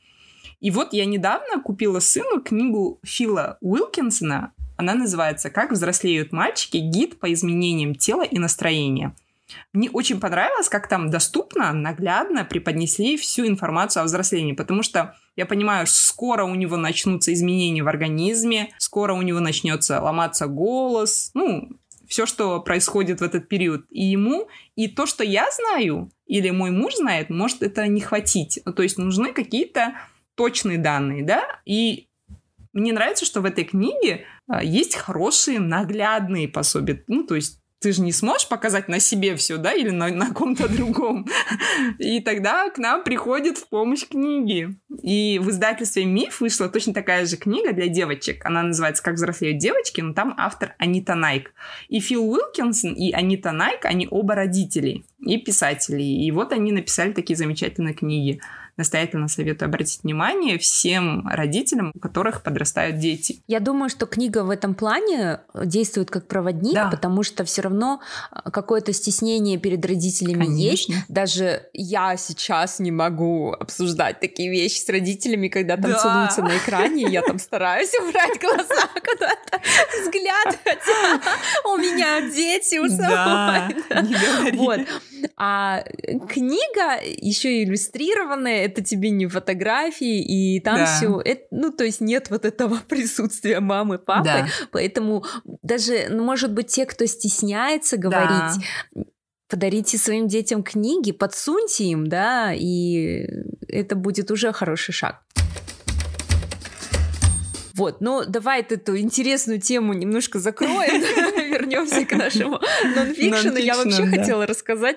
И 0.60 0.70
вот 0.70 0.92
я 0.92 1.04
недавно 1.06 1.60
купила 1.60 2.00
сыну 2.00 2.40
книгу 2.40 3.00
Фила 3.02 3.58
Уилкинсона. 3.60 4.52
Она 4.76 4.94
называется 4.94 5.50
«Как 5.50 5.72
взрослеют 5.72 6.32
мальчики. 6.32 6.76
Гид 6.76 7.18
по 7.18 7.32
изменениям 7.32 7.94
тела 7.94 8.22
и 8.22 8.38
настроения». 8.38 9.14
Мне 9.72 9.90
очень 9.90 10.20
понравилось, 10.20 10.68
как 10.68 10.88
там 10.88 11.10
доступно, 11.10 11.72
наглядно 11.72 12.44
преподнесли 12.44 13.16
всю 13.16 13.46
информацию 13.46 14.02
о 14.02 14.04
взрослении, 14.04 14.52
потому 14.52 14.82
что 14.82 15.14
я 15.36 15.46
понимаю, 15.46 15.86
скоро 15.86 16.44
у 16.44 16.54
него 16.54 16.76
начнутся 16.76 17.32
изменения 17.32 17.82
в 17.82 17.88
организме, 17.88 18.70
скоро 18.78 19.14
у 19.14 19.22
него 19.22 19.40
начнется 19.40 20.00
ломаться 20.00 20.46
голос, 20.46 21.30
ну, 21.34 21.70
все, 22.06 22.26
что 22.26 22.60
происходит 22.60 23.20
в 23.20 23.24
этот 23.24 23.48
период. 23.48 23.86
И 23.88 24.04
ему, 24.04 24.48
и 24.76 24.88
то, 24.88 25.06
что 25.06 25.24
я 25.24 25.46
знаю, 25.50 26.10
или 26.26 26.50
мой 26.50 26.70
муж 26.70 26.96
знает, 26.96 27.30
может 27.30 27.62
это 27.62 27.86
не 27.86 28.02
хватить. 28.02 28.60
Ну, 28.66 28.74
то 28.74 28.82
есть 28.82 28.98
нужны 28.98 29.32
какие-то 29.32 29.94
точные 30.34 30.76
данные, 30.76 31.24
да, 31.24 31.42
и 31.64 32.08
мне 32.74 32.92
нравится, 32.92 33.24
что 33.24 33.40
в 33.40 33.46
этой 33.46 33.64
книге 33.64 34.24
а, 34.46 34.62
есть 34.62 34.94
хорошие 34.94 35.60
наглядные 35.60 36.48
пособия. 36.48 37.02
Ну, 37.06 37.24
то 37.24 37.34
есть 37.34 37.61
ты 37.82 37.92
же 37.92 38.02
не 38.02 38.12
сможешь 38.12 38.48
показать 38.48 38.88
на 38.88 39.00
себе 39.00 39.36
все, 39.36 39.56
да, 39.56 39.72
или 39.72 39.90
на, 39.90 40.08
на 40.08 40.32
ком-то 40.32 40.68
другом. 40.68 41.26
И 41.98 42.20
тогда 42.20 42.70
к 42.70 42.78
нам 42.78 43.02
приходит 43.04 43.58
в 43.58 43.68
помощь 43.68 44.06
книги. 44.08 44.76
И 45.02 45.38
в 45.38 45.50
издательстве 45.50 46.04
«Миф» 46.04 46.40
вышла 46.40 46.68
точно 46.68 46.94
такая 46.94 47.26
же 47.26 47.36
книга 47.36 47.72
для 47.72 47.88
девочек. 47.88 48.46
Она 48.46 48.62
называется 48.62 49.02
«Как 49.02 49.14
взрослеют 49.14 49.58
девочки», 49.58 50.00
но 50.00 50.14
там 50.14 50.34
автор 50.38 50.74
Анита 50.78 51.14
Найк. 51.14 51.52
И 51.88 52.00
Фил 52.00 52.30
Уилкинсон 52.30 52.94
и 52.94 53.12
Анита 53.12 53.52
Найк, 53.52 53.84
они 53.84 54.06
оба 54.10 54.34
родители 54.34 55.04
и 55.20 55.38
писатели. 55.38 56.02
И 56.02 56.30
вот 56.30 56.52
они 56.52 56.72
написали 56.72 57.12
такие 57.12 57.36
замечательные 57.36 57.94
книги. 57.94 58.40
Настоятельно 58.76 59.28
советую 59.28 59.68
обратить 59.68 60.02
внимание 60.02 60.58
всем 60.58 61.28
родителям, 61.28 61.92
у 61.94 61.98
которых 61.98 62.42
подрастают 62.42 62.98
дети. 62.98 63.42
Я 63.46 63.60
думаю, 63.60 63.88
что 63.90 64.06
книга 64.06 64.44
в 64.44 64.50
этом 64.50 64.74
плане 64.74 65.40
действует 65.54 66.10
как 66.10 66.26
проводник, 66.26 66.74
да. 66.74 66.88
потому 66.88 67.22
что 67.22 67.44
все 67.44 67.62
равно 67.62 68.00
а, 68.30 68.50
какое-то 68.50 68.92
стеснение 68.92 69.58
перед 69.58 69.84
родителями 69.84 70.44
Конечно. 70.44 70.92
есть. 70.92 71.08
Даже 71.08 71.68
я 71.72 72.16
сейчас 72.16 72.78
не 72.78 72.90
могу 72.90 73.52
обсуждать 73.52 74.20
такие 74.20 74.50
вещи 74.50 74.78
с 74.78 74.88
родителями, 74.88 75.48
когда 75.48 75.76
там 75.76 75.92
да. 75.92 75.98
целуются 75.98 76.42
на 76.42 76.56
экране, 76.56 77.04
я 77.10 77.22
там 77.22 77.38
стараюсь 77.38 77.92
убрать 78.00 78.40
глаза 78.40 78.88
куда-то, 78.94 79.60
взгляд, 80.02 80.58
хотя 80.64 81.20
у 81.72 81.76
меня 81.76 82.22
дети 82.30 82.78
у 82.78 82.88
самой. 82.88 83.76
Да, 83.88 84.02
не 84.02 84.14
говори. 84.14 84.58
Вот. 84.58 84.80
А 85.36 85.84
книга 86.28 87.00
еще 87.02 87.62
иллюстрированная, 87.62 88.61
это 88.62 88.82
тебе 88.82 89.10
не 89.10 89.26
фотографии, 89.26 90.22
и 90.22 90.60
там 90.60 90.76
да. 90.76 90.86
все, 90.86 91.20
это, 91.24 91.42
ну, 91.50 91.70
то 91.70 91.84
есть 91.84 92.00
нет 92.00 92.30
вот 92.30 92.44
этого 92.44 92.78
присутствия 92.88 93.60
мамы, 93.60 93.98
папы, 93.98 94.24
да. 94.24 94.46
поэтому 94.70 95.24
даже, 95.62 96.06
ну, 96.08 96.24
может 96.24 96.52
быть, 96.52 96.68
те, 96.68 96.86
кто 96.86 97.06
стесняется 97.06 97.96
говорить, 97.96 98.58
да 98.94 99.02
подарите 99.52 99.98
своим 99.98 100.28
детям 100.28 100.62
книги, 100.62 101.12
подсуньте 101.12 101.84
им, 101.84 102.06
да, 102.06 102.54
и 102.54 103.26
это 103.68 103.96
будет 103.96 104.30
уже 104.30 104.50
хороший 104.50 104.92
шаг. 104.92 105.20
Вот, 107.74 108.00
ну 108.00 108.24
давай 108.26 108.62
эту 108.62 108.98
интересную 108.98 109.60
тему 109.60 109.92
немножко 109.92 110.38
закроем, 110.38 111.02
вернемся 111.72 112.04
к 112.04 112.12
нашему 112.12 112.60
нонфикшену. 112.94 113.56
Я 113.58 113.76
вообще 113.76 114.06
хотела 114.06 114.46
рассказать 114.46 114.96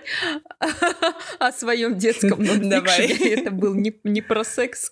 о 1.40 1.52
своем 1.52 1.98
детском 1.98 2.44
нонфикшене. 2.44 3.34
Это 3.34 3.52
был 3.52 3.74
не 3.76 4.22
про 4.22 4.44
секс. 4.44 4.90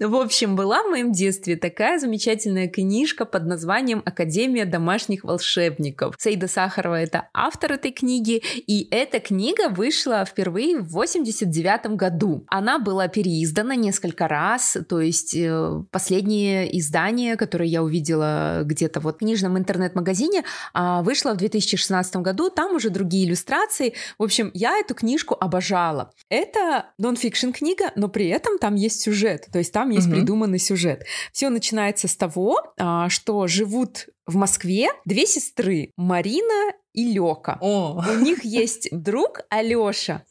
В 0.00 0.16
общем, 0.16 0.56
была 0.56 0.82
в 0.82 0.90
моем 0.90 1.12
детстве 1.12 1.56
такая 1.56 1.98
замечательная 1.98 2.68
книжка 2.68 3.24
под 3.24 3.46
названием 3.46 4.02
«Академия 4.04 4.64
домашних 4.64 5.24
волшебников». 5.24 6.14
Саида 6.18 6.48
Сахарова— 6.48 6.94
это 7.00 7.28
автор 7.34 7.72
этой 7.72 7.92
книги, 7.92 8.42
и 8.66 8.88
эта 8.90 9.20
книга 9.20 9.68
вышла 9.68 10.24
впервые 10.24 10.78
в 10.78 10.90
89 10.92 11.96
году. 11.96 12.44
Она 12.48 12.78
была 12.78 13.08
переиздана 13.08 13.74
несколько 13.74 14.28
раз, 14.28 14.76
то 14.88 15.00
есть 15.00 15.34
э, 15.34 15.82
последние 15.90 16.78
издание, 16.78 17.36
которое 17.36 17.68
я 17.68 17.82
увидела 17.82 18.62
где-то 18.64 19.00
вот 19.00 19.16
в 19.16 19.18
книжном 19.18 19.58
интернет-магазине, 19.58 20.44
а, 20.72 21.02
вышло 21.02 21.32
в 21.32 21.36
2016 21.36 22.16
году, 22.16 22.50
там 22.50 22.74
уже 22.74 22.90
другие 22.90 23.26
иллюстрации. 23.26 23.94
В 24.18 24.22
общем, 24.22 24.50
я 24.54 24.78
эту 24.78 24.94
книжку 24.94 25.36
обожала. 25.38 26.12
Это 26.28 26.86
нон-фикшн 26.98 27.50
книга, 27.50 27.92
но 27.96 28.08
при 28.08 28.28
этом 28.28 28.58
там 28.58 28.74
есть 28.74 29.00
сюжет, 29.00 29.48
то 29.52 29.58
есть 29.58 29.72
там 29.72 29.90
есть 29.90 30.06
угу. 30.06 30.16
придуманный 30.16 30.58
сюжет. 30.58 31.04
Все 31.32 31.48
начинается 31.48 32.08
с 32.08 32.16
того, 32.16 32.74
а, 32.78 33.08
что 33.08 33.46
живут 33.46 34.06
в 34.26 34.36
Москве 34.36 34.88
две 35.04 35.26
сестры, 35.26 35.92
Марина 35.96 36.72
и 36.92 37.12
Лёка. 37.12 37.58
О. 37.60 38.02
У 38.08 38.18
них 38.22 38.44
есть 38.44 38.88
друг 38.92 39.40
Алёша. 39.48 40.24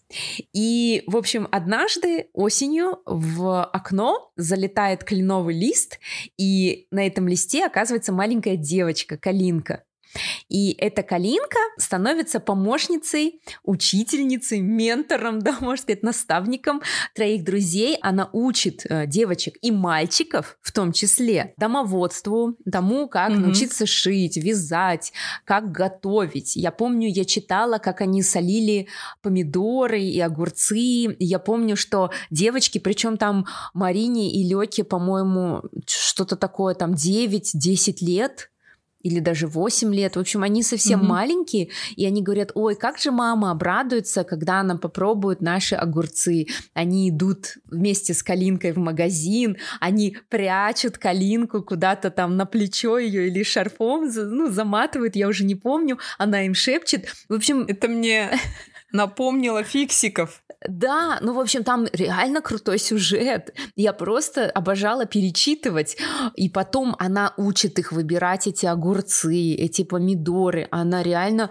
И, 0.54 1.04
в 1.08 1.18
общем, 1.18 1.48
однажды 1.52 2.30
осенью 2.34 3.00
в 3.06 3.64
окно 3.64 4.32
залетает 4.36 5.04
кленовый 5.04 5.58
лист, 5.58 6.00
и 6.38 6.88
на 6.92 7.06
этом 7.06 7.28
листе 7.28 7.66
оказывается 7.66 8.12
маленькая 8.12 8.56
девочка, 8.56 9.18
Калинка. 9.18 9.84
И 10.50 10.76
эта 10.78 11.04
Калинка 11.04 11.60
становится 11.78 12.40
помощницей, 12.40 13.42
учительницей, 13.64 14.60
ментором, 14.60 15.40
да, 15.44 15.58
можно 15.60 15.84
сказать, 15.84 16.04
наставником 16.04 16.82
троих 17.16 17.44
друзей. 17.44 17.98
Она 18.02 18.30
учит 18.34 18.86
э, 18.90 19.08
девочек 19.08 19.58
и 19.62 19.72
мальчиков, 19.72 20.58
в 20.62 20.72
том 20.72 20.92
числе, 20.92 21.54
домоводству, 21.58 22.58
тому, 22.70 23.08
как 23.08 23.32
mm-hmm. 23.32 23.38
научиться 23.40 23.86
шить, 23.86 24.38
вязать, 24.38 25.14
как 25.46 25.72
готовить. 25.72 26.56
Я 26.56 26.72
помню, 26.72 27.10
я 27.10 27.26
читала, 27.26 27.78
как 27.78 28.02
они 28.02 28.22
солили 28.22 28.88
помидоры 29.22 30.02
и 30.02 30.20
огурцы. 30.20 31.16
Я 31.20 31.40
помню, 31.40 31.76
что 31.76 32.12
девочки, 32.30 32.78
причем 32.78 33.18
там 33.18 33.46
Марине 33.74 34.32
и 34.32 34.48
Лёке, 34.48 34.84
по-моему, 34.84 35.64
что-то 35.86 36.36
такое, 36.36 36.76
там 36.76 36.94
9-10 36.94 37.98
лет, 38.02 38.52
или 39.04 39.20
даже 39.20 39.48
8 39.48 39.94
лет. 39.94 40.16
В 40.16 40.20
общем, 40.20 40.44
они 40.44 40.64
совсем 40.64 41.02
mm-hmm. 41.02 41.08
маленькие, 41.08 41.70
и 41.96 42.06
они 42.06 42.22
говорят, 42.22 42.52
ой, 42.56 42.76
как 42.76 42.98
же 42.98 43.12
мама 43.12 43.52
обрадуется, 43.52 44.24
когда 44.24 44.60
она 44.60 44.78
попробует 44.78 45.42
наши 45.42 45.76
огурцы. 45.76 46.48
Они 46.74 47.10
идут 47.10 47.58
вместе 47.66 48.14
с 48.14 48.24
Калинкой 48.24 48.72
в 48.72 48.78
магазин, 48.78 49.58
они 49.80 50.18
прячут 50.30 50.98
Калинку 50.98 51.64
куда-то 51.64 52.12
там 52.12 52.38
на 52.38 52.46
плечо 52.46 52.98
ее 52.98 53.28
или 53.28 53.44
шарфом, 53.44 54.10
ну, 54.14 54.50
заматывают, 54.50 55.16
я 55.16 55.28
уже 55.28 55.44
не 55.44 55.56
помню, 55.56 56.00
она 56.18 56.46
им 56.46 56.54
шепчет. 56.54 57.08
В 57.30 57.34
общем... 57.34 57.66
Это 57.68 57.88
мне 57.88 58.32
напомнила 58.92 59.64
фиксиков. 59.64 60.44
Да, 60.68 61.18
ну, 61.22 61.34
в 61.34 61.40
общем, 61.40 61.64
там 61.64 61.88
реально 61.92 62.42
крутой 62.42 62.78
сюжет. 62.78 63.54
Я 63.76 63.94
просто 63.94 64.50
обожала 64.50 65.06
перечитывать. 65.06 65.98
И 66.36 66.50
потом 66.50 66.96
она 67.00 67.34
учит 67.38 67.80
их 67.80 67.92
выбирать 67.92 68.48
эти 68.48 68.68
огурцы, 68.68 69.56
эти 69.56 69.84
помидоры. 69.84 70.68
Она 70.72 71.02
реально... 71.02 71.50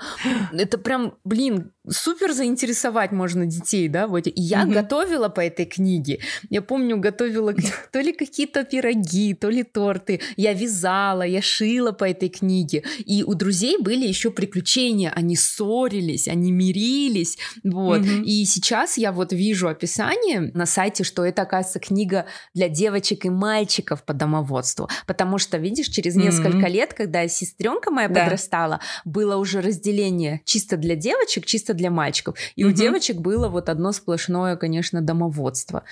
Это 0.52 0.78
прям, 0.78 1.14
блин, 1.24 1.72
супер 1.88 2.32
заинтересовать 2.32 3.12
можно 3.12 3.46
детей, 3.46 3.88
да, 3.88 4.06
вот. 4.06 4.26
И 4.26 4.32
я 4.36 4.62
mm-hmm. 4.62 4.72
готовила 4.72 5.28
по 5.28 5.40
этой 5.40 5.64
книге. 5.64 6.20
Я 6.50 6.62
помню, 6.62 6.98
готовила 6.98 7.54
то 7.92 8.00
ли 8.00 8.12
какие-то 8.12 8.64
пироги, 8.64 9.34
то 9.34 9.48
ли 9.48 9.62
торты. 9.62 10.20
Я 10.36 10.52
вязала, 10.52 11.22
я 11.22 11.40
шила 11.42 11.92
по 11.92 12.04
этой 12.04 12.28
книге. 12.28 12.84
И 13.04 13.24
у 13.24 13.34
друзей 13.34 13.78
были 13.78 14.06
еще 14.06 14.30
приключения. 14.30 15.10
Они 15.14 15.36
ссорились, 15.36 16.28
они 16.28 16.52
мирились, 16.52 17.38
вот. 17.64 18.02
Mm-hmm. 18.02 18.24
И 18.24 18.44
сейчас 18.44 18.98
я 18.98 19.12
вот 19.12 19.32
вижу 19.32 19.68
описание 19.68 20.50
на 20.54 20.66
сайте, 20.66 21.04
что 21.04 21.24
это, 21.24 21.42
оказывается, 21.42 21.80
книга 21.80 22.26
для 22.54 22.68
девочек 22.68 23.24
и 23.24 23.30
мальчиков 23.30 24.04
по 24.04 24.12
домоводству. 24.12 24.88
Потому 25.06 25.38
что, 25.38 25.56
видишь, 25.56 25.88
через 25.88 26.16
mm-hmm. 26.16 26.22
несколько 26.22 26.68
лет, 26.68 26.94
когда 26.94 27.26
сестренка 27.26 27.90
моя 27.90 28.08
да. 28.08 28.24
подрастала, 28.24 28.80
было 29.04 29.36
уже 29.36 29.60
разделение 29.60 30.42
чисто 30.44 30.76
для 30.76 30.94
девочек, 30.94 31.46
чисто 31.46 31.74
для 31.80 31.90
мальчиков. 31.90 32.36
И 32.54 32.64
угу. 32.64 32.70
у 32.70 32.74
девочек 32.74 33.16
было 33.16 33.48
вот 33.48 33.68
одно 33.68 33.92
сплошное, 33.92 34.56
конечно, 34.56 35.00
домоводство. 35.00 35.82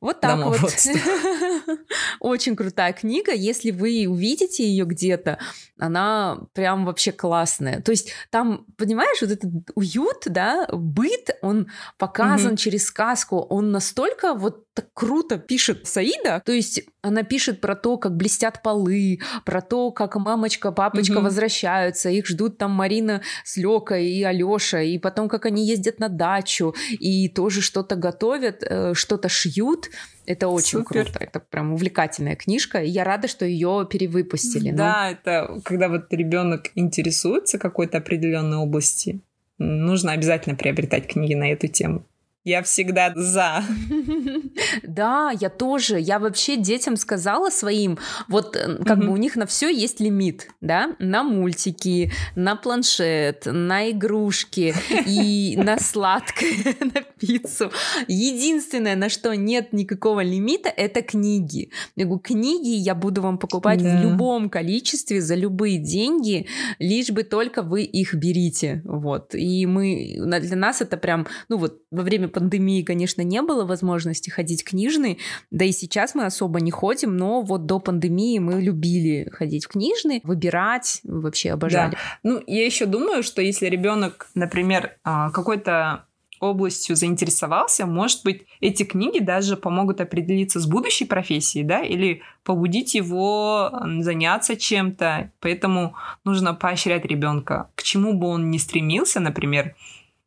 Вот 0.00 0.20
так 0.20 0.38
вот. 0.44 0.60
Очень 2.20 2.56
крутая 2.56 2.92
книга. 2.92 3.32
Если 3.32 3.70
вы 3.70 4.06
увидите 4.06 4.62
ее 4.62 4.84
где-то, 4.84 5.38
она 5.78 6.40
прям 6.52 6.84
вообще 6.84 7.10
классная. 7.10 7.80
То 7.80 7.90
есть 7.90 8.12
там, 8.30 8.66
понимаешь, 8.76 9.22
вот 9.22 9.30
этот 9.30 9.50
уют, 9.74 10.24
да, 10.26 10.66
быт, 10.70 11.30
он 11.40 11.68
показан 11.96 12.56
через 12.56 12.84
сказку. 12.84 13.38
Он 13.38 13.70
настолько 13.70 14.34
вот 14.34 14.63
так 14.74 14.86
круто 14.92 15.38
пишет 15.38 15.86
Саида. 15.86 16.42
То 16.44 16.52
есть 16.52 16.82
она 17.00 17.22
пишет 17.22 17.60
про 17.60 17.76
то, 17.76 17.96
как 17.96 18.16
блестят 18.16 18.62
полы, 18.62 19.20
про 19.44 19.60
то, 19.60 19.92
как 19.92 20.16
мамочка, 20.16 20.72
папочка 20.72 21.14
mm-hmm. 21.14 21.22
возвращаются, 21.22 22.10
их 22.10 22.26
ждут 22.26 22.58
там 22.58 22.72
Марина 22.72 23.22
с 23.44 23.56
Лёкой 23.56 24.08
и 24.08 24.22
Алёша, 24.24 24.82
и 24.82 24.98
потом, 24.98 25.28
как 25.28 25.46
они 25.46 25.64
ездят 25.64 26.00
на 26.00 26.08
дачу 26.08 26.74
и 26.90 27.28
тоже 27.28 27.60
что-то 27.60 27.94
готовят, 27.94 28.64
э, 28.68 28.94
что-то 28.94 29.28
шьют. 29.28 29.90
Это 30.26 30.48
очень 30.48 30.80
Супер. 30.80 31.04
круто, 31.04 31.18
это 31.20 31.38
прям 31.38 31.74
увлекательная 31.74 32.34
книжка. 32.34 32.82
И 32.82 32.88
я 32.88 33.04
рада, 33.04 33.28
что 33.28 33.44
ее 33.44 33.86
перевыпустили. 33.88 34.72
Да, 34.72 35.04
но... 35.04 35.10
это 35.10 35.60
когда 35.64 35.88
вот 35.88 36.12
ребенок 36.12 36.70
интересуется 36.74 37.58
какой-то 37.58 37.98
определенной 37.98 38.56
области, 38.56 39.20
нужно 39.58 40.12
обязательно 40.12 40.56
приобретать 40.56 41.06
книги 41.06 41.34
на 41.34 41.52
эту 41.52 41.68
тему. 41.68 42.06
Я 42.44 42.62
всегда 42.62 43.12
за. 43.14 43.64
Да, 44.82 45.32
я 45.40 45.48
тоже. 45.48 45.98
Я 45.98 46.18
вообще 46.18 46.56
детям 46.56 46.96
сказала 46.96 47.50
своим, 47.50 47.98
вот 48.28 48.54
э, 48.54 48.76
как 48.84 48.98
бы 48.98 49.08
у 49.08 49.16
них 49.16 49.34
на 49.34 49.46
все 49.46 49.68
есть 49.68 49.98
лимит, 49.98 50.48
да, 50.60 50.94
на 50.98 51.22
мультики, 51.24 52.12
на 52.36 52.54
планшет, 52.54 53.42
на 53.46 53.90
игрушки 53.90 54.74
и 55.06 55.56
на 55.56 55.78
сладкое, 55.78 56.76
на 56.80 57.02
пиццу. 57.18 57.72
Единственное, 58.06 58.94
на 58.94 59.08
что 59.08 59.34
нет 59.34 59.72
никакого 59.72 60.20
лимита, 60.20 60.68
это 60.68 61.02
книги. 61.02 61.70
Я 61.96 62.04
говорю, 62.04 62.20
книги 62.20 62.76
я 62.76 62.94
буду 62.94 63.22
вам 63.22 63.38
покупать 63.38 63.80
в 63.80 64.02
любом 64.02 64.50
количестве 64.50 65.20
за 65.20 65.34
любые 65.34 65.78
деньги, 65.78 66.46
лишь 66.78 67.10
бы 67.10 67.22
только 67.24 67.62
вы 67.62 67.82
их 67.82 68.14
берите, 68.14 68.82
вот. 68.84 69.34
И 69.34 69.66
мы 69.66 70.16
для 70.40 70.56
нас 70.56 70.80
это 70.80 70.96
прям, 70.96 71.26
ну 71.48 71.56
вот 71.56 71.80
во 71.90 72.02
время 72.02 72.28
пандемии, 72.34 72.82
конечно, 72.82 73.22
не 73.22 73.40
было 73.40 73.64
возможности 73.64 74.28
ходить 74.30 74.64
книжный, 74.64 75.18
да 75.50 75.64
и 75.64 75.72
сейчас 75.72 76.14
мы 76.14 76.26
особо 76.26 76.60
не 76.60 76.70
ходим, 76.70 77.16
но 77.16 77.42
вот 77.42 77.66
до 77.66 77.78
пандемии 77.78 78.38
мы 78.38 78.60
любили 78.60 79.28
ходить 79.32 79.64
в 79.64 79.68
книжный, 79.68 80.20
выбирать, 80.24 81.00
вообще 81.04 81.52
обожали. 81.52 81.92
Да. 81.92 81.98
Ну, 82.22 82.42
я 82.46 82.64
еще 82.66 82.86
думаю, 82.86 83.22
что 83.22 83.40
если 83.40 83.66
ребенок, 83.66 84.28
например, 84.34 84.96
а, 85.04 85.30
какой-то 85.30 86.04
областью 86.40 86.96
заинтересовался, 86.96 87.86
может 87.86 88.22
быть, 88.24 88.42
эти 88.60 88.82
книги 88.82 89.18
даже 89.18 89.56
помогут 89.56 90.00
определиться 90.00 90.60
с 90.60 90.66
будущей 90.66 91.04
профессией, 91.04 91.64
да, 91.64 91.82
или 91.82 92.22
побудить 92.42 92.94
его 92.94 93.72
заняться 94.00 94.56
чем-то. 94.56 95.30
Поэтому 95.40 95.94
нужно 96.24 96.54
поощрять 96.54 97.04
ребенка, 97.04 97.70
к 97.74 97.82
чему 97.82 98.12
бы 98.14 98.26
он 98.26 98.50
ни 98.50 98.58
стремился, 98.58 99.20
например, 99.20 99.74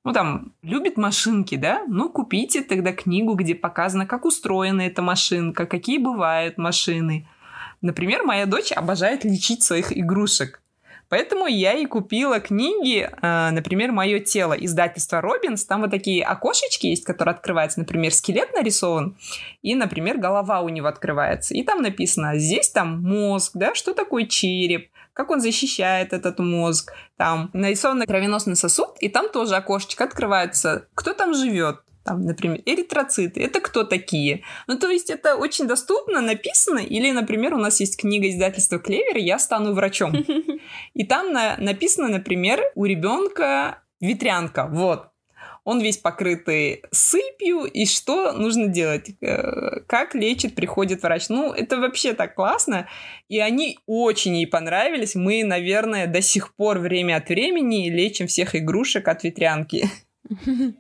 ну 0.08 0.14
там, 0.14 0.53
любит 0.62 0.95
машинки, 0.95 1.55
да? 1.55 1.84
Ну, 1.86 2.10
купите 2.10 2.64
тогда 2.64 2.93
книгу, 2.93 3.34
где 3.34 3.55
показано, 3.55 4.05
как 4.05 4.24
устроена 4.24 4.84
эта 4.84 5.01
машинка, 5.01 5.66
какие 5.66 5.97
бывают 5.97 6.58
машины. 6.58 7.28
Например, 7.82 8.24
моя 8.24 8.45
дочь 8.45 8.72
обожает 8.72 9.26
лечить 9.26 9.64
своих 9.64 9.91
игрушек. 9.91 10.62
Поэтому 11.10 11.45
я 11.45 11.74
и 11.74 11.86
купила 11.86 12.39
книги, 12.39 13.10
э, 13.22 13.49
например, 13.51 13.91
«Мое 13.91 14.20
тело» 14.20 14.53
издательства 14.53 15.20
Робинс. 15.20 15.66
Там 15.66 15.82
вот 15.82 15.91
такие 15.91 16.24
окошечки 16.24 16.88
есть, 16.88 17.03
которые 17.03 17.34
открываются. 17.34 17.80
Например, 17.80 18.14
скелет 18.14 18.53
нарисован, 18.53 19.18
и, 19.62 19.76
например, 19.76 20.20
голова 20.20 20.62
у 20.62 20.70
него 20.70 20.88
открывается. 20.88 21.53
И 21.53 21.64
там 21.64 21.82
написано, 21.82 22.38
здесь 22.39 22.70
там 22.70 23.01
мозг, 23.03 23.51
да, 23.55 23.76
что 23.76 23.93
такое 23.93 24.26
череп, 24.26 24.89
как 25.18 25.32
он 25.32 25.41
защищает 25.41 26.13
этот 26.13 26.38
мозг. 26.38 26.93
Там 27.18 27.49
нарисован 27.53 28.03
кровеносный 28.05 28.55
сосуд, 28.55 28.89
и 28.99 29.09
там 29.09 29.30
тоже 29.30 29.55
окошечко 29.55 30.03
открывается. 30.03 30.88
Кто 30.93 31.13
там 31.13 31.34
живет? 31.34 31.78
там, 32.03 32.22
например, 32.22 32.61
эритроциты. 32.65 33.41
Это 33.41 33.59
кто 33.59 33.84
такие? 33.84 34.43
Ну, 34.68 34.80
то 34.80 34.89
есть 34.89 35.09
это 35.09 35.36
очень 35.36 35.68
доступно, 35.68 36.22
написано. 36.22 36.80
Или, 36.80 37.11
например, 37.11 37.53
у 37.53 37.57
нас 37.57 37.82
есть 37.82 37.99
книга 37.99 38.30
издательства 38.30 38.80
Клевер 38.80 39.18
«Я 39.18 39.39
стану 39.39 39.74
врачом». 39.74 40.13
И 40.93 41.03
там 41.03 41.34
на, 41.34 41.57
написано, 41.57 42.07
например, 42.07 42.61
у 42.76 42.86
ребенка 42.86 43.84
ветрянка. 43.99 44.68
Вот. 44.72 45.09
Он 45.68 45.82
весь 45.82 45.97
покрытый 45.97 46.82
сыпью, 46.91 47.65
и 47.65 47.86
что 47.86 48.32
нужно 48.32 48.68
делать? 48.70 49.09
Э, 49.20 49.82
как 49.86 50.15
лечит, 50.15 50.55
приходит 50.55 51.03
врач. 51.03 51.28
Ну, 51.28 51.51
это 51.51 51.76
вообще 51.76 52.13
так 52.13 52.36
классно. 52.36 52.88
И 53.28 53.39
они 53.39 53.78
очень 53.86 54.38
ей 54.38 54.47
понравились. 54.47 55.13
Мы, 55.13 55.43
наверное, 55.43 56.07
до 56.07 56.22
сих 56.22 56.55
пор 56.55 56.80
время 56.80 57.18
от 57.18 57.28
времени 57.28 57.89
лечим 57.89 58.28
всех 58.28 58.55
игрушек 58.55 59.09
от 59.09 59.26
ветрянки. 59.26 59.89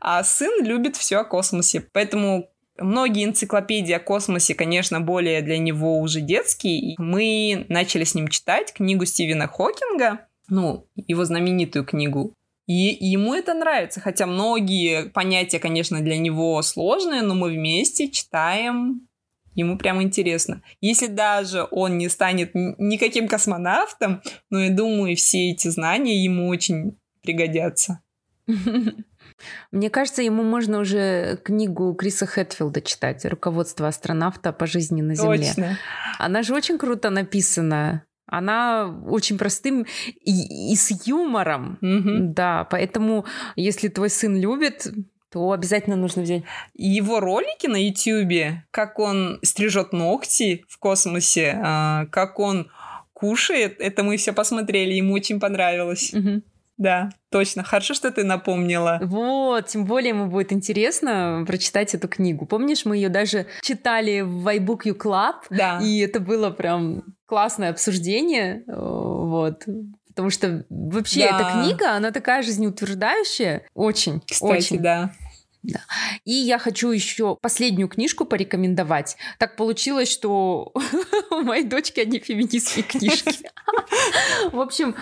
А 0.00 0.24
сын 0.24 0.64
любит 0.64 0.96
все 0.96 1.18
о 1.18 1.24
космосе. 1.24 1.86
Поэтому 1.92 2.48
Многие 2.78 3.26
энциклопедии 3.26 3.92
о 3.92 4.00
космосе, 4.00 4.54
конечно, 4.54 4.98
более 5.00 5.42
для 5.42 5.58
него 5.58 6.00
уже 6.00 6.22
детские. 6.22 6.94
Мы 6.96 7.66
начали 7.68 8.04
с 8.04 8.14
ним 8.14 8.28
читать 8.28 8.72
книгу 8.72 9.04
Стивена 9.04 9.46
Хокинга, 9.46 10.26
ну, 10.48 10.86
его 10.96 11.24
знаменитую 11.26 11.84
книгу. 11.84 12.34
И 12.66 12.96
ему 13.00 13.34
это 13.34 13.54
нравится, 13.54 14.00
хотя 14.00 14.26
многие 14.26 15.08
понятия, 15.10 15.58
конечно, 15.58 16.00
для 16.00 16.16
него 16.16 16.62
сложные, 16.62 17.22
но 17.22 17.34
мы 17.34 17.50
вместе 17.50 18.08
читаем, 18.08 19.08
ему 19.54 19.76
прям 19.76 20.00
интересно. 20.00 20.62
Если 20.80 21.08
даже 21.08 21.66
он 21.70 21.98
не 21.98 22.08
станет 22.08 22.52
никаким 22.54 23.26
космонавтом, 23.26 24.22
но 24.50 24.60
я 24.60 24.70
думаю, 24.70 25.16
все 25.16 25.50
эти 25.50 25.68
знания 25.68 26.22
ему 26.22 26.48
очень 26.48 26.96
пригодятся. 27.22 28.00
Мне 29.72 29.90
кажется, 29.90 30.22
ему 30.22 30.42
можно 30.42 30.78
уже 30.78 31.38
книгу 31.42 31.94
Криса 31.94 32.26
Хэтфилда 32.26 32.80
читать 32.80 33.24
«Руководство 33.24 33.88
астронавта 33.88 34.52
по 34.52 34.66
жизни 34.66 35.02
на 35.02 35.14
Земле». 35.14 35.46
Точно. 35.48 35.78
Она 36.18 36.42
же 36.42 36.54
очень 36.54 36.78
круто 36.78 37.10
написана. 37.10 38.04
Она 38.32 38.88
очень 39.06 39.36
простым 39.36 39.86
и, 40.24 40.72
и 40.72 40.74
с 40.74 40.90
юмором. 41.06 41.78
Угу. 41.82 42.32
Да, 42.34 42.66
поэтому 42.70 43.26
если 43.56 43.88
твой 43.88 44.08
сын 44.08 44.34
любит, 44.34 44.86
то 45.30 45.52
обязательно 45.52 45.96
нужно 45.96 46.22
взять. 46.22 46.42
Его 46.74 47.20
ролики 47.20 47.66
на 47.66 47.76
Ютьюбе, 47.76 48.64
как 48.70 48.98
он 48.98 49.38
стрижет 49.42 49.92
ногти 49.92 50.64
в 50.68 50.78
космосе, 50.78 51.60
а, 51.62 52.06
как 52.06 52.38
он 52.38 52.70
кушает, 53.12 53.80
это 53.80 54.02
мы 54.02 54.16
все 54.16 54.32
посмотрели, 54.32 54.94
ему 54.94 55.12
очень 55.12 55.38
понравилось. 55.38 56.12
Угу. 56.14 56.42
Да, 56.78 57.10
точно. 57.30 57.62
Хорошо, 57.62 57.94
что 57.94 58.10
ты 58.10 58.24
напомнила. 58.24 58.98
Вот, 59.02 59.68
тем 59.68 59.84
более 59.84 60.10
ему 60.10 60.26
будет 60.26 60.52
интересно 60.52 61.44
прочитать 61.46 61.94
эту 61.94 62.08
книгу. 62.08 62.46
Помнишь, 62.46 62.84
мы 62.84 62.96
ее 62.96 63.08
даже 63.08 63.46
читали 63.60 64.22
в 64.22 64.48
iBook 64.48 64.80
You 64.86 64.96
Club, 64.96 65.34
да. 65.50 65.80
и 65.80 65.98
это 66.00 66.18
было 66.18 66.50
прям 66.50 67.04
классное 67.32 67.70
обсуждение, 67.70 68.62
э, 68.66 68.72
вот. 68.76 69.64
Потому 70.08 70.28
что 70.28 70.66
вообще 70.68 71.20
да. 71.20 71.40
эта 71.40 71.62
книга, 71.62 71.92
она 71.92 72.10
такая 72.10 72.42
жизнеутверждающая, 72.42 73.62
очень, 73.72 74.20
Кстати, 74.30 74.52
очень. 74.52 74.78
да. 74.80 75.14
Да. 75.62 75.80
И 76.26 76.32
я 76.32 76.58
хочу 76.58 76.90
еще 76.90 77.38
последнюю 77.40 77.88
книжку 77.88 78.26
порекомендовать. 78.26 79.16
Так 79.38 79.56
получилось, 79.56 80.12
что 80.12 80.74
у 81.30 81.40
моей 81.40 81.64
дочки 81.64 82.00
одни 82.00 82.18
феминистские 82.18 82.84
книжки. 82.84 83.48
В 84.52 84.60
общем, 84.60 84.94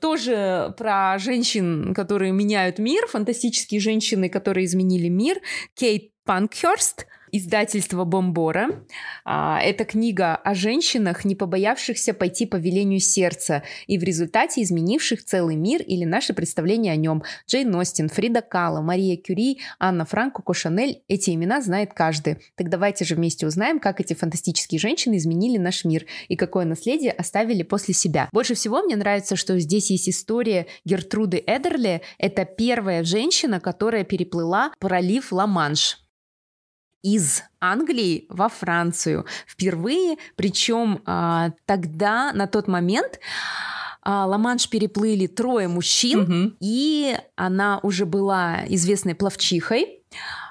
тоже 0.00 0.74
про 0.76 1.18
женщин, 1.20 1.94
которые 1.94 2.32
меняют 2.32 2.80
мир, 2.80 3.06
фантастические 3.06 3.80
женщины, 3.80 4.28
которые 4.28 4.66
изменили 4.66 5.06
мир. 5.06 5.40
Кейт 5.76 6.10
Панкхерст– 6.24 7.06
издательство 7.32 8.04
Бомбора. 8.04 8.84
А, 9.24 9.60
это 9.60 9.84
книга 9.84 10.36
о 10.36 10.54
женщинах, 10.54 11.24
не 11.24 11.34
побоявшихся 11.34 12.14
пойти 12.14 12.46
по 12.46 12.56
велению 12.56 13.00
сердца 13.00 13.62
и 13.86 13.98
в 13.98 14.02
результате 14.02 14.62
изменивших 14.62 15.24
целый 15.24 15.56
мир 15.56 15.82
или 15.82 16.04
наше 16.04 16.34
представление 16.34 16.92
о 16.92 16.96
нем. 16.96 17.22
Джейн 17.46 17.74
Остин, 17.74 18.08
Фрида 18.08 18.42
Кала, 18.42 18.80
Мария 18.80 19.16
Кюри, 19.16 19.58
Анна 19.78 20.04
Франк, 20.04 20.36
Коко 20.36 20.54
Шанель. 20.54 21.02
Эти 21.08 21.30
имена 21.30 21.60
знает 21.60 21.94
каждый. 21.94 22.38
Так 22.56 22.68
давайте 22.68 23.04
же 23.04 23.14
вместе 23.14 23.46
узнаем, 23.46 23.80
как 23.80 24.00
эти 24.00 24.14
фантастические 24.14 24.78
женщины 24.78 25.16
изменили 25.16 25.58
наш 25.58 25.84
мир 25.84 26.06
и 26.28 26.36
какое 26.36 26.64
наследие 26.64 27.12
оставили 27.12 27.62
после 27.62 27.94
себя. 27.94 28.28
Больше 28.32 28.54
всего 28.54 28.82
мне 28.82 28.96
нравится, 28.96 29.36
что 29.36 29.58
здесь 29.58 29.90
есть 29.90 30.08
история 30.08 30.66
Гертруды 30.84 31.42
Эдерли. 31.46 32.02
Это 32.18 32.44
первая 32.44 33.04
женщина, 33.04 33.60
которая 33.60 34.04
переплыла 34.04 34.72
пролив 34.78 35.32
Ла-Манш 35.32 35.98
из 37.02 37.42
Англии 37.60 38.26
во 38.28 38.48
Францию 38.48 39.26
впервые, 39.46 40.16
причем 40.36 41.02
а, 41.06 41.52
тогда, 41.66 42.32
на 42.32 42.46
тот 42.46 42.68
момент, 42.68 43.20
а, 44.02 44.26
Ла-Манш 44.26 44.68
переплыли 44.68 45.26
трое 45.26 45.68
мужчин, 45.68 46.20
угу. 46.20 46.56
и 46.60 47.16
она 47.36 47.80
уже 47.82 48.06
была 48.06 48.60
известной 48.68 49.14
пловчихой. 49.14 50.02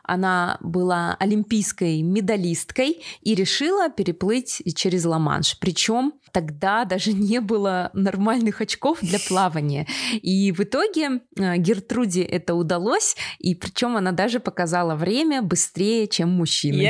Она 0.10 0.58
была 0.62 1.16
олимпийской 1.20 2.02
медалисткой 2.02 3.04
и 3.22 3.36
решила 3.36 3.90
переплыть 3.90 4.64
через 4.76 5.06
Ла-Манш. 5.06 5.58
Причем 5.60 6.14
тогда 6.32 6.86
даже 6.86 7.14
не 7.14 7.40
было 7.42 7.92
нормальных 7.94 8.62
очков 8.62 9.00
для 9.02 9.20
плавания. 9.20 9.86
И 10.22 10.52
в 10.52 10.62
итоге 10.62 11.22
э, 11.38 11.58
Гертруде 11.58 12.24
это 12.24 12.56
удалось, 12.56 13.16
и 13.38 13.54
причем 13.56 13.98
она 13.98 14.12
даже 14.12 14.40
показала 14.40 14.96
время 14.96 15.42
быстрее, 15.42 16.08
чем 16.08 16.30
мужчины. 16.30 16.82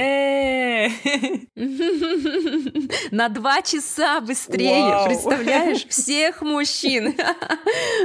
На 3.12 3.30
два 3.30 3.62
часа 3.62 4.22
быстрее, 4.22 5.06
представляешь? 5.06 5.86
Всех 5.90 6.42
мужчин. 6.42 7.16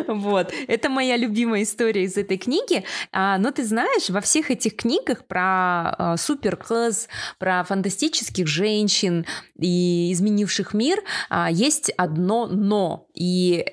Вот. 0.06 0.52
Это 0.66 0.88
моя 0.88 1.16
любимая 1.16 1.62
история 1.62 2.04
из 2.04 2.16
этой 2.16 2.36
книги. 2.36 2.84
А, 3.12 3.38
но 3.38 3.50
ты 3.50 3.64
знаешь, 3.64 4.10
во 4.10 4.20
всех 4.20 4.50
этих 4.50 4.76
книгах 4.76 5.03
про 5.28 5.94
э, 5.98 6.16
суперкласс, 6.16 7.08
про 7.38 7.64
фантастических 7.64 8.46
женщин 8.46 9.26
и 9.58 10.10
изменивших 10.12 10.74
мир, 10.74 11.00
а, 11.28 11.50
есть 11.50 11.90
одно 11.90 12.46
«но». 12.46 13.06
И 13.14 13.64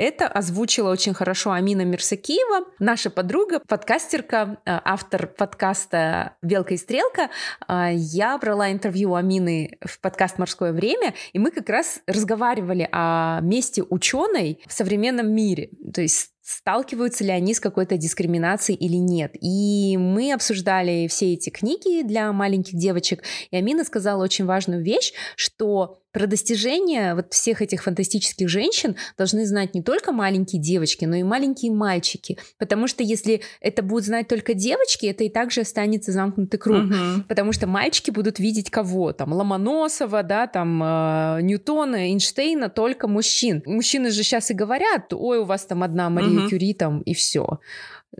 это 0.00 0.26
озвучила 0.26 0.90
очень 0.90 1.12
хорошо 1.12 1.52
Амина 1.52 1.82
Мирсакиева, 1.82 2.64
наша 2.78 3.10
подруга, 3.10 3.60
подкастерка, 3.60 4.56
а, 4.64 4.80
автор 4.82 5.26
подкаста 5.26 6.36
«Белка 6.40 6.72
и 6.72 6.78
стрелка». 6.78 7.28
А, 7.68 7.90
я 7.92 8.38
брала 8.38 8.72
интервью 8.72 9.14
Амины 9.14 9.78
в 9.84 10.00
подкаст 10.00 10.38
«Морское 10.38 10.72
время», 10.72 11.12
и 11.34 11.38
мы 11.38 11.50
как 11.50 11.68
раз 11.68 12.00
разговаривали 12.06 12.88
о 12.90 13.40
месте 13.42 13.82
ученой 13.82 14.62
в 14.66 14.72
современном 14.72 15.30
мире. 15.34 15.68
То 15.92 16.00
есть 16.00 16.30
сталкиваются 16.50 17.24
ли 17.24 17.30
они 17.30 17.54
с 17.54 17.60
какой-то 17.60 17.96
дискриминацией 17.96 18.76
или 18.76 18.96
нет. 18.96 19.36
И 19.40 19.96
мы 19.96 20.32
обсуждали 20.32 21.06
все 21.08 21.34
эти 21.34 21.50
книги 21.50 22.02
для 22.02 22.32
маленьких 22.32 22.76
девочек, 22.76 23.22
и 23.50 23.56
Амина 23.56 23.84
сказала 23.84 24.22
очень 24.22 24.44
важную 24.44 24.82
вещь, 24.82 25.12
что 25.36 26.00
про 26.12 26.26
достижения 26.26 27.14
вот 27.14 27.32
всех 27.32 27.62
этих 27.62 27.84
фантастических 27.84 28.48
женщин 28.48 28.96
должны 29.16 29.46
знать 29.46 29.74
не 29.74 29.82
только 29.82 30.12
маленькие 30.12 30.60
девочки, 30.60 31.04
но 31.04 31.16
и 31.16 31.22
маленькие 31.22 31.72
мальчики. 31.72 32.38
Потому 32.58 32.88
что 32.88 33.02
если 33.02 33.42
это 33.60 33.82
будут 33.82 34.06
знать 34.06 34.26
только 34.26 34.54
девочки, 34.54 35.06
это 35.06 35.24
и 35.24 35.28
также 35.28 35.60
останется 35.60 36.10
замкнутый 36.10 36.58
круг. 36.58 36.84
Угу. 36.84 37.24
Потому 37.28 37.52
что 37.52 37.66
мальчики 37.66 38.10
будут 38.10 38.38
видеть 38.38 38.70
кого? 38.70 39.12
Там 39.12 39.32
Ломоносова, 39.32 40.22
да, 40.22 40.46
там 40.46 40.82
э, 40.82 41.42
Ньютона, 41.42 42.08
Эйнштейна, 42.08 42.70
только 42.70 43.06
мужчин. 43.06 43.62
Мужчины 43.64 44.10
же 44.10 44.22
сейчас 44.22 44.50
и 44.50 44.54
говорят, 44.54 45.12
ой, 45.12 45.38
у 45.38 45.44
вас 45.44 45.64
там 45.66 45.82
одна 45.82 46.10
Мария 46.10 46.39
угу. 46.40 46.50
Кюри 46.50 46.74
там 46.74 47.00
и 47.02 47.14
все. 47.14 47.60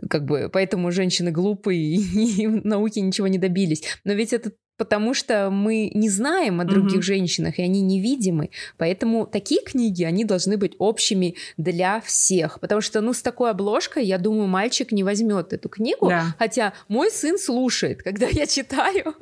как 0.09 0.25
бы 0.25 0.49
поэтому 0.51 0.91
женщины 0.91 1.31
глупые 1.31 1.79
и, 1.95 2.43
и 2.43 2.47
в 2.47 2.65
науке 2.65 3.01
ничего 3.01 3.27
не 3.27 3.37
добились. 3.37 3.83
Но 4.03 4.13
ведь 4.13 4.33
это 4.33 4.51
потому 4.81 5.13
что 5.13 5.51
мы 5.51 5.91
не 5.93 6.09
знаем 6.09 6.59
о 6.59 6.63
других 6.63 7.01
mm-hmm. 7.01 7.03
женщинах, 7.03 7.59
и 7.59 7.61
они 7.61 7.81
невидимы. 7.81 8.49
Поэтому 8.77 9.27
такие 9.27 9.61
книги, 9.61 10.03
они 10.03 10.25
должны 10.25 10.57
быть 10.57 10.73
общими 10.79 11.35
для 11.55 12.01
всех. 12.01 12.59
Потому 12.59 12.81
что, 12.81 12.99
ну, 13.01 13.13
с 13.13 13.21
такой 13.21 13.51
обложкой, 13.51 14.05
я 14.05 14.17
думаю, 14.17 14.47
мальчик 14.47 14.91
не 14.91 15.03
возьмет 15.03 15.53
эту 15.53 15.69
книгу. 15.69 16.09
Да. 16.09 16.35
Хотя 16.39 16.73
мой 16.87 17.11
сын 17.11 17.37
слушает, 17.37 18.01
когда 18.01 18.25
я 18.25 18.47
читаю 18.47 19.13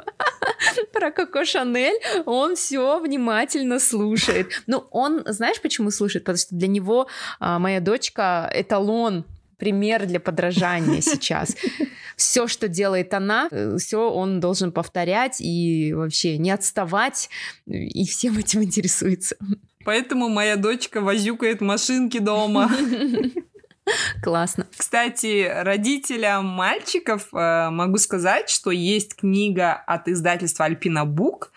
про 0.94 1.12
Коко 1.12 1.44
Шанель, 1.44 2.00
он 2.26 2.56
все 2.56 3.02
внимательно 3.02 3.80
слушает. 3.80 4.64
Ну, 4.66 4.86
он, 4.92 5.24
знаешь, 5.26 5.60
почему 5.62 5.92
слушает? 5.92 6.24
Потому 6.24 6.38
что 6.38 6.56
для 6.56 6.70
него 6.70 7.08
а, 7.42 7.60
моя 7.60 7.82
дочка 7.82 8.50
эталон 8.56 9.26
пример 9.60 10.08
для 10.08 10.20
подражания 10.20 11.02
сейчас. 11.02 11.56
Все, 12.16 12.48
что 12.48 12.68
делает 12.68 13.14
она, 13.14 13.48
э, 13.52 13.78
все 13.78 14.10
он 14.10 14.40
должен 14.40 14.72
повторять 14.72 15.40
и 15.40 15.94
вообще 15.94 16.38
не 16.38 16.52
отставать, 16.52 17.30
и 17.66 18.06
всем 18.06 18.38
этим 18.38 18.64
интересуется. 18.64 19.38
Поэтому 19.86 20.28
моя 20.28 20.58
дочка 20.58 21.00
возюкает 21.00 21.62
машинки 21.62 22.20
дома. 22.20 22.70
Классно. 24.22 24.68
Кстати, 24.76 25.50
родителям 25.50 26.46
мальчиков 26.46 27.34
э, 27.34 27.70
могу 27.70 27.98
сказать, 27.98 28.50
что 28.50 28.72
есть 28.72 29.16
книга 29.16 29.74
от 29.74 30.08
издательства 30.08 30.66
Альпина 30.66 31.06
Бук, 31.06 31.52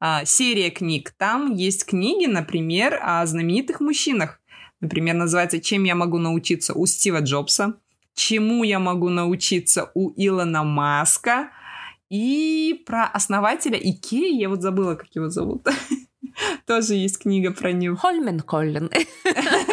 э, 0.00 0.24
серия 0.24 0.70
книг. 0.70 1.12
Там 1.16 1.54
есть 1.54 1.84
книги, 1.84 2.26
например, 2.26 2.98
о 3.02 3.24
знаменитых 3.26 3.80
мужчинах. 3.80 4.40
Например, 4.86 5.16
называется 5.16 5.60
«Чем 5.60 5.82
я 5.82 5.96
могу 5.96 6.18
научиться 6.18 6.72
у 6.72 6.86
Стива 6.86 7.18
Джобса», 7.18 7.74
«Чему 8.14 8.62
я 8.62 8.78
могу 8.78 9.08
научиться 9.08 9.90
у 9.94 10.12
Илона 10.14 10.62
Маска», 10.62 11.50
и 12.08 12.84
про 12.86 13.06
основателя 13.06 13.76
Икеи, 13.76 14.40
я 14.40 14.48
вот 14.48 14.62
забыла, 14.62 14.94
как 14.94 15.08
его 15.12 15.28
зовут. 15.28 15.66
Тоже 16.66 16.94
есть 16.94 17.18
книга 17.18 17.50
про 17.50 17.72
него. 17.72 17.96
Хольмен 17.96 18.38
Коллин. 18.38 18.90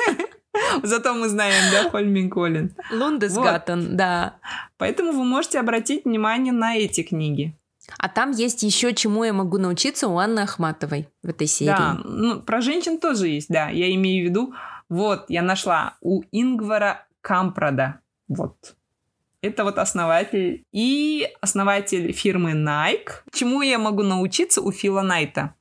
Зато 0.83 1.13
мы 1.13 1.29
знаем, 1.29 1.63
да, 1.71 1.91
Хольмен 1.91 2.31
Коллин. 2.31 2.75
Лундесгаттен, 2.91 3.89
вот. 3.89 3.95
да. 3.95 4.37
Поэтому 4.79 5.11
вы 5.11 5.23
можете 5.25 5.59
обратить 5.59 6.05
внимание 6.05 6.53
на 6.53 6.75
эти 6.75 7.03
книги. 7.03 7.55
А 7.99 8.09
там 8.09 8.31
есть 8.31 8.63
еще 8.63 8.95
чему 8.95 9.25
я 9.25 9.33
могу 9.33 9.59
научиться 9.59 10.07
у 10.07 10.17
Анны 10.17 10.39
Ахматовой 10.39 11.07
в 11.21 11.29
этой 11.29 11.45
серии. 11.45 11.69
Да, 11.69 11.99
ну, 12.03 12.41
про 12.41 12.61
женщин 12.61 12.97
тоже 12.97 13.27
есть, 13.27 13.49
да. 13.49 13.69
Я 13.69 13.93
имею 13.93 14.25
в 14.25 14.29
виду 14.29 14.53
вот, 14.89 15.25
я 15.29 15.41
нашла 15.41 15.95
у 16.01 16.23
Ингвара 16.31 17.05
Кампрада. 17.21 17.99
Вот. 18.27 18.75
Это 19.41 19.63
вот 19.65 19.77
основатель 19.77 20.63
и 20.71 21.27
основатель 21.41 22.13
фирмы 22.13 22.51
Nike. 22.51 23.11
Чему 23.33 23.61
я 23.61 23.77
могу 23.77 24.03
научиться 24.03 24.61
у 24.61 24.71
Фила 24.71 25.01
Найта? 25.01 25.53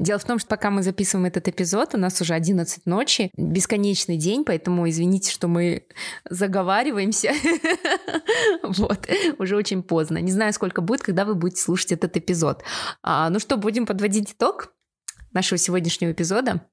Дело 0.00 0.18
в 0.18 0.24
том, 0.24 0.38
что 0.38 0.48
пока 0.48 0.70
мы 0.70 0.82
записываем 0.82 1.26
этот 1.26 1.46
эпизод, 1.46 1.94
у 1.94 1.98
нас 1.98 2.18
уже 2.22 2.32
11 2.32 2.86
ночи, 2.86 3.30
бесконечный 3.36 4.16
день, 4.16 4.46
поэтому 4.46 4.88
извините, 4.88 5.30
что 5.30 5.46
мы 5.46 5.86
заговариваемся. 6.28 7.32
Вот, 8.62 9.08
уже 9.38 9.56
очень 9.56 9.82
поздно. 9.82 10.18
Не 10.18 10.30
знаю, 10.30 10.52
сколько 10.52 10.80
будет, 10.80 11.02
когда 11.02 11.24
вы 11.24 11.34
будете 11.34 11.60
слушать 11.60 11.92
этот 11.92 12.16
эпизод. 12.16 12.62
А, 13.02 13.28
ну 13.28 13.38
что, 13.38 13.56
будем 13.56 13.84
подводить 13.84 14.32
итог? 14.32 14.72
Нашего 15.32 15.58
сегодняшнего 15.58 16.12
эпизода. 16.12 16.66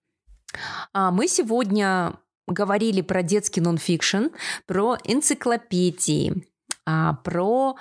А, 0.93 1.11
мы 1.11 1.27
сегодня 1.27 2.15
говорили 2.47 3.01
про 3.01 3.23
детский 3.23 3.61
нонфикшн, 3.61 4.27
про 4.65 4.97
энциклопедии, 5.03 6.47
а, 6.85 7.13
про 7.15 7.75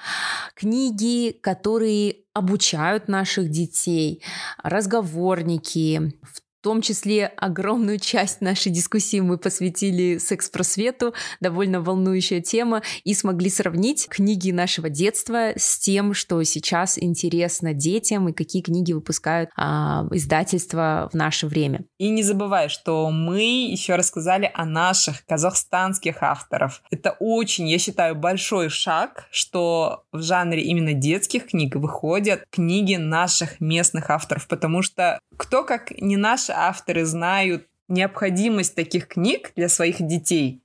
книги, 0.54 1.30
которые 1.30 2.16
обучают 2.34 3.08
наших 3.08 3.50
детей, 3.50 4.22
разговорники, 4.62 6.18
в 6.22 6.40
том 6.66 6.82
числе 6.82 7.26
огромную 7.36 8.00
часть 8.00 8.40
нашей 8.40 8.72
дискуссии 8.72 9.20
мы 9.20 9.38
посвятили 9.38 10.18
секс-просвету, 10.18 11.14
довольно 11.38 11.80
волнующая 11.80 12.40
тема, 12.40 12.82
и 13.04 13.14
смогли 13.14 13.50
сравнить 13.50 14.08
книги 14.08 14.50
нашего 14.50 14.90
детства 14.90 15.52
с 15.54 15.78
тем, 15.78 16.12
что 16.12 16.42
сейчас 16.42 16.98
интересно 16.98 17.72
детям 17.72 18.28
и 18.28 18.32
какие 18.32 18.62
книги 18.62 18.92
выпускают 18.92 19.50
а, 19.56 20.08
издательства 20.10 21.08
в 21.12 21.14
наше 21.14 21.46
время. 21.46 21.84
И 21.98 22.10
не 22.10 22.24
забывай, 22.24 22.68
что 22.68 23.10
мы 23.10 23.70
еще 23.70 23.94
рассказали 23.94 24.50
о 24.52 24.64
наших 24.64 25.24
казахстанских 25.24 26.24
авторов. 26.24 26.82
Это 26.90 27.14
очень, 27.20 27.68
я 27.68 27.78
считаю, 27.78 28.16
большой 28.16 28.70
шаг, 28.70 29.28
что 29.30 30.02
в 30.10 30.20
жанре 30.20 30.62
именно 30.62 30.94
детских 30.94 31.46
книг 31.46 31.76
выходят 31.76 32.42
книги 32.50 32.96
наших 32.96 33.60
местных 33.60 34.10
авторов, 34.10 34.48
потому 34.48 34.82
что 34.82 35.20
кто 35.36 35.64
как 35.64 35.90
не 36.00 36.16
наши 36.16 36.52
авторы 36.52 37.04
знают 37.04 37.66
необходимость 37.88 38.74
таких 38.74 39.08
книг 39.08 39.52
для 39.56 39.68
своих 39.68 40.04
детей. 40.06 40.62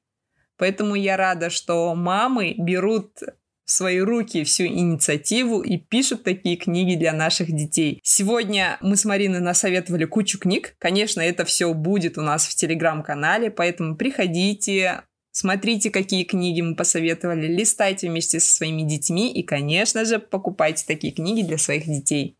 Поэтому 0.58 0.96
я 0.96 1.18
рада, 1.18 1.50
что 1.50 1.94
мамы 1.96 2.56
берут 2.58 3.20
в 3.66 3.72
свои 3.72 4.00
руки 4.00 4.44
всю 4.44 4.66
инициативу 4.66 5.62
и 5.62 5.78
пишут 5.78 6.24
такие 6.24 6.58
книги 6.58 6.96
для 6.96 7.14
наших 7.14 7.56
детей. 7.56 8.00
Сегодня 8.04 8.78
мы 8.82 8.96
с 8.96 9.06
Мариной 9.06 9.40
насоветовали 9.40 10.06
кучу 10.06 10.40
книг. 10.40 10.76
Конечно, 10.78 11.22
это 11.22 11.46
все 11.46 11.74
будет 11.74 12.18
у 12.18 12.22
нас 12.22 12.46
в 12.48 12.56
телеграм-канале, 12.56 13.50
поэтому 13.50 13.96
приходите, 13.96 15.04
Смотрите, 15.34 15.92
какие 15.92 16.26
книги 16.26 16.60
мы 16.60 16.76
посоветовали, 16.76 17.48
листайте 17.48 18.10
вместе 18.10 18.42
со 18.42 18.54
своими 18.54 18.82
детьми 18.82 19.32
и, 19.32 19.44
конечно 19.44 20.04
же, 20.04 20.20
покупайте 20.20 20.84
такие 20.86 21.14
книги 21.14 21.42
для 21.42 21.58
своих 21.58 21.86
детей. 21.86 22.38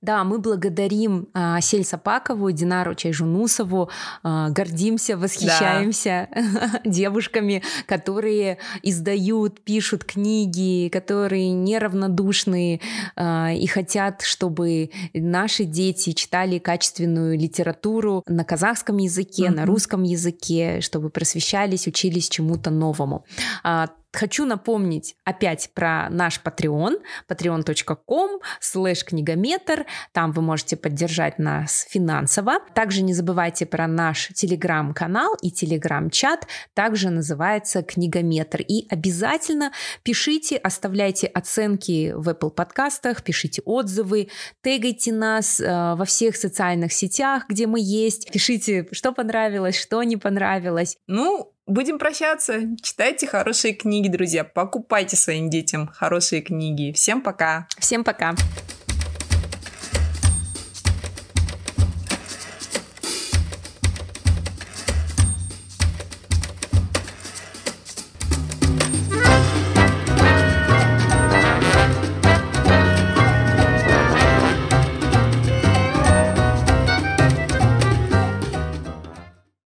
Да, 0.00 0.24
мы 0.24 0.38
благодарим 0.38 1.28
а, 1.34 1.60
Сель 1.60 1.84
Сапакову, 1.84 2.50
Динару 2.50 2.94
Чайжунусову, 2.94 3.90
а, 4.22 4.50
гордимся, 4.50 5.16
восхищаемся 5.16 6.28
да. 6.34 6.80
девушками, 6.84 7.62
которые 7.86 8.58
издают, 8.82 9.60
пишут 9.60 10.04
книги, 10.04 10.88
которые 10.88 11.50
неравнодушны 11.50 12.80
а, 13.16 13.52
и 13.52 13.66
хотят, 13.66 14.22
чтобы 14.22 14.90
наши 15.14 15.64
дети 15.64 16.12
читали 16.12 16.58
качественную 16.58 17.38
литературу 17.38 18.22
на 18.26 18.44
казахском 18.44 18.98
языке, 18.98 19.46
mm-hmm. 19.46 19.54
на 19.54 19.66
русском 19.66 20.02
языке, 20.02 20.80
чтобы 20.80 21.10
просвещались, 21.10 21.86
учились 21.86 22.28
чему-то 22.28 22.70
новому. 22.70 23.24
А, 23.62 23.88
Хочу 24.12 24.44
напомнить 24.44 25.16
опять 25.24 25.70
про 25.74 26.08
наш 26.10 26.40
Patreon, 26.44 27.00
patreon.com 27.28 28.40
слэш 28.60 29.04
книгометр. 29.04 29.86
Там 30.12 30.32
вы 30.32 30.42
можете 30.42 30.76
поддержать 30.76 31.38
нас 31.38 31.86
финансово. 31.88 32.60
Также 32.74 33.02
не 33.02 33.14
забывайте 33.14 33.64
про 33.64 33.86
наш 33.86 34.28
телеграм-канал 34.28 35.34
и 35.40 35.50
телеграм-чат. 35.50 36.46
Также 36.74 37.08
называется 37.08 37.82
книгометр. 37.82 38.60
И 38.60 38.86
обязательно 38.90 39.72
пишите, 40.02 40.56
оставляйте 40.56 41.26
оценки 41.28 42.12
в 42.14 42.28
Apple 42.28 42.50
подкастах, 42.50 43.22
пишите 43.22 43.62
отзывы, 43.64 44.28
тегайте 44.62 45.12
нас 45.12 45.58
э, 45.58 45.94
во 45.94 46.04
всех 46.04 46.36
социальных 46.36 46.92
сетях, 46.92 47.44
где 47.48 47.66
мы 47.66 47.80
есть. 47.80 48.30
Пишите, 48.30 48.88
что 48.92 49.12
понравилось, 49.12 49.78
что 49.78 50.02
не 50.02 50.18
понравилось. 50.18 50.96
Ну, 51.06 51.51
Будем 51.66 51.98
прощаться. 51.98 52.60
Читайте 52.82 53.26
хорошие 53.26 53.74
книги, 53.74 54.08
друзья. 54.08 54.42
Покупайте 54.44 55.16
своим 55.16 55.48
детям 55.48 55.86
хорошие 55.86 56.42
книги. 56.42 56.92
Всем 56.92 57.22
пока. 57.22 57.68
Всем 57.78 58.02
пока. 58.02 58.34